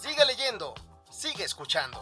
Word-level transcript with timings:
Sigue 0.00 0.24
leyendo, 0.26 0.74
sigue 1.10 1.42
escuchando. 1.42 1.98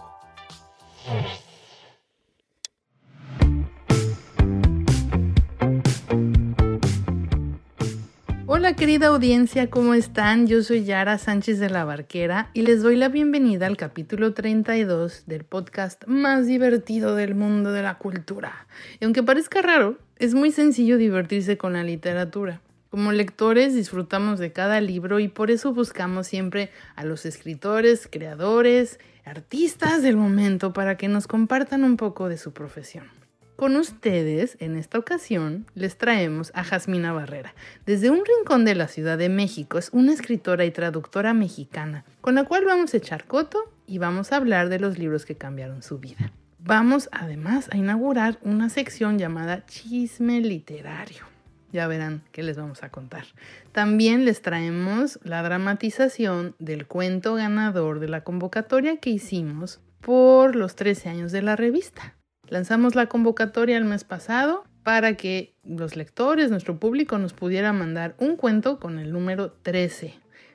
Hola 8.47 8.77
querida 8.77 9.07
audiencia, 9.07 9.71
¿cómo 9.71 9.95
están? 9.95 10.47
Yo 10.47 10.63
soy 10.63 10.85
Yara 10.85 11.17
Sánchez 11.17 11.59
de 11.59 11.71
la 11.71 11.87
Barquera 11.87 12.51
y 12.53 12.63
les 12.63 12.83
doy 12.83 12.97
la 12.97 13.09
bienvenida 13.09 13.67
al 13.67 13.79
capítulo 13.79 14.35
32 14.35 15.25
del 15.25 15.45
podcast 15.45 16.05
más 16.07 16.47
divertido 16.47 17.15
del 17.15 17.35
mundo 17.35 17.73
de 17.73 17.83
la 17.83 17.97
cultura. 17.97 18.67
Y 19.01 19.07
aunque 19.07 19.23
parezca 19.23 19.63
raro, 19.63 19.97
es 20.17 20.35
muy 20.35 20.51
sencillo 20.51 20.99
divertirse 20.99 21.57
con 21.57 21.73
la 21.73 21.83
literatura. 21.83 22.61
Como 22.97 23.13
lectores 23.13 23.75
disfrutamos 23.75 24.39
de 24.39 24.53
cada 24.53 24.81
libro 24.81 25.21
y 25.21 25.29
por 25.29 25.51
eso 25.51 25.75
buscamos 25.75 26.29
siempre 26.29 26.71
a 26.95 27.05
los 27.05 27.27
escritores, 27.27 28.09
creadores, 28.11 28.99
artistas 29.27 30.01
del 30.01 30.17
momento 30.17 30.73
para 30.73 30.97
que 30.97 31.07
nos 31.07 31.27
compartan 31.27 31.85
un 31.85 31.99
poco 31.99 32.31
de 32.31 32.39
su 32.39 32.55
profesión. 32.55 33.05
Con 33.55 33.77
ustedes, 33.77 34.57
en 34.61 34.77
esta 34.77 34.99
ocasión, 34.99 35.67
les 35.75 35.99
traemos 35.99 36.51
a 36.55 36.65
Jasmina 36.65 37.13
Barrera. 37.13 37.55
Desde 37.85 38.09
un 38.09 38.23
rincón 38.25 38.65
de 38.65 38.75
la 38.75 38.89
Ciudad 38.89 39.19
de 39.19 39.29
México 39.29 39.77
es 39.77 39.91
una 39.93 40.15
escritora 40.15 40.65
y 40.65 40.71
traductora 40.71 41.35
mexicana, 41.35 42.07
con 42.23 42.35
la 42.35 42.45
cual 42.45 42.65
vamos 42.65 42.95
a 42.95 42.97
echar 42.97 43.27
coto 43.27 43.71
y 43.87 43.99
vamos 43.99 44.33
a 44.33 44.37
hablar 44.37 44.71
de 44.71 44.81
los 44.81 44.99
libros 44.99 45.27
que 45.27 45.37
cambiaron 45.37 45.83
su 45.83 45.99
vida. 45.99 46.33
Vamos 46.61 47.11
además 47.13 47.69
a 47.73 47.77
inaugurar 47.77 48.39
una 48.41 48.71
sección 48.71 49.19
llamada 49.19 49.67
Chisme 49.67 50.41
Literario 50.41 51.36
ya 51.77 51.87
verán 51.87 52.23
qué 52.33 52.43
les 52.43 52.57
vamos 52.57 52.83
a 52.83 52.89
contar. 52.89 53.27
También 53.73 54.25
les 54.25 54.41
traemos 54.43 55.21
la 55.23 55.43
dramatización 55.43 56.57
del 56.59 56.87
cuento 56.87 57.35
ganador 57.35 58.01
de 58.01 58.09
la 58.09 58.25
convocatoria 58.25 58.97
que 58.97 59.11
hicimos 59.11 59.81
por 60.01 60.57
los 60.57 60.75
13 60.75 61.11
años 61.11 61.33
de 61.33 61.43
la 61.43 61.55
revista. 61.55 62.17
Lanzamos 62.49 62.95
la 62.95 63.07
convocatoria 63.07 63.77
el 63.77 63.85
mes 63.85 64.05
pasado 64.05 64.65
para 64.83 65.15
que 65.15 65.55
los 65.65 65.97
lectores, 65.97 66.51
nuestro 66.51 66.79
público, 66.79 67.19
nos 67.19 67.35
pudiera 67.35 67.73
mandar 67.73 68.15
un 68.19 68.37
cuento 68.37 68.81
con 68.81 68.99
el 68.99 69.13
número 69.13 69.53
13. 69.53 70.15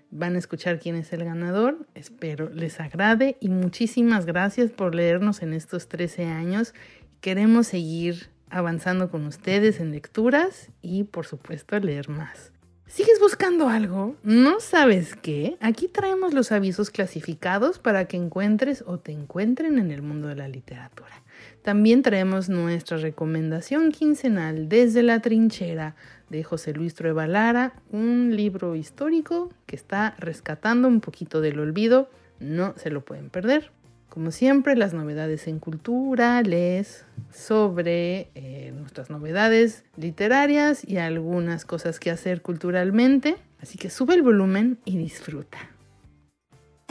Van 0.09 0.35
a 0.35 0.39
escuchar 0.39 0.79
quién 0.79 0.95
es 0.95 1.13
el 1.13 1.23
ganador. 1.23 1.85
Espero 1.93 2.49
les 2.49 2.79
agrade 2.79 3.37
y 3.39 3.49
muchísimas 3.49 4.25
gracias 4.25 4.71
por 4.71 4.95
leernos 4.95 5.41
en 5.41 5.53
estos 5.53 5.87
13 5.87 6.25
años. 6.25 6.73
Queremos 7.19 7.67
seguir 7.67 8.29
avanzando 8.51 9.09
con 9.09 9.25
ustedes 9.25 9.79
en 9.79 9.91
lecturas 9.91 10.69
y 10.81 11.05
por 11.05 11.25
supuesto 11.25 11.79
leer 11.79 12.09
más. 12.09 12.51
¿Sigues 12.91 13.21
buscando 13.21 13.69
algo? 13.69 14.17
¿No 14.21 14.59
sabes 14.59 15.15
qué? 15.15 15.55
Aquí 15.61 15.87
traemos 15.87 16.33
los 16.33 16.51
avisos 16.51 16.89
clasificados 16.89 17.79
para 17.79 18.03
que 18.03 18.17
encuentres 18.17 18.83
o 18.85 18.99
te 18.99 19.13
encuentren 19.13 19.79
en 19.79 19.91
el 19.91 20.01
mundo 20.01 20.27
de 20.27 20.35
la 20.35 20.49
literatura. 20.49 21.23
También 21.61 22.01
traemos 22.01 22.49
nuestra 22.49 22.97
recomendación 22.97 23.93
quincenal 23.93 24.67
desde 24.67 25.03
la 25.03 25.21
trinchera 25.21 25.95
de 26.29 26.43
José 26.43 26.73
Luis 26.73 26.93
Trueba 26.93 27.27
Lara, 27.27 27.73
un 27.91 28.35
libro 28.35 28.75
histórico 28.75 29.53
que 29.67 29.77
está 29.77 30.15
rescatando 30.19 30.89
un 30.89 30.99
poquito 30.99 31.39
del 31.39 31.59
olvido. 31.59 32.09
No 32.41 32.73
se 32.75 32.89
lo 32.89 33.05
pueden 33.05 33.29
perder. 33.29 33.71
Como 34.11 34.31
siempre, 34.31 34.75
las 34.75 34.93
novedades 34.93 35.47
en 35.47 35.59
cultura, 35.59 36.41
les 36.41 37.05
sobre 37.31 38.29
eh, 38.35 38.73
nuestras 38.75 39.09
novedades 39.09 39.85
literarias 39.95 40.85
y 40.85 40.97
algunas 40.97 41.63
cosas 41.63 41.97
que 41.97 42.11
hacer 42.11 42.41
culturalmente. 42.41 43.37
Así 43.61 43.77
que 43.77 43.89
sube 43.89 44.13
el 44.15 44.21
volumen 44.21 44.79
y 44.83 44.97
disfruta. 44.97 45.59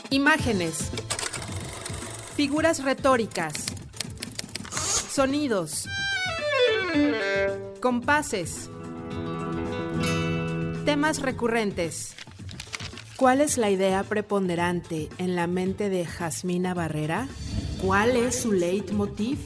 Imágenes. 0.08 0.91
Figuras 2.36 2.82
retóricas. 2.82 3.66
Sonidos. 4.70 5.91
Compases. 7.82 8.70
Temas 10.87 11.20
recurrentes. 11.20 12.16
¿Cuál 13.20 13.42
es 13.42 13.58
la 13.58 13.69
idea 13.69 14.03
preponderante 14.03 15.10
en 15.19 15.36
la 15.36 15.47
mente 15.47 15.91
de 15.91 16.06
Jasmina 16.06 16.72
Barrera? 16.72 17.28
¿Cuál 17.82 18.16
es 18.16 18.34
su 18.34 18.50
leitmotiv? 18.50 19.38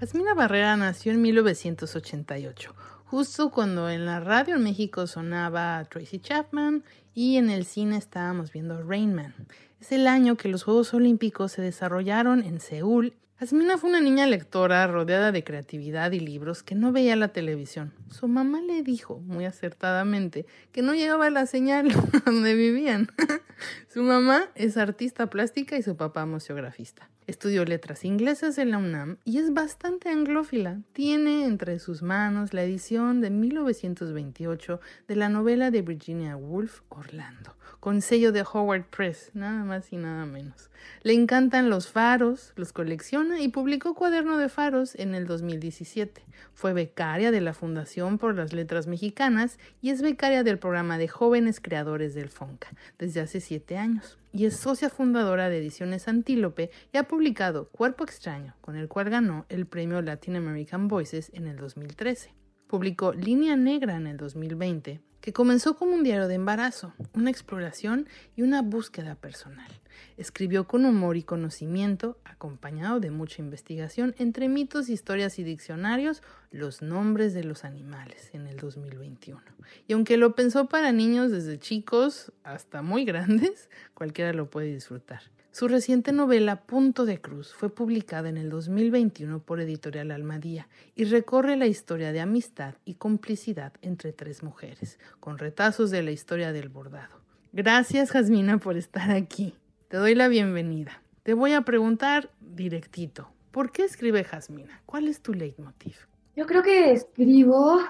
Jasmina 0.00 0.34
Barrera 0.34 0.76
nació 0.76 1.12
en 1.12 1.22
1988, 1.22 2.74
justo 3.04 3.52
cuando 3.52 3.88
en 3.88 4.04
la 4.04 4.18
radio 4.18 4.56
en 4.56 4.64
México 4.64 5.06
sonaba 5.06 5.84
Tracy 5.84 6.18
Chapman 6.18 6.82
y 7.14 7.36
en 7.36 7.50
el 7.50 7.66
cine 7.66 7.98
estábamos 7.98 8.50
viendo 8.50 8.82
Rain 8.82 9.14
Man. 9.14 9.32
Es 9.80 9.92
el 9.92 10.08
año 10.08 10.36
que 10.36 10.48
los 10.48 10.64
Juegos 10.64 10.92
Olímpicos 10.92 11.52
se 11.52 11.62
desarrollaron 11.62 12.42
en 12.42 12.58
Seúl 12.58 13.14
Asmina 13.40 13.78
fue 13.78 13.90
una 13.90 14.00
niña 14.00 14.26
lectora 14.26 14.84
rodeada 14.88 15.30
de 15.30 15.44
creatividad 15.44 16.10
y 16.10 16.18
libros 16.18 16.64
que 16.64 16.74
no 16.74 16.90
veía 16.90 17.14
la 17.14 17.28
televisión. 17.28 17.92
Su 18.10 18.26
mamá 18.26 18.60
le 18.60 18.82
dijo, 18.82 19.20
muy 19.20 19.44
acertadamente, 19.44 20.44
que 20.72 20.82
no 20.82 20.92
llegaba 20.92 21.30
la 21.30 21.46
señal 21.46 21.88
donde 22.26 22.54
vivían. 22.56 23.06
su 23.88 24.02
mamá 24.02 24.50
es 24.56 24.76
artista 24.76 25.30
plástica 25.30 25.76
y 25.76 25.84
su 25.84 25.96
papá 25.96 26.26
museografista. 26.26 27.10
Estudió 27.28 27.64
letras 27.64 28.04
inglesas 28.04 28.58
en 28.58 28.72
la 28.72 28.78
UNAM 28.78 29.18
y 29.24 29.38
es 29.38 29.54
bastante 29.54 30.08
anglófila. 30.08 30.80
Tiene 30.92 31.44
entre 31.44 31.78
sus 31.78 32.02
manos 32.02 32.52
la 32.52 32.64
edición 32.64 33.20
de 33.20 33.30
1928 33.30 34.80
de 35.06 35.14
la 35.14 35.28
novela 35.28 35.70
de 35.70 35.82
Virginia 35.82 36.36
Woolf, 36.36 36.80
Orlando 36.88 37.57
con 37.80 38.02
sello 38.02 38.32
de 38.32 38.42
Howard 38.42 38.84
Press, 38.86 39.30
nada 39.34 39.64
más 39.64 39.92
y 39.92 39.96
nada 39.96 40.26
menos. 40.26 40.70
Le 41.02 41.12
encantan 41.12 41.70
los 41.70 41.88
faros, 41.88 42.52
los 42.56 42.72
colecciona 42.72 43.40
y 43.40 43.48
publicó 43.48 43.94
Cuaderno 43.94 44.36
de 44.36 44.48
Faros 44.48 44.94
en 44.96 45.14
el 45.14 45.26
2017. 45.26 46.24
Fue 46.54 46.72
becaria 46.72 47.30
de 47.30 47.40
la 47.40 47.54
Fundación 47.54 48.18
por 48.18 48.34
las 48.34 48.52
Letras 48.52 48.86
Mexicanas 48.86 49.58
y 49.80 49.90
es 49.90 50.02
becaria 50.02 50.42
del 50.42 50.58
programa 50.58 50.98
de 50.98 51.08
Jóvenes 51.08 51.60
Creadores 51.60 52.14
del 52.14 52.28
FONCA 52.28 52.68
desde 52.98 53.20
hace 53.20 53.40
siete 53.40 53.76
años. 53.76 54.18
Y 54.32 54.46
es 54.46 54.56
socia 54.56 54.90
fundadora 54.90 55.48
de 55.48 55.58
Ediciones 55.58 56.08
Antílope 56.08 56.70
y 56.92 56.98
ha 56.98 57.04
publicado 57.04 57.68
Cuerpo 57.68 58.04
Extraño, 58.04 58.54
con 58.60 58.76
el 58.76 58.88
cual 58.88 59.08
ganó 59.08 59.46
el 59.48 59.66
premio 59.66 60.02
Latin 60.02 60.36
American 60.36 60.88
Voices 60.88 61.30
en 61.32 61.46
el 61.46 61.56
2013. 61.56 62.34
Publicó 62.66 63.12
Línea 63.14 63.56
Negra 63.56 63.96
en 63.96 64.06
el 64.06 64.16
2020 64.16 65.00
que 65.20 65.32
comenzó 65.32 65.76
como 65.76 65.94
un 65.94 66.04
diario 66.04 66.28
de 66.28 66.34
embarazo, 66.34 66.94
una 67.14 67.30
exploración 67.30 68.08
y 68.36 68.42
una 68.42 68.62
búsqueda 68.62 69.14
personal. 69.14 69.70
Escribió 70.16 70.66
con 70.66 70.84
humor 70.84 71.16
y 71.16 71.22
conocimiento, 71.22 72.18
acompañado 72.24 73.00
de 73.00 73.10
mucha 73.10 73.42
investigación 73.42 74.14
entre 74.18 74.48
mitos, 74.48 74.88
historias 74.88 75.38
y 75.38 75.44
diccionarios, 75.44 76.22
los 76.50 76.82
nombres 76.82 77.34
de 77.34 77.44
los 77.44 77.64
animales 77.64 78.30
en 78.32 78.46
el 78.46 78.56
2021. 78.56 79.42
Y 79.86 79.92
aunque 79.92 80.16
lo 80.16 80.34
pensó 80.34 80.68
para 80.68 80.92
niños 80.92 81.30
desde 81.30 81.58
chicos 81.58 82.32
hasta 82.44 82.82
muy 82.82 83.04
grandes, 83.06 83.68
cualquiera 83.94 84.32
lo 84.32 84.50
puede 84.50 84.72
disfrutar. 84.72 85.22
Su 85.50 85.66
reciente 85.66 86.12
novela 86.12 86.62
Punto 86.62 87.04
de 87.04 87.20
Cruz 87.20 87.52
fue 87.54 87.68
publicada 87.68 88.28
en 88.28 88.36
el 88.36 88.50
2021 88.50 89.40
por 89.40 89.60
Editorial 89.60 90.10
Almadía 90.10 90.68
y 90.94 91.04
recorre 91.04 91.56
la 91.56 91.66
historia 91.66 92.12
de 92.12 92.20
amistad 92.20 92.74
y 92.84 92.94
complicidad 92.94 93.72
entre 93.82 94.12
tres 94.12 94.42
mujeres, 94.42 94.98
con 95.20 95.38
retazos 95.38 95.90
de 95.90 96.02
la 96.02 96.12
historia 96.12 96.52
del 96.52 96.68
bordado. 96.68 97.16
Gracias, 97.52 98.10
Jasmina, 98.10 98.58
por 98.58 98.76
estar 98.76 99.10
aquí. 99.10 99.54
Te 99.88 99.96
doy 99.96 100.14
la 100.14 100.28
bienvenida. 100.28 101.02
Te 101.24 101.34
voy 101.34 101.54
a 101.54 101.62
preguntar 101.62 102.30
directito, 102.40 103.32
¿por 103.50 103.72
qué 103.72 103.84
escribe 103.84 104.22
Jasmina? 104.22 104.82
¿Cuál 104.86 105.08
es 105.08 105.22
tu 105.22 105.32
leitmotiv? 105.32 105.96
Yo 106.36 106.46
creo 106.46 106.62
que 106.62 106.92
escribo 106.92 107.80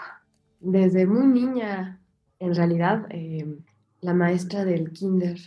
desde 0.60 1.06
muy 1.06 1.26
niña. 1.26 2.00
En 2.38 2.54
realidad, 2.54 3.06
eh, 3.10 3.44
la 4.00 4.14
maestra 4.14 4.64
del 4.64 4.92
kinder 4.92 5.38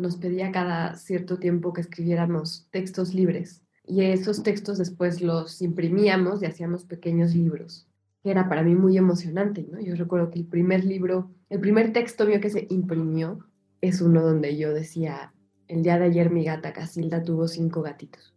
nos 0.00 0.16
pedía 0.16 0.50
cada 0.52 0.96
cierto 0.96 1.38
tiempo 1.38 1.72
que 1.72 1.82
escribiéramos 1.82 2.66
textos 2.70 3.14
libres 3.14 3.62
y 3.90 4.02
esos 4.04 4.42
textos 4.42 4.78
después 4.78 5.20
los 5.20 5.60
imprimíamos 5.62 6.42
y 6.42 6.46
hacíamos 6.46 6.84
pequeños 6.84 7.34
libros. 7.34 7.86
que 8.22 8.30
era 8.30 8.50
para 8.50 8.62
mí 8.62 8.74
muy 8.74 8.98
emocionante, 8.98 9.66
¿no? 9.72 9.80
Yo 9.80 9.94
recuerdo 9.94 10.30
que 10.30 10.38
el 10.40 10.44
primer 10.44 10.84
libro, 10.84 11.30
el 11.48 11.58
primer 11.58 11.94
texto 11.94 12.26
mío 12.26 12.38
que 12.38 12.50
se 12.50 12.66
imprimió 12.68 13.38
es 13.80 14.02
uno 14.02 14.20
donde 14.20 14.58
yo 14.58 14.74
decía, 14.74 15.32
el 15.68 15.82
día 15.82 15.98
de 15.98 16.04
ayer 16.04 16.30
mi 16.30 16.44
gata 16.44 16.74
Casilda 16.74 17.22
tuvo 17.22 17.48
cinco 17.48 17.80
gatitos. 17.80 18.34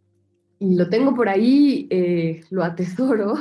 Y 0.58 0.76
lo 0.76 0.88
tengo 0.88 1.14
por 1.14 1.28
ahí, 1.28 1.86
eh, 1.90 2.40
lo 2.48 2.64
atesoro. 2.64 3.34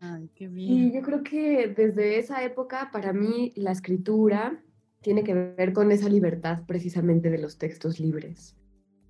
Ay, 0.00 0.28
qué 0.34 0.50
Y 0.54 0.92
yo 0.92 1.00
creo 1.00 1.22
que 1.22 1.72
desde 1.74 2.18
esa 2.18 2.44
época, 2.44 2.90
para 2.92 3.14
mí, 3.14 3.54
la 3.56 3.72
escritura 3.72 4.62
tiene 5.00 5.24
que 5.24 5.34
ver 5.34 5.72
con 5.72 5.92
esa 5.92 6.08
libertad 6.08 6.62
precisamente 6.66 7.30
de 7.30 7.38
los 7.38 7.58
textos 7.58 8.00
libres, 8.00 8.56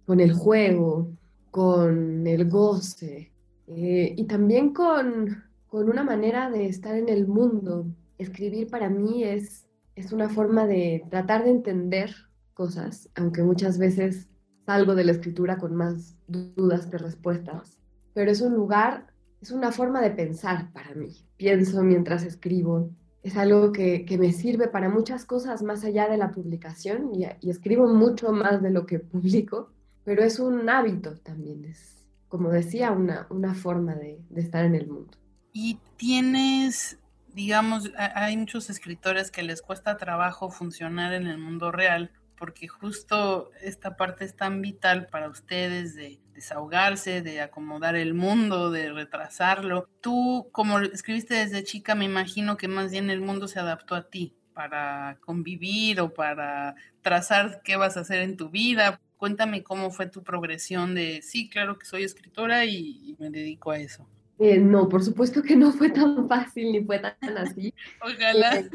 con 0.05 0.21
el 0.21 0.33
juego, 0.33 1.13
con 1.51 2.27
el 2.27 2.49
goce 2.49 3.33
eh, 3.69 4.15
y 4.17 4.25
también 4.25 4.73
con, 4.73 5.45
con 5.69 5.89
una 5.89 6.05
manera 6.05 6.51
de 6.51 6.67
estar 6.67 6.97
en 6.97 7.09
el 7.09 7.27
mundo. 7.27 7.87
Escribir 8.19 8.69
para 8.69 8.91
mí 8.91 9.25
es, 9.25 9.67
es 9.95 10.13
una 10.13 10.29
forma 10.29 10.67
de 10.67 11.05
tratar 11.11 11.45
de 11.45 11.51
entender 11.51 12.15
cosas, 12.55 13.09
aunque 13.15 13.43
muchas 13.43 13.79
veces 13.79 14.29
salgo 14.65 14.95
de 14.95 15.05
la 15.05 15.13
escritura 15.13 15.59
con 15.59 15.75
más 15.75 16.17
dudas 16.27 16.87
que 16.87 16.99
respuestas, 16.99 17.79
pero 18.13 18.31
es 18.31 18.41
un 18.41 18.55
lugar 18.55 19.07
es 19.41 19.51
una 19.51 19.73
forma 19.73 20.01
de 20.01 20.11
pensar 20.11 20.73
para 20.73 20.95
mí. 20.95 21.25
Pienso 21.37 21.83
mientras 21.83 22.25
escribo. 22.25 22.91
Es 23.27 23.37
algo 23.37 23.73
que, 23.73 24.05
que 24.05 24.19
me 24.19 24.33
sirve 24.33 24.69
para 24.69 24.89
muchas 24.89 25.25
cosas 25.25 25.61
más 25.65 25.83
allá 25.83 26.09
de 26.09 26.17
la 26.17 26.31
publicación 26.31 27.11
y, 27.13 27.25
escribo 27.51 27.89
mucho 27.89 28.31
más 28.31 28.63
de 28.63 28.71
lo 28.71 28.87
que 28.87 29.01
publico, 29.01 29.73
pero 30.05 30.23
es 30.23 30.39
un 30.39 30.69
hábito 30.71 31.17
también. 31.25 31.65
Es, 31.65 32.07
como 32.29 32.51
decía, 32.51 32.93
una, 32.93 33.27
una 33.31 33.53
forma 33.53 33.97
de, 33.97 34.21
de 34.31 34.41
estar 34.41 34.65
en 34.65 34.77
el 34.77 34.87
mundo. 34.87 35.19
Y 35.53 35.81
tienes, 35.97 37.01
digamos, 37.35 37.91
hay 37.97 38.37
muchos 38.37 38.71
escritores 38.71 39.33
que 39.33 39.43
les 39.43 39.61
cuesta 39.61 39.97
trabajo 39.97 40.49
funcionar 40.49 41.13
en 41.13 41.27
el 41.27 41.39
mundo 41.39 41.73
real 41.73 42.13
porque 42.37 42.69
justo 42.69 43.51
esta 43.63 43.97
parte 43.97 44.25
es 44.25 44.37
tan 44.37 44.61
vital 44.63 45.07
para 45.07 45.29
ustedes 45.29 45.95
de 45.95 46.21
desahogarse, 46.35 47.23
de 47.23 47.41
acomodar 47.41 47.97
el 47.97 48.15
mundo, 48.15 48.71
de 48.71 48.93
retrasarlo. 48.93 49.89
Tú, 50.01 50.49
como 50.53 50.79
escribiste 50.81 51.35
desde 51.35 51.65
chica, 51.65 51.95
me 51.95 52.05
imagino 52.05 52.57
que 52.57 52.69
más 52.69 52.93
bien 52.93 53.11
el 53.11 53.21
mundo 53.21 53.49
se 53.49 53.59
adaptó 53.59 53.95
a 53.95 54.09
ti 54.09 54.37
para 54.53 55.19
convivir 55.21 56.01
o 56.01 56.13
para 56.15 56.77
trazar 57.03 57.63
qué 57.65 57.77
vas 57.77 57.97
a 57.97 58.01
hacer 58.01 58.21
en 58.21 58.37
tu 58.37 58.51
vida. 58.51 59.01
Cuéntame 59.17 59.63
cómo 59.63 59.91
fue 59.91 60.07
tu 60.07 60.23
progresión 60.23 60.95
de, 60.95 61.23
sí, 61.23 61.49
claro 61.49 61.79
que 61.79 61.87
soy 61.87 62.05
escritora 62.05 62.65
y, 62.65 63.01
y 63.03 63.17
me 63.19 63.31
dedico 63.31 63.71
a 63.71 63.79
eso. 63.79 64.07
Eh, 64.39 64.59
no, 64.59 64.89
por 64.89 65.03
supuesto 65.03 65.43
que 65.43 65.57
no 65.57 65.73
fue 65.73 65.89
tan 65.91 66.29
fácil 66.29 66.73
ni 66.73 66.85
fue 66.85 66.99
tan 66.99 67.15
así. 67.39 67.73
Ojalá. 68.03 68.57
Eh, 68.57 68.71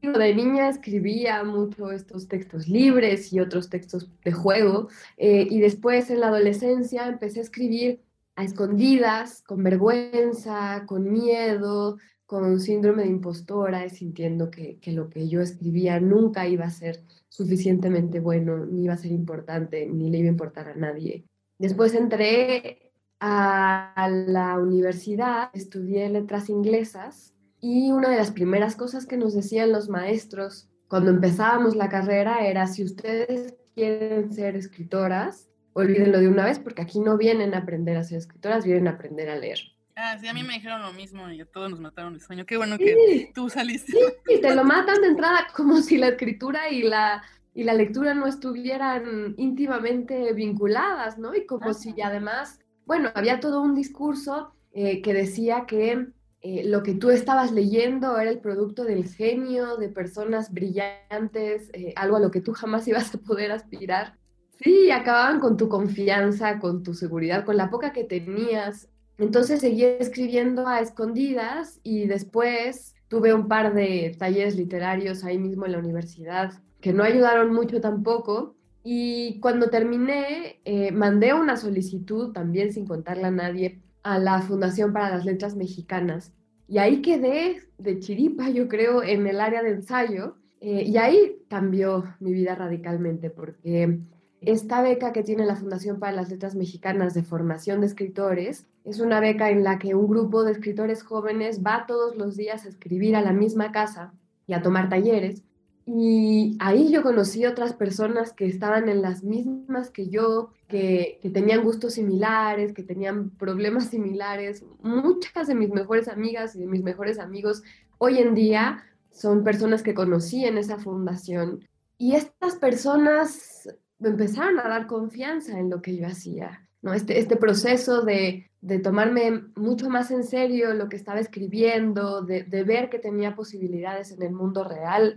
de 0.00 0.34
niña 0.34 0.68
escribía 0.68 1.42
mucho 1.44 1.90
estos 1.90 2.28
textos 2.28 2.68
libres 2.68 3.32
y 3.32 3.40
otros 3.40 3.68
textos 3.68 4.08
de 4.24 4.32
juego 4.32 4.88
eh, 5.16 5.46
y 5.50 5.60
después 5.60 6.10
en 6.10 6.20
la 6.20 6.28
adolescencia 6.28 7.08
empecé 7.08 7.40
a 7.40 7.42
escribir 7.42 8.00
a 8.36 8.44
escondidas, 8.44 9.42
con 9.42 9.64
vergüenza, 9.64 10.84
con 10.86 11.10
miedo, 11.10 11.98
con 12.24 12.60
síndrome 12.60 13.02
de 13.02 13.08
impostora, 13.08 13.88
sintiendo 13.88 14.50
que, 14.50 14.78
que, 14.78 14.92
lo 14.92 15.10
que 15.10 15.28
yo 15.28 15.40
escribía 15.40 15.98
nunca 15.98 16.46
iba 16.46 16.64
a 16.64 16.70
ser 16.70 17.02
suficientemente 17.28 18.20
bueno, 18.20 18.64
ni 18.64 18.84
iba 18.84 18.94
a 18.94 18.98
ser 18.98 19.10
importante, 19.10 19.86
ni 19.86 20.10
le 20.10 20.18
iba 20.18 20.28
a 20.28 20.30
importar 20.30 20.68
a 20.68 20.76
nadie. 20.76 21.24
Después 21.58 21.94
entré 21.94 22.92
a 23.18 24.08
la 24.28 24.56
universidad, 24.58 25.50
estudié 25.52 26.08
letras 26.08 26.48
inglesas 26.48 27.34
y 27.60 27.90
una 27.90 28.10
de 28.10 28.16
las 28.16 28.30
primeras 28.30 28.76
cosas 28.76 29.06
que 29.06 29.16
nos 29.16 29.34
decían 29.34 29.72
los 29.72 29.88
maestros 29.88 30.68
cuando 30.88 31.10
empezábamos 31.10 31.76
la 31.76 31.88
carrera 31.88 32.46
era, 32.46 32.66
si 32.66 32.82
ustedes 32.82 33.54
quieren 33.74 34.32
ser 34.32 34.56
escritoras, 34.56 35.48
olvídenlo 35.74 36.18
de 36.18 36.28
una 36.28 36.44
vez 36.44 36.58
porque 36.58 36.82
aquí 36.82 36.98
no 36.98 37.16
vienen 37.18 37.54
a 37.54 37.58
aprender 37.58 37.96
a 37.96 38.04
ser 38.04 38.18
escritoras, 38.18 38.64
vienen 38.64 38.88
a 38.88 38.92
aprender 38.92 39.28
a 39.28 39.36
leer. 39.36 39.58
Ah, 39.96 40.16
sí, 40.18 40.28
a 40.28 40.32
mí 40.32 40.42
me 40.44 40.54
dijeron 40.54 40.80
lo 40.80 40.92
mismo 40.92 41.28
y 41.28 41.40
a 41.40 41.44
todos 41.44 41.70
nos 41.70 41.80
mataron 41.80 42.14
el 42.14 42.20
sueño. 42.20 42.46
Qué 42.46 42.56
bueno 42.56 42.78
que 42.78 43.30
tú 43.34 43.50
saliste. 43.50 43.92
Sí, 44.26 44.40
te 44.40 44.54
lo 44.54 44.64
matan 44.64 45.00
de 45.02 45.08
entrada 45.08 45.48
como 45.54 45.82
si 45.82 45.98
la 45.98 46.08
escritura 46.08 46.70
y 46.70 46.84
la, 46.84 47.22
y 47.52 47.64
la 47.64 47.74
lectura 47.74 48.14
no 48.14 48.26
estuvieran 48.26 49.34
íntimamente 49.36 50.32
vinculadas, 50.32 51.18
¿no? 51.18 51.34
Y 51.34 51.46
como 51.46 51.74
si 51.74 52.00
además, 52.00 52.60
bueno, 52.86 53.10
había 53.14 53.40
todo 53.40 53.60
un 53.60 53.74
discurso 53.74 54.54
eh, 54.72 55.02
que 55.02 55.12
decía 55.12 55.64
que 55.66 56.06
eh, 56.40 56.64
lo 56.64 56.82
que 56.82 56.94
tú 56.94 57.10
estabas 57.10 57.52
leyendo 57.52 58.18
era 58.18 58.30
el 58.30 58.38
producto 58.38 58.84
del 58.84 59.06
genio 59.06 59.76
de 59.76 59.88
personas 59.88 60.52
brillantes, 60.52 61.70
eh, 61.72 61.92
algo 61.96 62.16
a 62.16 62.20
lo 62.20 62.30
que 62.30 62.40
tú 62.40 62.52
jamás 62.52 62.86
ibas 62.88 63.14
a 63.14 63.18
poder 63.18 63.50
aspirar. 63.50 64.16
Sí, 64.60 64.90
acababan 64.90 65.40
con 65.40 65.56
tu 65.56 65.68
confianza, 65.68 66.58
con 66.58 66.82
tu 66.82 66.94
seguridad, 66.94 67.44
con 67.44 67.56
la 67.56 67.70
poca 67.70 67.92
que 67.92 68.04
tenías. 68.04 68.88
Entonces 69.18 69.60
seguí 69.60 69.84
escribiendo 69.84 70.66
a 70.66 70.80
escondidas 70.80 71.80
y 71.82 72.06
después 72.06 72.94
tuve 73.08 73.34
un 73.34 73.48
par 73.48 73.74
de 73.74 74.14
talleres 74.18 74.56
literarios 74.56 75.24
ahí 75.24 75.38
mismo 75.38 75.66
en 75.66 75.72
la 75.72 75.78
universidad 75.78 76.52
que 76.80 76.92
no 76.92 77.02
ayudaron 77.02 77.52
mucho 77.52 77.80
tampoco. 77.80 78.54
Y 78.84 79.40
cuando 79.40 79.68
terminé, 79.68 80.60
eh, 80.64 80.92
mandé 80.92 81.34
una 81.34 81.56
solicitud, 81.56 82.32
también 82.32 82.72
sin 82.72 82.86
contarle 82.86 83.24
a 83.24 83.30
nadie, 83.30 83.82
a 84.08 84.18
la 84.18 84.40
Fundación 84.40 84.94
para 84.94 85.10
las 85.10 85.26
Letras 85.26 85.54
Mexicanas. 85.54 86.32
Y 86.66 86.78
ahí 86.78 87.02
quedé 87.02 87.62
de 87.76 87.98
chiripa, 87.98 88.48
yo 88.48 88.66
creo, 88.66 89.02
en 89.02 89.26
el 89.26 89.38
área 89.38 89.62
de 89.62 89.70
ensayo. 89.70 90.36
Eh, 90.60 90.84
y 90.86 90.96
ahí 90.96 91.44
cambió 91.48 92.04
mi 92.18 92.32
vida 92.32 92.54
radicalmente, 92.54 93.28
porque 93.28 94.00
esta 94.40 94.80
beca 94.80 95.12
que 95.12 95.22
tiene 95.22 95.44
la 95.44 95.56
Fundación 95.56 95.98
para 95.98 96.12
las 96.12 96.30
Letras 96.30 96.54
Mexicanas 96.54 97.12
de 97.12 97.22
formación 97.22 97.80
de 97.80 97.86
escritores 97.86 98.66
es 98.84 98.98
una 98.98 99.20
beca 99.20 99.50
en 99.50 99.62
la 99.62 99.78
que 99.78 99.94
un 99.94 100.08
grupo 100.08 100.42
de 100.42 100.52
escritores 100.52 101.02
jóvenes 101.02 101.60
va 101.62 101.84
todos 101.86 102.16
los 102.16 102.34
días 102.34 102.64
a 102.64 102.70
escribir 102.70 103.14
a 103.14 103.20
la 103.20 103.34
misma 103.34 103.72
casa 103.72 104.14
y 104.46 104.54
a 104.54 104.62
tomar 104.62 104.88
talleres. 104.88 105.44
Y 105.90 106.58
ahí 106.60 106.92
yo 106.92 107.02
conocí 107.02 107.46
otras 107.46 107.72
personas 107.72 108.34
que 108.34 108.44
estaban 108.44 108.90
en 108.90 109.00
las 109.00 109.24
mismas 109.24 109.88
que 109.88 110.10
yo, 110.10 110.50
que, 110.68 111.18
que, 111.22 111.30
tenían 111.30 111.64
gustos 111.64 111.94
similares, 111.94 112.74
que 112.74 112.82
tenían 112.82 113.30
problemas 113.30 113.86
similares. 113.86 114.62
Muchas 114.82 115.46
de 115.46 115.54
mis 115.54 115.70
mejores 115.70 116.08
amigas 116.08 116.54
y 116.54 116.58
de 116.58 116.66
mis 116.66 116.82
mejores 116.82 117.18
amigos 117.18 117.62
hoy 117.96 118.18
en 118.18 118.34
día 118.34 118.84
son 119.12 119.44
personas 119.44 119.82
que 119.82 119.94
conocí 119.94 120.44
en 120.44 120.58
esa 120.58 120.76
fundación. 120.76 121.66
Y 121.96 122.16
estas 122.16 122.56
personas 122.56 123.66
me 123.98 124.10
empezaron 124.10 124.60
a 124.60 124.68
dar 124.68 124.86
confianza 124.88 125.58
en 125.58 125.70
lo 125.70 125.80
que 125.80 125.96
yo 125.96 126.06
hacía. 126.06 126.68
¿no? 126.82 126.92
Este, 126.92 127.18
este 127.18 127.36
proceso 127.36 128.02
de, 128.02 128.50
de 128.60 128.78
tomarme 128.78 129.44
mucho 129.56 129.88
más 129.88 130.10
en 130.10 130.22
serio 130.22 130.74
lo 130.74 130.90
que 130.90 130.96
estaba 130.96 131.18
escribiendo, 131.18 132.20
de, 132.20 132.42
de 132.42 132.62
ver 132.62 132.90
que 132.90 132.98
tenía 132.98 133.34
posibilidades 133.34 134.12
en 134.12 134.22
el 134.22 134.32
mundo 134.32 134.64
real, 134.64 135.16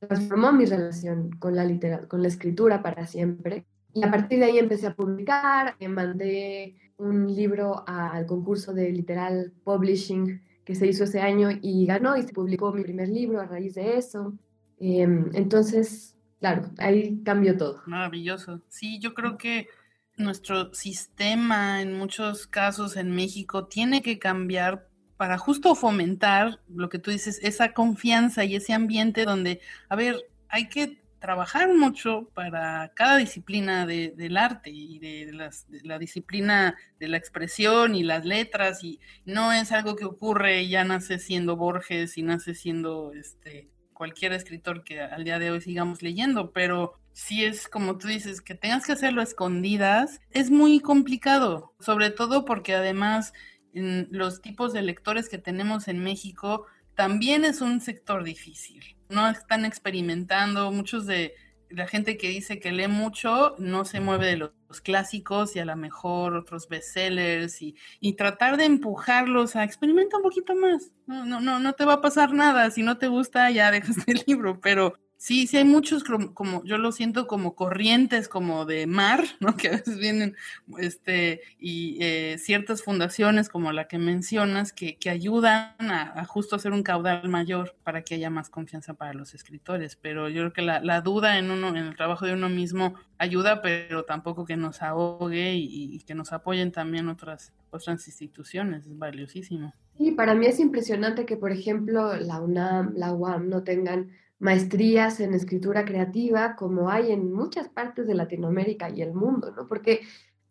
transformó 0.00 0.52
mi 0.52 0.64
relación 0.64 1.30
con 1.38 1.54
la, 1.54 1.64
literatura, 1.64 2.08
con 2.08 2.22
la 2.22 2.28
escritura 2.28 2.82
para 2.82 3.06
siempre. 3.06 3.66
Y 3.92 4.04
a 4.04 4.10
partir 4.10 4.38
de 4.38 4.46
ahí 4.46 4.58
empecé 4.58 4.86
a 4.86 4.94
publicar, 4.94 5.76
me 5.80 5.88
mandé 5.88 6.76
un 6.96 7.34
libro 7.34 7.84
al 7.86 8.26
concurso 8.26 8.72
de 8.72 8.90
Literal 8.90 9.52
Publishing 9.64 10.42
que 10.64 10.74
se 10.74 10.86
hizo 10.86 11.04
ese 11.04 11.20
año 11.20 11.48
y 11.62 11.86
ganó 11.86 12.16
y 12.16 12.22
se 12.22 12.32
publicó 12.32 12.72
mi 12.72 12.82
primer 12.82 13.08
libro 13.08 13.40
a 13.40 13.46
raíz 13.46 13.74
de 13.74 13.96
eso. 13.96 14.34
Eh, 14.78 15.02
entonces, 15.32 16.16
claro, 16.38 16.70
ahí 16.78 17.20
cambió 17.24 17.56
todo. 17.56 17.82
Maravilloso. 17.86 18.60
Sí, 18.68 18.98
yo 19.00 19.14
creo 19.14 19.36
que 19.36 19.68
nuestro 20.16 20.72
sistema 20.74 21.82
en 21.82 21.96
muchos 21.96 22.46
casos 22.46 22.96
en 22.96 23.10
México 23.10 23.66
tiene 23.66 24.02
que 24.02 24.18
cambiar 24.18 24.89
para 25.20 25.36
justo 25.36 25.74
fomentar 25.74 26.60
lo 26.74 26.88
que 26.88 26.98
tú 26.98 27.10
dices, 27.10 27.40
esa 27.42 27.74
confianza 27.74 28.42
y 28.46 28.56
ese 28.56 28.72
ambiente 28.72 29.26
donde, 29.26 29.60
a 29.90 29.94
ver, 29.94 30.16
hay 30.48 30.70
que 30.70 31.02
trabajar 31.18 31.74
mucho 31.74 32.30
para 32.32 32.90
cada 32.94 33.18
disciplina 33.18 33.84
de, 33.84 34.14
del 34.16 34.38
arte 34.38 34.70
y 34.70 34.98
de, 34.98 35.30
las, 35.34 35.70
de, 35.70 35.82
la 35.82 35.98
disciplina 35.98 36.74
de 36.98 37.08
la 37.08 37.18
expresión 37.18 37.94
y 37.94 38.02
las 38.02 38.24
letras 38.24 38.82
y 38.82 38.98
no 39.26 39.52
es 39.52 39.72
algo 39.72 39.94
que 39.94 40.06
ocurre 40.06 40.66
ya 40.68 40.84
nace 40.84 41.18
siendo 41.18 41.54
Borges 41.54 42.16
y 42.16 42.22
nace 42.22 42.54
siendo 42.54 43.12
este 43.12 43.68
cualquier 43.92 44.32
escritor 44.32 44.84
que 44.84 45.02
al 45.02 45.24
día 45.24 45.38
de 45.38 45.50
hoy 45.50 45.60
sigamos 45.60 46.00
leyendo, 46.00 46.50
pero 46.52 46.94
si 47.12 47.44
es 47.44 47.68
como 47.68 47.98
tú 47.98 48.08
dices, 48.08 48.40
que 48.40 48.54
tengas 48.54 48.86
que 48.86 48.92
hacerlo 48.92 49.20
escondidas, 49.20 50.22
es 50.30 50.50
muy 50.50 50.80
complicado, 50.80 51.74
sobre 51.78 52.08
todo 52.08 52.46
porque 52.46 52.74
además 52.74 53.34
los 53.72 54.40
tipos 54.40 54.72
de 54.72 54.82
lectores 54.82 55.28
que 55.28 55.38
tenemos 55.38 55.88
en 55.88 56.02
México 56.02 56.66
también 56.94 57.44
es 57.44 57.60
un 57.60 57.80
sector 57.80 58.24
difícil. 58.24 58.96
No 59.08 59.28
están 59.28 59.64
experimentando, 59.64 60.70
muchos 60.70 61.06
de 61.06 61.34
la 61.70 61.86
gente 61.86 62.16
que 62.16 62.28
dice 62.28 62.58
que 62.58 62.72
lee 62.72 62.88
mucho 62.88 63.54
no 63.58 63.84
se 63.84 64.00
mueve 64.00 64.26
de 64.26 64.36
los 64.36 64.52
clásicos 64.82 65.54
y 65.54 65.60
a 65.60 65.64
lo 65.64 65.76
mejor 65.76 66.34
otros 66.34 66.68
bestsellers 66.68 67.62
y, 67.62 67.76
y 68.00 68.14
tratar 68.14 68.56
de 68.56 68.64
empujarlos 68.64 69.56
a 69.56 69.64
experimentar 69.64 70.18
un 70.18 70.24
poquito 70.24 70.54
más. 70.54 70.90
No, 71.06 71.24
no, 71.24 71.40
no, 71.40 71.60
no 71.60 71.72
te 71.74 71.84
va 71.84 71.94
a 71.94 72.00
pasar 72.00 72.32
nada. 72.32 72.70
Si 72.70 72.82
no 72.82 72.98
te 72.98 73.08
gusta, 73.08 73.50
ya 73.50 73.70
dejas 73.70 73.96
el 74.06 74.22
libro, 74.26 74.60
pero 74.60 74.94
Sí, 75.22 75.46
sí 75.46 75.58
hay 75.58 75.64
muchos 75.64 76.02
como, 76.02 76.64
yo 76.64 76.78
lo 76.78 76.92
siento 76.92 77.26
como 77.26 77.54
corrientes 77.54 78.26
como 78.26 78.64
de 78.64 78.86
mar, 78.86 79.22
¿no? 79.40 79.54
Que 79.54 79.68
a 79.68 79.72
veces 79.72 79.98
vienen, 79.98 80.34
este, 80.78 81.42
y 81.58 81.98
eh, 82.00 82.38
ciertas 82.38 82.82
fundaciones 82.82 83.50
como 83.50 83.70
la 83.70 83.86
que 83.86 83.98
mencionas 83.98 84.72
que, 84.72 84.96
que 84.96 85.10
ayudan 85.10 85.74
a, 85.78 86.24
justo 86.24 86.56
hacer 86.56 86.72
un 86.72 86.82
caudal 86.82 87.28
mayor 87.28 87.76
para 87.84 88.00
que 88.00 88.14
haya 88.14 88.30
más 88.30 88.48
confianza 88.48 88.94
para 88.94 89.12
los 89.12 89.34
escritores. 89.34 89.94
Pero 89.94 90.30
yo 90.30 90.40
creo 90.40 90.52
que 90.54 90.62
la, 90.62 90.80
la 90.80 91.02
duda 91.02 91.36
en 91.36 91.50
uno, 91.50 91.68
en 91.68 91.76
el 91.76 91.96
trabajo 91.96 92.24
de 92.24 92.32
uno 92.32 92.48
mismo 92.48 92.94
ayuda, 93.18 93.60
pero 93.60 94.06
tampoco 94.06 94.46
que 94.46 94.56
nos 94.56 94.80
ahogue 94.80 95.52
y, 95.52 95.96
y 95.96 95.98
que 95.98 96.14
nos 96.14 96.32
apoyen 96.32 96.72
también 96.72 97.10
otras, 97.10 97.52
otras 97.68 98.08
instituciones, 98.08 98.86
es 98.86 98.96
valiosísimo. 98.96 99.74
Sí, 99.98 100.12
para 100.12 100.34
mí 100.34 100.46
es 100.46 100.58
impresionante 100.60 101.26
que, 101.26 101.36
por 101.36 101.52
ejemplo, 101.52 102.16
la 102.16 102.40
UNAM, 102.40 102.94
la 102.96 103.12
UAM 103.12 103.50
no 103.50 103.64
tengan 103.64 104.12
maestrías 104.40 105.20
en 105.20 105.34
escritura 105.34 105.84
creativa 105.84 106.56
como 106.56 106.90
hay 106.90 107.12
en 107.12 107.32
muchas 107.32 107.68
partes 107.68 108.06
de 108.06 108.14
Latinoamérica 108.14 108.90
y 108.90 109.02
el 109.02 109.12
mundo, 109.12 109.52
¿no? 109.54 109.68
Porque 109.68 110.00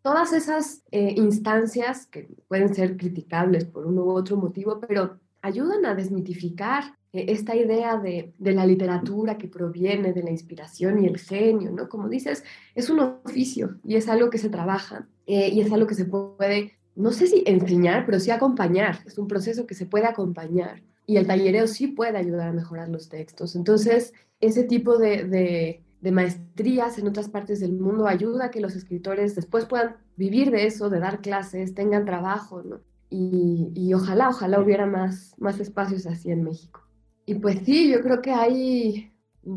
todas 0.01 0.31
esas 0.31 0.84
eh, 0.91 1.13
instancias 1.17 2.05
que 2.05 2.29
pueden 2.48 2.74
ser 2.74 2.96
criticables 2.96 3.65
por 3.65 3.86
uno 3.86 4.03
u 4.03 4.12
otro 4.12 4.38
motivo, 4.38 4.79
pero 4.79 5.19
ayudan 5.41 5.86
a 5.86 5.96
desmitificar 5.96 6.96
eh, 7.12 7.25
esta 7.29 7.55
idea 7.55 7.98
de, 7.98 8.34
la 8.38 8.65
literatura 8.65 9.38
que 9.38 9.48
proviene 9.48 10.13
de 10.13 10.24
la 10.24 10.29
inspiración 10.29 11.03
y 11.03 11.08
el 11.08 11.17
genio, 11.17 11.72
¿no? 11.72 11.89
Como 11.89 12.08
dices, 12.08 12.43
es 12.75 12.89
un 12.91 13.00
oficio 13.00 13.79
y 13.84 13.96
es 13.96 14.08
algo 14.08 14.29
que 14.29 14.38
se 14.38 14.50
trabaja 14.50 15.08
eh, 15.25 15.50
y 15.50 15.62
es 15.62 15.72
algo 15.72 15.88
que 15.88 15.96
se 15.96 16.05
puede, 16.05 16.77
no 16.96 17.12
sé 17.12 17.25
si 17.25 17.43
enseñar, 17.48 18.05
pero 18.05 18.19
sí 18.19 18.29
acompañar, 18.29 19.00
es 19.05 19.17
un 19.17 19.27
proceso 19.27 19.65
que 19.65 19.74
se 19.74 19.88
puede 19.88 20.05
acompañar 20.05 20.84
y 21.10 21.18
el 21.18 21.25
tallereo 21.25 21.66
sí 21.66 21.88
puede 21.88 22.20
ayudar 22.20 22.50
a 22.50 22.54
mejorar 22.54 22.88
los 22.88 23.10
textos. 23.10 23.56
Entonces, 23.56 24.13
ese 24.39 24.63
tipo 24.63 25.00
de, 25.00 25.82
maestrías 26.04 27.00
en 27.00 27.08
otras 27.08 27.30
partes 27.30 27.62
del 27.62 27.74
mundo 27.74 28.06
ayuda 28.06 28.46
a 28.46 28.51
que 28.51 28.62
los 28.62 28.75
escritores 28.75 29.34
después 29.34 29.66
puedan 29.66 29.96
vivir 30.18 30.51
de 30.51 30.68
eso, 30.68 30.92
de 30.92 31.00
dar 31.00 31.22
clases, 31.22 31.74
tengan 31.74 32.06
trabajo, 32.06 32.62
¿no? 32.62 32.82
Y, 33.10 33.92
ojalá, 33.96 34.30
ojalá 34.30 34.60
hubiera 34.60 34.86
más, 34.86 35.34
más 35.39 35.60
espacios 35.60 36.06
así 36.06 36.30
en 36.30 36.44
México. 36.44 36.88
Y 37.25 37.34
pues 37.34 37.62
sí, 37.66 37.92
yo 37.92 38.01
creo 38.01 38.22
que 38.22 38.32
hay, 38.32 39.12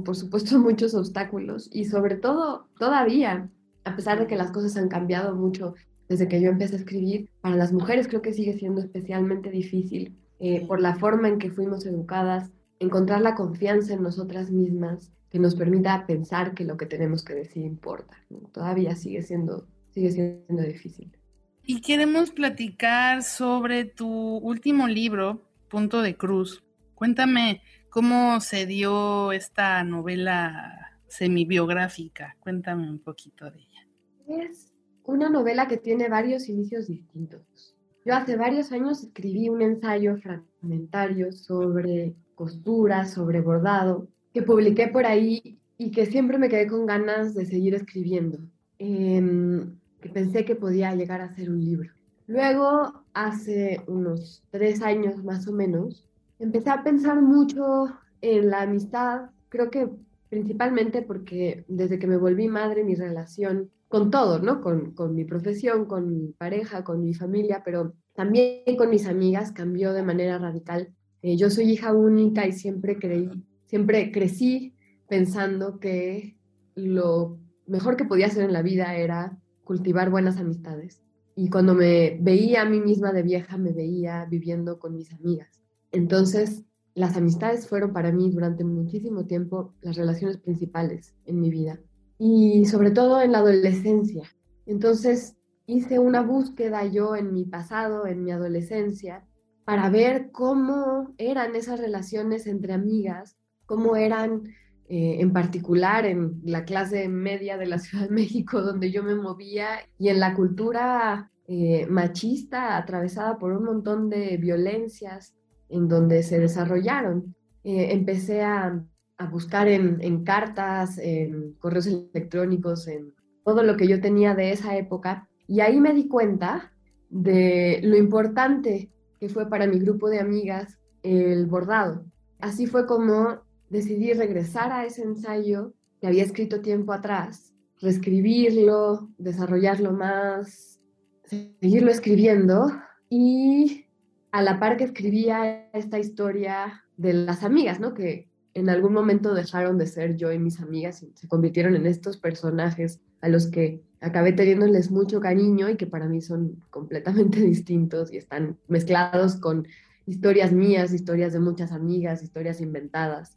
por 0.06 0.16
supuesto, 0.16 0.58
muchos 0.58 0.94
obstáculos 0.94 1.68
y 1.70 1.84
sobre 1.84 2.16
todo, 2.16 2.70
todavía, 2.78 3.50
a 3.84 3.94
pesar 3.94 4.18
de 4.18 4.26
que 4.26 4.36
las 4.36 4.52
cosas 4.52 4.78
han 4.78 4.88
cambiado 4.88 5.36
mucho 5.36 5.74
desde 6.08 6.28
que 6.28 6.40
yo 6.40 6.48
empecé 6.48 6.76
a 6.76 6.78
escribir, 6.78 7.28
para 7.42 7.56
las 7.56 7.74
mujeres 7.74 8.08
creo 8.08 8.22
que 8.22 8.32
sigue 8.32 8.54
siendo 8.54 8.80
especialmente 8.80 9.50
difícil 9.50 10.16
eh, 10.44 10.66
por 10.66 10.80
la 10.80 10.96
forma 10.96 11.28
en 11.28 11.38
que 11.38 11.52
fuimos 11.52 11.86
educadas, 11.86 12.50
encontrar 12.80 13.20
la 13.20 13.36
confianza 13.36 13.94
en 13.94 14.02
nosotras 14.02 14.50
mismas 14.50 15.12
que 15.30 15.38
nos 15.38 15.54
permita 15.54 16.04
pensar 16.04 16.52
que 16.52 16.64
lo 16.64 16.76
que 16.76 16.86
tenemos 16.86 17.24
que 17.24 17.32
decir 17.32 17.64
importa. 17.64 18.16
Todavía 18.50 18.96
sigue 18.96 19.22
siendo, 19.22 19.68
sigue 19.92 20.10
siendo 20.10 20.64
difícil. 20.64 21.16
Y 21.62 21.80
queremos 21.80 22.32
platicar 22.32 23.22
sobre 23.22 23.84
tu 23.84 24.08
último 24.08 24.88
libro, 24.88 25.48
Punto 25.68 26.02
de 26.02 26.16
Cruz. 26.16 26.64
Cuéntame 26.96 27.62
cómo 27.88 28.40
se 28.40 28.66
dio 28.66 29.30
esta 29.30 29.84
novela 29.84 30.98
semibiográfica. 31.06 32.36
Cuéntame 32.40 32.90
un 32.90 32.98
poquito 32.98 33.48
de 33.48 33.60
ella. 33.60 34.48
Es 34.48 34.72
una 35.04 35.30
novela 35.30 35.68
que 35.68 35.76
tiene 35.76 36.08
varios 36.08 36.48
inicios 36.48 36.88
distintos. 36.88 37.71
Yo 38.04 38.14
hace 38.14 38.36
varios 38.36 38.72
años 38.72 39.04
escribí 39.04 39.48
un 39.48 39.62
ensayo 39.62 40.16
fragmentario 40.16 41.32
sobre 41.32 42.14
costura, 42.34 43.06
sobre 43.06 43.40
bordado, 43.40 44.08
que 44.34 44.42
publiqué 44.42 44.88
por 44.88 45.06
ahí 45.06 45.58
y 45.78 45.92
que 45.92 46.06
siempre 46.06 46.36
me 46.36 46.48
quedé 46.48 46.66
con 46.66 46.84
ganas 46.86 47.34
de 47.34 47.46
seguir 47.46 47.74
escribiendo, 47.74 48.38
em, 48.78 49.76
que 50.00 50.08
pensé 50.08 50.44
que 50.44 50.56
podía 50.56 50.94
llegar 50.96 51.20
a 51.20 51.32
ser 51.34 51.50
un 51.50 51.64
libro. 51.64 51.90
Luego, 52.26 53.04
hace 53.14 53.82
unos 53.86 54.42
tres 54.50 54.82
años 54.82 55.22
más 55.22 55.46
o 55.46 55.52
menos, 55.52 56.04
empecé 56.40 56.70
a 56.70 56.82
pensar 56.82 57.22
mucho 57.22 57.86
en 58.20 58.50
la 58.50 58.62
amistad, 58.62 59.30
creo 59.48 59.70
que 59.70 59.88
principalmente 60.28 61.02
porque 61.02 61.64
desde 61.68 61.98
que 61.98 62.06
me 62.06 62.16
volví 62.16 62.48
madre 62.48 62.82
mi 62.84 62.94
relación 62.94 63.70
con 63.92 64.10
todo, 64.10 64.38
¿no? 64.38 64.62
Con, 64.62 64.92
con, 64.92 65.14
mi 65.14 65.26
profesión, 65.26 65.84
con 65.84 66.08
mi 66.08 66.32
pareja, 66.32 66.82
con 66.82 67.04
mi 67.04 67.12
familia, 67.12 67.60
pero 67.62 67.92
también 68.14 68.62
con 68.78 68.88
mis 68.88 69.06
amigas 69.06 69.52
cambió 69.52 69.92
de 69.92 70.02
manera 70.02 70.38
radical. 70.38 70.94
Eh, 71.20 71.36
yo 71.36 71.50
soy 71.50 71.70
hija 71.72 71.92
única 71.92 72.46
y 72.46 72.52
siempre 72.52 72.98
creí, 72.98 73.28
siempre 73.66 74.10
crecí 74.10 74.74
pensando 75.10 75.78
que 75.78 76.38
lo 76.74 77.38
mejor 77.66 77.98
que 77.98 78.06
podía 78.06 78.28
hacer 78.28 78.44
en 78.44 78.54
la 78.54 78.62
vida 78.62 78.96
era 78.96 79.38
cultivar 79.62 80.08
buenas 80.08 80.38
amistades. 80.38 81.02
Y 81.36 81.50
cuando 81.50 81.74
me 81.74 82.16
veía 82.18 82.62
a 82.62 82.64
mí 82.64 82.80
misma 82.80 83.12
de 83.12 83.22
vieja, 83.22 83.58
me 83.58 83.74
veía 83.74 84.24
viviendo 84.24 84.78
con 84.78 84.96
mis 84.96 85.12
amigas. 85.12 85.60
Entonces, 85.90 86.64
las 86.94 87.14
amistades 87.18 87.68
fueron 87.68 87.92
para 87.92 88.10
mí 88.10 88.30
durante 88.30 88.64
muchísimo 88.64 89.26
tiempo 89.26 89.74
las 89.82 89.96
relaciones 89.96 90.38
principales 90.38 91.14
en 91.26 91.40
mi 91.40 91.50
vida 91.50 91.78
y 92.24 92.66
sobre 92.66 92.92
todo 92.92 93.20
en 93.20 93.32
la 93.32 93.38
adolescencia. 93.38 94.22
Entonces 94.64 95.34
hice 95.66 95.98
una 95.98 96.22
búsqueda 96.22 96.86
yo 96.86 97.16
en 97.16 97.32
mi 97.32 97.44
pasado, 97.44 98.06
en 98.06 98.22
mi 98.22 98.30
adolescencia, 98.30 99.26
para 99.64 99.90
ver 99.90 100.30
cómo 100.30 101.12
eran 101.18 101.56
esas 101.56 101.80
relaciones 101.80 102.46
entre 102.46 102.74
amigas, 102.74 103.36
cómo 103.66 103.96
eran 103.96 104.44
eh, 104.88 105.16
en 105.18 105.32
particular 105.32 106.06
en 106.06 106.40
la 106.44 106.64
clase 106.64 107.08
media 107.08 107.58
de 107.58 107.66
la 107.66 107.78
Ciudad 107.80 108.04
de 108.04 108.14
México 108.14 108.62
donde 108.62 108.92
yo 108.92 109.02
me 109.02 109.16
movía 109.16 109.80
y 109.98 110.08
en 110.08 110.20
la 110.20 110.34
cultura 110.34 111.32
eh, 111.48 111.86
machista 111.86 112.76
atravesada 112.76 113.36
por 113.36 113.52
un 113.52 113.64
montón 113.64 114.08
de 114.08 114.36
violencias 114.36 115.34
en 115.68 115.88
donde 115.88 116.22
se 116.22 116.38
desarrollaron. 116.38 117.34
Eh, 117.64 117.88
empecé 117.90 118.42
a 118.42 118.80
a 119.18 119.26
buscar 119.26 119.68
en, 119.68 120.24
cartas, 120.24 120.98
en 120.98 121.54
correos 121.54 121.86
electrónicos, 121.86 122.88
en 122.88 123.14
todo 123.44 123.62
lo 123.62 123.76
que 123.76 123.86
yo 123.86 124.00
tenía 124.00 124.34
de 124.34 124.52
esa 124.52 124.76
época. 124.76 125.28
Y 125.46 125.60
ahí 125.60 125.80
me 125.80 125.92
di 125.92 126.08
cuenta 126.08 126.72
de 127.08 127.80
lo 127.82 127.96
importante 127.96 128.90
que 129.20 129.28
fue 129.28 129.48
para 129.48 129.66
mi 129.66 129.78
grupo 129.78 130.08
de 130.08 130.18
amigas 130.18 130.78
el 131.02 131.46
bordado. 131.46 132.04
Así 132.40 132.66
fue 132.66 132.86
como 132.86 133.42
decidí 133.70 134.12
regresar 134.12 134.72
a 134.72 134.84
ese 134.84 135.02
ensayo 135.02 135.74
que 136.00 136.06
había 136.06 136.24
escrito 136.24 136.60
tiempo 136.60 136.92
atrás, 136.92 137.54
reescribirlo, 137.80 139.08
desarrollarlo 139.18 139.92
más, 139.92 140.80
seguirlo 141.24 141.90
escribiendo 141.90 142.72
y 143.08 143.86
a 144.32 144.42
la 144.42 144.58
par 144.58 144.76
que 144.76 144.84
escribía 144.84 145.70
esta 145.72 145.98
historia 145.98 146.84
de 146.96 147.12
las 147.12 147.44
amigas, 147.44 147.78
¿no? 147.80 147.94
Que, 147.94 148.31
en 148.54 148.68
algún 148.68 148.92
momento 148.92 149.34
dejaron 149.34 149.78
de 149.78 149.86
ser 149.86 150.16
yo 150.16 150.32
y 150.32 150.38
mis 150.38 150.60
amigas 150.60 151.02
y 151.02 151.12
se 151.14 151.28
convirtieron 151.28 151.74
en 151.74 151.86
estos 151.86 152.16
personajes 152.16 153.00
a 153.20 153.28
los 153.28 153.46
que 153.46 153.82
acabé 154.00 154.32
teniéndoles 154.32 154.90
mucho 154.90 155.20
cariño 155.20 155.70
y 155.70 155.76
que 155.76 155.86
para 155.86 156.06
mí 156.08 156.20
son 156.20 156.62
completamente 156.70 157.40
distintos 157.46 158.12
y 158.12 158.16
están 158.16 158.58
mezclados 158.68 159.36
con 159.36 159.66
historias 160.06 160.52
mías, 160.52 160.92
historias 160.92 161.32
de 161.32 161.40
muchas 161.40 161.72
amigas, 161.72 162.22
historias 162.22 162.60
inventadas. 162.60 163.36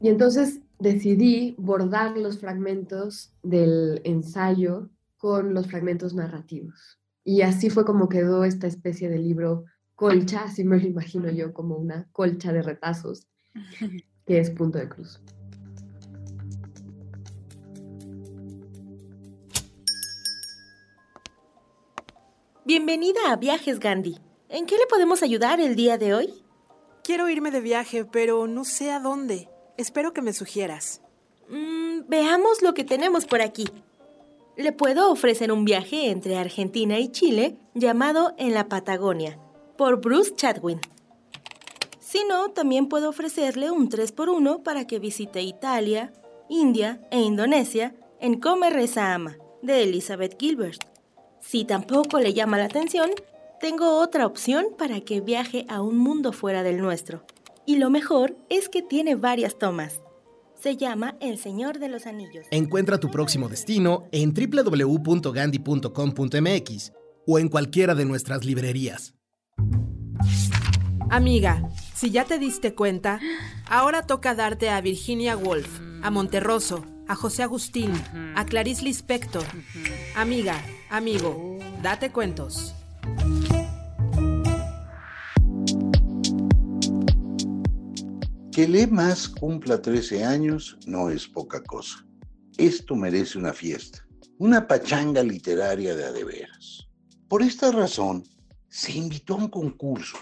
Y 0.00 0.08
entonces 0.08 0.60
decidí 0.78 1.54
bordar 1.58 2.16
los 2.16 2.38
fragmentos 2.38 3.32
del 3.42 4.00
ensayo 4.04 4.90
con 5.16 5.54
los 5.54 5.68
fragmentos 5.68 6.14
narrativos. 6.14 6.98
Y 7.24 7.42
así 7.42 7.70
fue 7.70 7.84
como 7.84 8.08
quedó 8.08 8.44
esta 8.44 8.66
especie 8.66 9.08
de 9.08 9.18
libro 9.18 9.64
colcha, 9.94 10.44
así 10.44 10.62
me 10.64 10.78
lo 10.78 10.86
imagino 10.86 11.30
yo, 11.30 11.52
como 11.52 11.76
una 11.76 12.06
colcha 12.12 12.52
de 12.52 12.62
retazos, 12.62 13.26
que 14.26 14.40
es 14.40 14.50
Punto 14.50 14.78
de 14.78 14.88
Cruz. 14.88 15.20
Bienvenida 22.64 23.30
a 23.30 23.36
Viajes 23.36 23.78
Gandhi. 23.78 24.18
¿En 24.48 24.66
qué 24.66 24.76
le 24.76 24.86
podemos 24.86 25.22
ayudar 25.22 25.60
el 25.60 25.76
día 25.76 25.98
de 25.98 26.14
hoy? 26.14 26.34
Quiero 27.04 27.28
irme 27.28 27.52
de 27.52 27.60
viaje, 27.60 28.04
pero 28.04 28.48
no 28.48 28.64
sé 28.64 28.90
a 28.90 28.98
dónde. 28.98 29.48
Espero 29.76 30.12
que 30.12 30.22
me 30.22 30.32
sugieras. 30.32 31.00
Mm, 31.48 32.08
veamos 32.08 32.62
lo 32.62 32.74
que 32.74 32.82
tenemos 32.82 33.26
por 33.26 33.40
aquí. 33.40 33.68
Le 34.56 34.72
puedo 34.72 35.12
ofrecer 35.12 35.52
un 35.52 35.64
viaje 35.64 36.10
entre 36.10 36.36
Argentina 36.36 36.98
y 36.98 37.10
Chile 37.10 37.56
llamado 37.74 38.34
En 38.38 38.54
la 38.54 38.68
Patagonia, 38.68 39.38
por 39.76 40.00
Bruce 40.00 40.34
Chadwin. 40.34 40.80
Si 42.06 42.20
no, 42.28 42.50
también 42.50 42.86
puedo 42.86 43.08
ofrecerle 43.08 43.72
un 43.72 43.90
3x1 43.90 44.62
para 44.62 44.86
que 44.86 45.00
visite 45.00 45.42
Italia, 45.42 46.12
India 46.48 47.00
e 47.10 47.18
Indonesia 47.18 47.96
en 48.20 48.38
Come 48.38 48.70
Reza 48.70 49.12
Ama, 49.12 49.36
de 49.60 49.82
Elizabeth 49.82 50.36
Gilbert. 50.38 50.84
Si 51.40 51.64
tampoco 51.64 52.20
le 52.20 52.32
llama 52.32 52.58
la 52.58 52.66
atención, 52.66 53.10
tengo 53.60 54.00
otra 54.00 54.24
opción 54.24 54.66
para 54.78 55.00
que 55.00 55.20
viaje 55.20 55.66
a 55.68 55.82
un 55.82 55.98
mundo 55.98 56.30
fuera 56.30 56.62
del 56.62 56.78
nuestro. 56.78 57.24
Y 57.66 57.78
lo 57.78 57.90
mejor 57.90 58.36
es 58.50 58.68
que 58.68 58.82
tiene 58.82 59.16
varias 59.16 59.58
tomas. 59.58 60.00
Se 60.54 60.76
llama 60.76 61.16
El 61.18 61.38
Señor 61.38 61.80
de 61.80 61.88
los 61.88 62.06
Anillos. 62.06 62.46
Encuentra 62.52 63.00
tu 63.00 63.10
próximo 63.10 63.48
destino 63.48 64.04
en 64.12 64.32
www.gandhi.com.mx 64.32 66.92
o 67.26 67.38
en 67.40 67.48
cualquiera 67.48 67.96
de 67.96 68.04
nuestras 68.04 68.44
librerías. 68.44 69.15
Amiga, 71.08 71.62
si 71.94 72.10
ya 72.10 72.24
te 72.24 72.38
diste 72.38 72.74
cuenta, 72.74 73.20
ahora 73.66 74.02
toca 74.02 74.34
darte 74.34 74.70
a 74.70 74.80
Virginia 74.80 75.36
Woolf, 75.36 75.80
a 76.02 76.10
Monterroso, 76.10 76.84
a 77.06 77.14
José 77.14 77.44
Agustín, 77.44 77.92
a 78.34 78.44
Clarice 78.44 78.82
Lispector. 78.82 79.44
Amiga, 80.16 80.60
amigo, 80.90 81.58
date 81.80 82.10
cuentos. 82.10 82.74
Que 88.50 88.64
el 88.64 88.90
más 88.90 89.28
cumpla 89.28 89.80
13 89.80 90.24
años 90.24 90.76
no 90.86 91.10
es 91.10 91.28
poca 91.28 91.62
cosa. 91.62 92.04
Esto 92.58 92.96
merece 92.96 93.38
una 93.38 93.52
fiesta, 93.52 94.04
una 94.38 94.66
pachanga 94.66 95.22
literaria 95.22 95.94
de 95.94 96.04
adeveras. 96.04 96.88
Por 97.28 97.42
esta 97.42 97.70
razón, 97.70 98.24
se 98.68 98.92
invitó 98.92 99.34
a 99.34 99.36
un 99.36 99.48
concurso. 99.48 100.18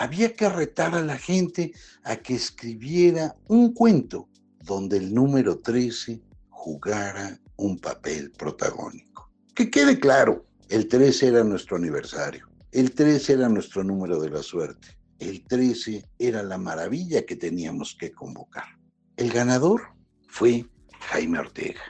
Había 0.00 0.34
que 0.34 0.48
retar 0.48 0.94
a 0.94 1.02
la 1.02 1.18
gente 1.18 1.74
a 2.04 2.16
que 2.16 2.34
escribiera 2.34 3.36
un 3.48 3.74
cuento 3.74 4.30
donde 4.64 4.96
el 4.96 5.12
número 5.12 5.58
13 5.58 6.22
jugara 6.48 7.38
un 7.56 7.78
papel 7.78 8.30
protagónico. 8.30 9.30
Que 9.54 9.70
quede 9.70 10.00
claro, 10.00 10.46
el 10.70 10.88
13 10.88 11.26
era 11.26 11.44
nuestro 11.44 11.76
aniversario, 11.76 12.48
el 12.72 12.92
13 12.92 13.34
era 13.34 13.50
nuestro 13.50 13.84
número 13.84 14.18
de 14.18 14.30
la 14.30 14.42
suerte, 14.42 14.96
el 15.18 15.44
13 15.44 16.02
era 16.18 16.42
la 16.44 16.56
maravilla 16.56 17.26
que 17.26 17.36
teníamos 17.36 17.94
que 17.94 18.10
convocar. 18.10 18.78
El 19.18 19.30
ganador 19.30 19.82
fue 20.28 20.64
Jaime 21.10 21.40
Ortega, 21.40 21.82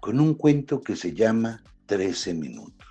con 0.00 0.18
un 0.18 0.34
cuento 0.34 0.80
que 0.80 0.96
se 0.96 1.14
llama 1.14 1.62
13 1.86 2.34
minutos. 2.34 2.81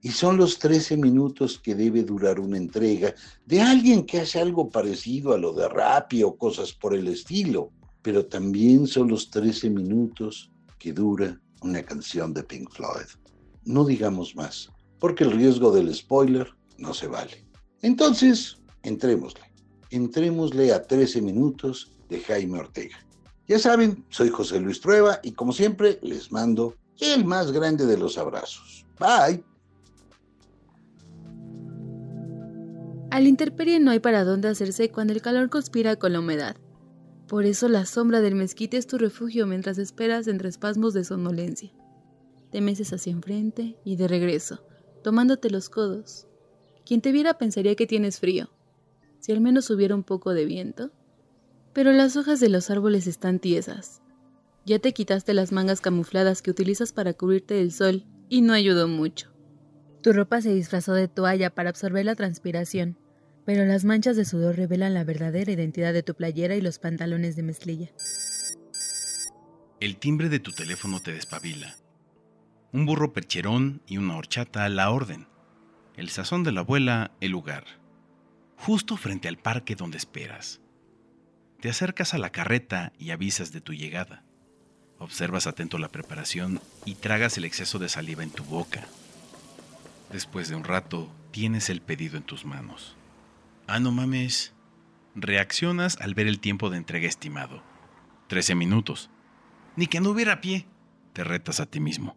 Y 0.00 0.10
son 0.10 0.36
los 0.36 0.58
13 0.58 0.96
minutos 0.96 1.58
que 1.58 1.74
debe 1.74 2.04
durar 2.04 2.38
una 2.38 2.56
entrega 2.56 3.14
de 3.46 3.60
alguien 3.60 4.06
que 4.06 4.20
hace 4.20 4.40
algo 4.40 4.70
parecido 4.70 5.32
a 5.32 5.38
lo 5.38 5.52
de 5.52 5.68
Rappi 5.68 6.22
o 6.22 6.36
cosas 6.36 6.72
por 6.72 6.94
el 6.94 7.08
estilo, 7.08 7.72
pero 8.02 8.26
también 8.26 8.86
son 8.86 9.08
los 9.08 9.30
13 9.30 9.70
minutos 9.70 10.52
que 10.78 10.92
dura 10.92 11.40
una 11.62 11.82
canción 11.82 12.32
de 12.32 12.44
Pink 12.44 12.70
Floyd. 12.70 13.06
No 13.64 13.84
digamos 13.84 14.36
más, 14.36 14.70
porque 15.00 15.24
el 15.24 15.32
riesgo 15.32 15.72
del 15.72 15.92
spoiler 15.94 16.48
no 16.78 16.94
se 16.94 17.08
vale. 17.08 17.44
Entonces, 17.82 18.56
entrémosle. 18.82 19.42
Entrémosle 19.90 20.72
a 20.72 20.82
13 20.82 21.22
minutos 21.22 21.92
de 22.08 22.20
Jaime 22.20 22.60
Ortega. 22.60 22.96
Ya 23.48 23.58
saben, 23.58 24.04
soy 24.10 24.28
José 24.28 24.60
Luis 24.60 24.80
Trueba 24.80 25.20
y 25.22 25.32
como 25.32 25.52
siempre 25.52 25.98
les 26.02 26.30
mando 26.30 26.76
el 27.00 27.24
más 27.24 27.50
grande 27.50 27.86
de 27.86 27.96
los 27.96 28.18
abrazos. 28.18 28.86
Bye. 28.98 29.42
Al 33.18 33.36
no 33.80 33.90
hay 33.90 33.98
para 33.98 34.22
dónde 34.22 34.46
hacerse 34.46 34.90
cuando 34.90 35.12
el 35.12 35.20
calor 35.20 35.50
conspira 35.50 35.96
con 35.96 36.12
la 36.12 36.20
humedad. 36.20 36.54
Por 37.26 37.46
eso 37.46 37.68
la 37.68 37.84
sombra 37.84 38.20
del 38.20 38.36
mezquite 38.36 38.76
es 38.76 38.86
tu 38.86 38.96
refugio 38.96 39.44
mientras 39.44 39.78
esperas 39.78 40.28
entre 40.28 40.48
espasmos 40.48 40.94
de 40.94 41.02
somnolencia. 41.02 41.72
Te 42.52 42.60
meces 42.60 42.92
hacia 42.92 43.10
enfrente 43.10 43.76
y 43.84 43.96
de 43.96 44.06
regreso, 44.06 44.64
tomándote 45.02 45.50
los 45.50 45.68
codos. 45.68 46.28
Quien 46.86 47.00
te 47.00 47.10
viera 47.10 47.38
pensaría 47.38 47.74
que 47.74 47.88
tienes 47.88 48.20
frío, 48.20 48.50
si 49.18 49.32
al 49.32 49.40
menos 49.40 49.68
hubiera 49.70 49.96
un 49.96 50.04
poco 50.04 50.32
de 50.32 50.44
viento. 50.44 50.92
Pero 51.72 51.90
las 51.90 52.16
hojas 52.16 52.38
de 52.38 52.50
los 52.50 52.70
árboles 52.70 53.08
están 53.08 53.40
tiesas. 53.40 54.00
Ya 54.64 54.78
te 54.78 54.92
quitaste 54.92 55.34
las 55.34 55.50
mangas 55.50 55.80
camufladas 55.80 56.40
que 56.40 56.52
utilizas 56.52 56.92
para 56.92 57.14
cubrirte 57.14 57.54
del 57.54 57.72
sol 57.72 58.04
y 58.28 58.42
no 58.42 58.52
ayudó 58.52 58.86
mucho. 58.86 59.32
Tu 60.02 60.12
ropa 60.12 60.40
se 60.40 60.54
disfrazó 60.54 60.92
de 60.94 61.08
toalla 61.08 61.50
para 61.50 61.70
absorber 61.70 62.04
la 62.04 62.14
transpiración, 62.14 62.96
pero 63.48 63.64
las 63.64 63.86
manchas 63.86 64.14
de 64.14 64.26
sudor 64.26 64.56
revelan 64.56 64.92
la 64.92 65.04
verdadera 65.04 65.50
identidad 65.50 65.94
de 65.94 66.02
tu 66.02 66.14
playera 66.14 66.54
y 66.54 66.60
los 66.60 66.78
pantalones 66.78 67.34
de 67.34 67.42
mezclilla. 67.42 67.88
El 69.80 69.96
timbre 69.96 70.28
de 70.28 70.38
tu 70.38 70.52
teléfono 70.52 71.00
te 71.00 71.12
despabila. 71.12 71.74
Un 72.72 72.84
burro 72.84 73.14
percherón 73.14 73.80
y 73.86 73.96
una 73.96 74.18
horchata 74.18 74.68
la 74.68 74.90
orden. 74.90 75.28
El 75.96 76.10
sazón 76.10 76.44
de 76.44 76.52
la 76.52 76.60
abuela, 76.60 77.12
el 77.22 77.30
lugar. 77.30 77.64
Justo 78.58 78.98
frente 78.98 79.28
al 79.28 79.38
parque 79.38 79.76
donde 79.76 79.96
esperas. 79.96 80.60
Te 81.62 81.70
acercas 81.70 82.12
a 82.12 82.18
la 82.18 82.28
carreta 82.28 82.92
y 82.98 83.12
avisas 83.12 83.50
de 83.50 83.62
tu 83.62 83.72
llegada. 83.72 84.24
Observas 84.98 85.46
atento 85.46 85.78
la 85.78 85.88
preparación 85.88 86.60
y 86.84 86.96
tragas 86.96 87.38
el 87.38 87.46
exceso 87.46 87.78
de 87.78 87.88
saliva 87.88 88.22
en 88.22 88.30
tu 88.30 88.44
boca. 88.44 88.86
Después 90.12 90.50
de 90.50 90.54
un 90.54 90.64
rato, 90.64 91.10
tienes 91.30 91.70
el 91.70 91.80
pedido 91.80 92.18
en 92.18 92.24
tus 92.24 92.44
manos. 92.44 92.97
Ah, 93.70 93.80
no 93.80 93.92
mames. 93.92 94.54
Reaccionas 95.14 95.98
al 96.00 96.14
ver 96.14 96.26
el 96.26 96.40
tiempo 96.40 96.70
de 96.70 96.78
entrega 96.78 97.06
estimado. 97.06 97.62
13 98.28 98.54
minutos. 98.54 99.10
Ni 99.76 99.86
que 99.86 100.00
no 100.00 100.08
hubiera 100.08 100.40
pie. 100.40 100.66
Te 101.12 101.22
retas 101.22 101.60
a 101.60 101.66
ti 101.66 101.78
mismo. 101.78 102.16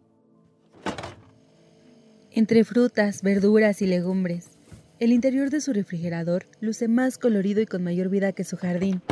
Entre 2.30 2.64
frutas, 2.64 3.20
verduras 3.20 3.82
y 3.82 3.86
legumbres, 3.86 4.52
el 4.98 5.12
interior 5.12 5.50
de 5.50 5.60
su 5.60 5.74
refrigerador 5.74 6.46
luce 6.60 6.88
más 6.88 7.18
colorido 7.18 7.60
y 7.60 7.66
con 7.66 7.84
mayor 7.84 8.08
vida 8.08 8.32
que 8.32 8.44
su 8.44 8.56
jardín, 8.56 9.02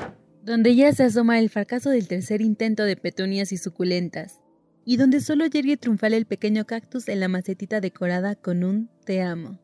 donde 0.43 0.75
ya 0.75 0.91
se 0.95 1.05
asoma 1.05 1.39
el 1.39 1.51
fracaso 1.51 1.91
del 1.91 2.09
tercer 2.09 2.41
intento 2.41 2.85
de 2.85 2.97
petunias 2.97 3.53
y 3.53 3.59
suculentas, 3.59 4.41
y 4.87 4.97
donde 4.97 5.21
solo 5.21 5.45
yergue 5.45 5.77
triunfal 5.77 6.15
el 6.15 6.25
pequeño 6.25 6.65
cactus 6.65 7.09
en 7.09 7.21
la 7.21 7.29
macetita 7.29 7.83
decorada 7.83 8.35
con 8.35 8.65
un 8.65 8.89
te 9.05 9.21
amo. 9.21 9.59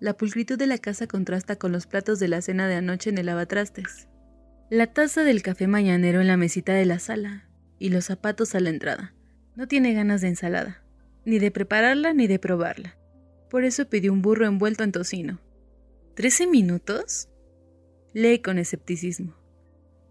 La 0.00 0.16
pulcritud 0.16 0.58
de 0.58 0.66
la 0.66 0.78
casa 0.78 1.06
contrasta 1.06 1.56
con 1.56 1.72
los 1.72 1.86
platos 1.86 2.18
de 2.18 2.28
la 2.28 2.40
cena 2.40 2.68
de 2.68 2.76
anoche 2.76 3.10
en 3.10 3.18
el 3.18 3.26
lavatrastes, 3.26 4.08
la 4.70 4.86
taza 4.86 5.24
del 5.24 5.42
café 5.42 5.66
mañanero 5.66 6.20
en 6.20 6.26
la 6.26 6.36
mesita 6.36 6.74
de 6.74 6.84
la 6.84 6.98
sala 6.98 7.48
y 7.78 7.88
los 7.88 8.04
zapatos 8.04 8.54
a 8.54 8.60
la 8.60 8.70
entrada. 8.70 9.14
No 9.56 9.66
tiene 9.66 9.94
ganas 9.94 10.20
de 10.20 10.28
ensalada 10.28 10.82
ni 11.28 11.38
de 11.38 11.50
prepararla 11.50 12.14
ni 12.14 12.26
de 12.26 12.38
probarla. 12.38 12.96
Por 13.50 13.64
eso 13.64 13.88
pidió 13.90 14.12
un 14.14 14.22
burro 14.22 14.46
envuelto 14.46 14.82
en 14.82 14.92
tocino. 14.92 15.40
¿Trece 16.14 16.46
minutos? 16.46 17.28
Lee 18.14 18.38
con 18.38 18.58
escepticismo. 18.58 19.34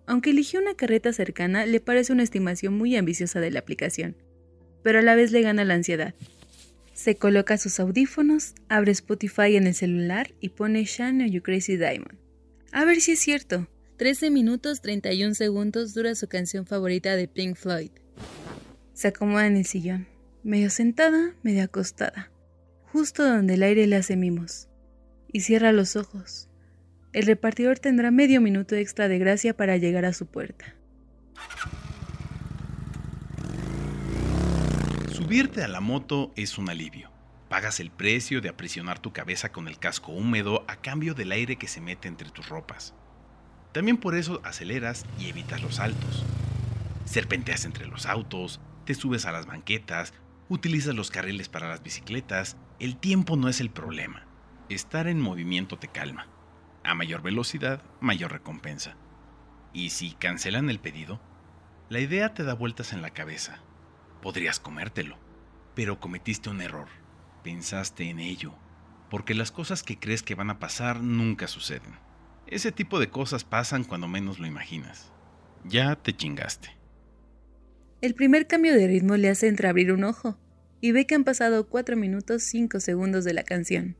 Aunque 0.06 0.30
eligió 0.30 0.60
una 0.60 0.76
carreta 0.76 1.12
cercana, 1.14 1.66
le 1.66 1.80
parece 1.80 2.14
una 2.14 2.22
estimación 2.22 2.78
muy 2.78 2.96
ambiciosa 2.96 3.40
de 3.40 3.50
la 3.50 3.60
aplicación, 3.60 4.16
pero 4.84 5.00
a 5.00 5.02
la 5.02 5.16
vez 5.16 5.32
le 5.32 5.42
gana 5.42 5.66
la 5.66 5.74
ansiedad. 5.74 6.14
Se 6.98 7.16
coloca 7.16 7.60
sus 7.60 7.80
audífonos, 7.80 8.56
abre 8.70 8.92
Spotify 8.92 9.56
en 9.56 9.68
el 9.68 9.76
celular 9.76 10.34
y 10.42 10.50
pone 10.50 10.84
Shine 10.84 11.30
You 11.30 11.44
Crazy 11.44 11.78
Diamond. 11.78 12.18
A 12.72 12.86
ver 12.86 13.02
si 13.02 13.12
es 13.12 13.20
cierto. 13.20 13.68
13 13.98 14.32
minutos 14.32 14.82
31 14.82 15.36
segundos 15.36 15.94
dura 15.94 16.16
su 16.16 16.28
canción 16.28 16.66
favorita 16.66 17.16
de 17.16 17.28
Pink 17.28 17.56
Floyd. 17.56 17.92
Se 18.96 19.10
acomoda 19.10 19.46
en 19.46 19.58
el 19.58 19.66
sillón 19.66 20.08
medio 20.42 20.72
sentada, 20.72 21.36
medio 21.44 21.66
acostada, 21.66 22.32
justo 22.92 23.24
donde 23.24 23.54
el 23.54 23.64
aire 23.64 23.86
le 23.86 23.98
hace 23.98 24.16
mimos, 24.16 24.68
y 25.32 25.42
cierra 25.42 25.72
los 25.74 25.96
ojos. 25.96 26.50
El 27.14 27.28
repartidor 27.28 27.78
tendrá 27.78 28.10
medio 28.10 28.42
minuto 28.42 28.76
extra 28.76 29.08
de 29.08 29.20
gracia 29.20 29.56
para 29.56 29.78
llegar 29.78 30.04
a 30.06 30.14
su 30.14 30.26
puerta. 30.26 30.74
Subirte 35.28 35.62
a 35.62 35.68
la 35.68 35.82
moto 35.82 36.32
es 36.38 36.58
un 36.58 36.70
alivio. 36.70 37.12
Pagas 37.50 37.82
el 37.82 37.92
precio 37.92 38.40
de 38.40 38.48
aprisionar 38.48 39.00
tu 39.00 39.12
cabeza 39.12 39.52
con 39.52 39.68
el 39.68 39.78
casco 39.78 40.14
húmedo 40.14 40.64
a 40.70 40.78
cambio 40.78 41.16
del 41.16 41.34
aire 41.34 41.58
que 41.58 41.68
se 41.68 41.82
mete 41.82 42.08
entre 42.08 42.30
tus 42.30 42.48
ropas. 42.48 42.94
También 43.74 43.98
por 43.98 44.16
eso 44.16 44.40
aceleras 44.46 45.06
y 45.20 45.28
evitas 45.28 45.62
los 45.62 45.76
saltos. 45.76 46.24
Serpenteas 47.04 47.66
entre 47.66 47.88
los 47.88 48.06
autos, 48.06 48.62
te 48.86 48.94
subes 48.94 49.26
a 49.26 49.34
las 49.34 49.48
banquetas, 49.48 50.14
utilizas 50.48 50.96
los 50.96 51.12
carriles 51.12 51.50
para 51.50 51.68
las 51.68 51.84
bicicletas, 51.84 52.56
el 52.80 52.96
tiempo 52.96 53.36
no 53.36 53.50
es 53.50 53.60
el 53.60 53.70
problema. 53.70 54.26
Estar 54.70 55.10
en 55.10 55.20
movimiento 55.20 55.78
te 55.78 55.90
calma. 55.90 56.28
A 56.86 56.96
mayor 56.96 57.22
velocidad, 57.22 57.82
mayor 58.00 58.32
recompensa. 58.32 58.96
Y 59.74 59.90
si 59.90 60.12
cancelan 60.12 60.70
el 60.70 60.80
pedido, 60.80 61.20
la 61.90 62.00
idea 62.00 62.34
te 62.34 62.44
da 62.44 62.54
vueltas 62.54 62.94
en 62.94 63.02
la 63.02 63.10
cabeza. 63.10 63.60
Podrías 64.22 64.60
comértelo, 64.60 65.18
pero 65.76 66.00
cometiste 66.00 66.50
un 66.50 66.62
error. 66.62 66.88
Pensaste 67.44 68.10
en 68.10 68.20
ello, 68.20 68.54
porque 69.10 69.34
las 69.34 69.52
cosas 69.52 69.84
que 69.84 70.00
crees 70.00 70.24
que 70.24 70.36
van 70.36 70.50
a 70.50 70.60
pasar 70.60 71.02
nunca 71.02 71.48
suceden. 71.48 71.94
Ese 72.48 72.72
tipo 72.72 73.00
de 73.00 73.10
cosas 73.10 73.44
pasan 73.44 73.84
cuando 73.84 74.08
menos 74.08 74.40
lo 74.40 74.48
imaginas. 74.48 75.12
Ya 75.66 75.96
te 75.96 76.16
chingaste. 76.16 76.70
El 78.02 78.14
primer 78.14 78.48
cambio 78.48 78.74
de 78.74 78.88
ritmo 78.88 79.18
le 79.18 79.30
hace 79.30 79.48
entreabrir 79.48 79.92
un 79.92 80.04
ojo, 80.04 80.38
y 80.82 80.92
ve 80.92 81.06
que 81.06 81.16
han 81.16 81.24
pasado 81.24 81.68
4 81.68 81.96
minutos 81.96 82.44
5 82.44 82.80
segundos 82.80 83.24
de 83.24 83.34
la 83.34 83.44
canción. 83.44 83.98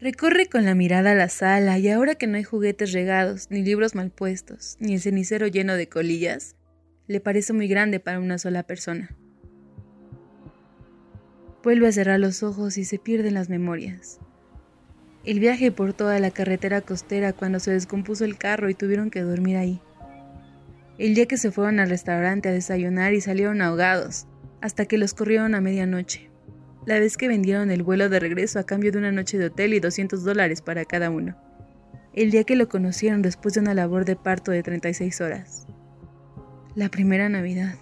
Recorre 0.00 0.46
con 0.46 0.64
la 0.64 0.74
mirada 0.74 1.14
la 1.14 1.28
sala 1.28 1.78
y 1.78 1.88
ahora 1.88 2.14
que 2.14 2.26
no 2.26 2.36
hay 2.36 2.44
juguetes 2.44 2.92
regados, 2.92 3.50
ni 3.50 3.62
libros 3.62 3.94
mal 3.94 4.10
puestos, 4.10 4.76
ni 4.78 4.94
el 4.94 5.00
cenicero 5.00 5.48
lleno 5.48 5.74
de 5.74 5.88
colillas, 5.88 6.56
le 7.08 7.20
parece 7.20 7.52
muy 7.52 7.68
grande 7.68 7.98
para 7.98 8.20
una 8.20 8.38
sola 8.38 8.62
persona. 8.62 9.16
Vuelve 11.62 11.88
a 11.88 11.92
cerrar 11.92 12.20
los 12.20 12.42
ojos 12.42 12.78
y 12.78 12.84
se 12.84 12.98
pierden 12.98 13.34
las 13.34 13.48
memorias. 13.48 14.20
El 15.24 15.40
viaje 15.40 15.72
por 15.72 15.92
toda 15.92 16.20
la 16.20 16.30
carretera 16.30 16.80
costera 16.80 17.32
cuando 17.32 17.58
se 17.58 17.72
descompuso 17.72 18.24
el 18.24 18.38
carro 18.38 18.70
y 18.70 18.74
tuvieron 18.74 19.10
que 19.10 19.22
dormir 19.22 19.56
ahí. 19.56 19.80
El 20.98 21.14
día 21.14 21.26
que 21.26 21.36
se 21.36 21.50
fueron 21.50 21.80
al 21.80 21.90
restaurante 21.90 22.48
a 22.48 22.52
desayunar 22.52 23.12
y 23.12 23.20
salieron 23.20 23.60
ahogados, 23.60 24.26
hasta 24.60 24.86
que 24.86 24.98
los 24.98 25.14
corrieron 25.14 25.54
a 25.54 25.60
medianoche. 25.60 26.30
La 26.86 27.00
vez 27.00 27.16
que 27.16 27.28
vendieron 27.28 27.70
el 27.70 27.82
vuelo 27.82 28.08
de 28.08 28.20
regreso 28.20 28.58
a 28.58 28.64
cambio 28.64 28.92
de 28.92 28.98
una 28.98 29.12
noche 29.12 29.36
de 29.36 29.46
hotel 29.46 29.74
y 29.74 29.80
200 29.80 30.24
dólares 30.24 30.62
para 30.62 30.84
cada 30.84 31.10
uno. 31.10 31.36
El 32.14 32.30
día 32.30 32.44
que 32.44 32.56
lo 32.56 32.68
conocieron 32.68 33.20
después 33.20 33.54
de 33.54 33.60
una 33.60 33.74
labor 33.74 34.04
de 34.04 34.16
parto 34.16 34.50
de 34.52 34.62
36 34.62 35.20
horas. 35.20 35.66
La 36.74 36.88
primera 36.88 37.28
Navidad. 37.28 37.74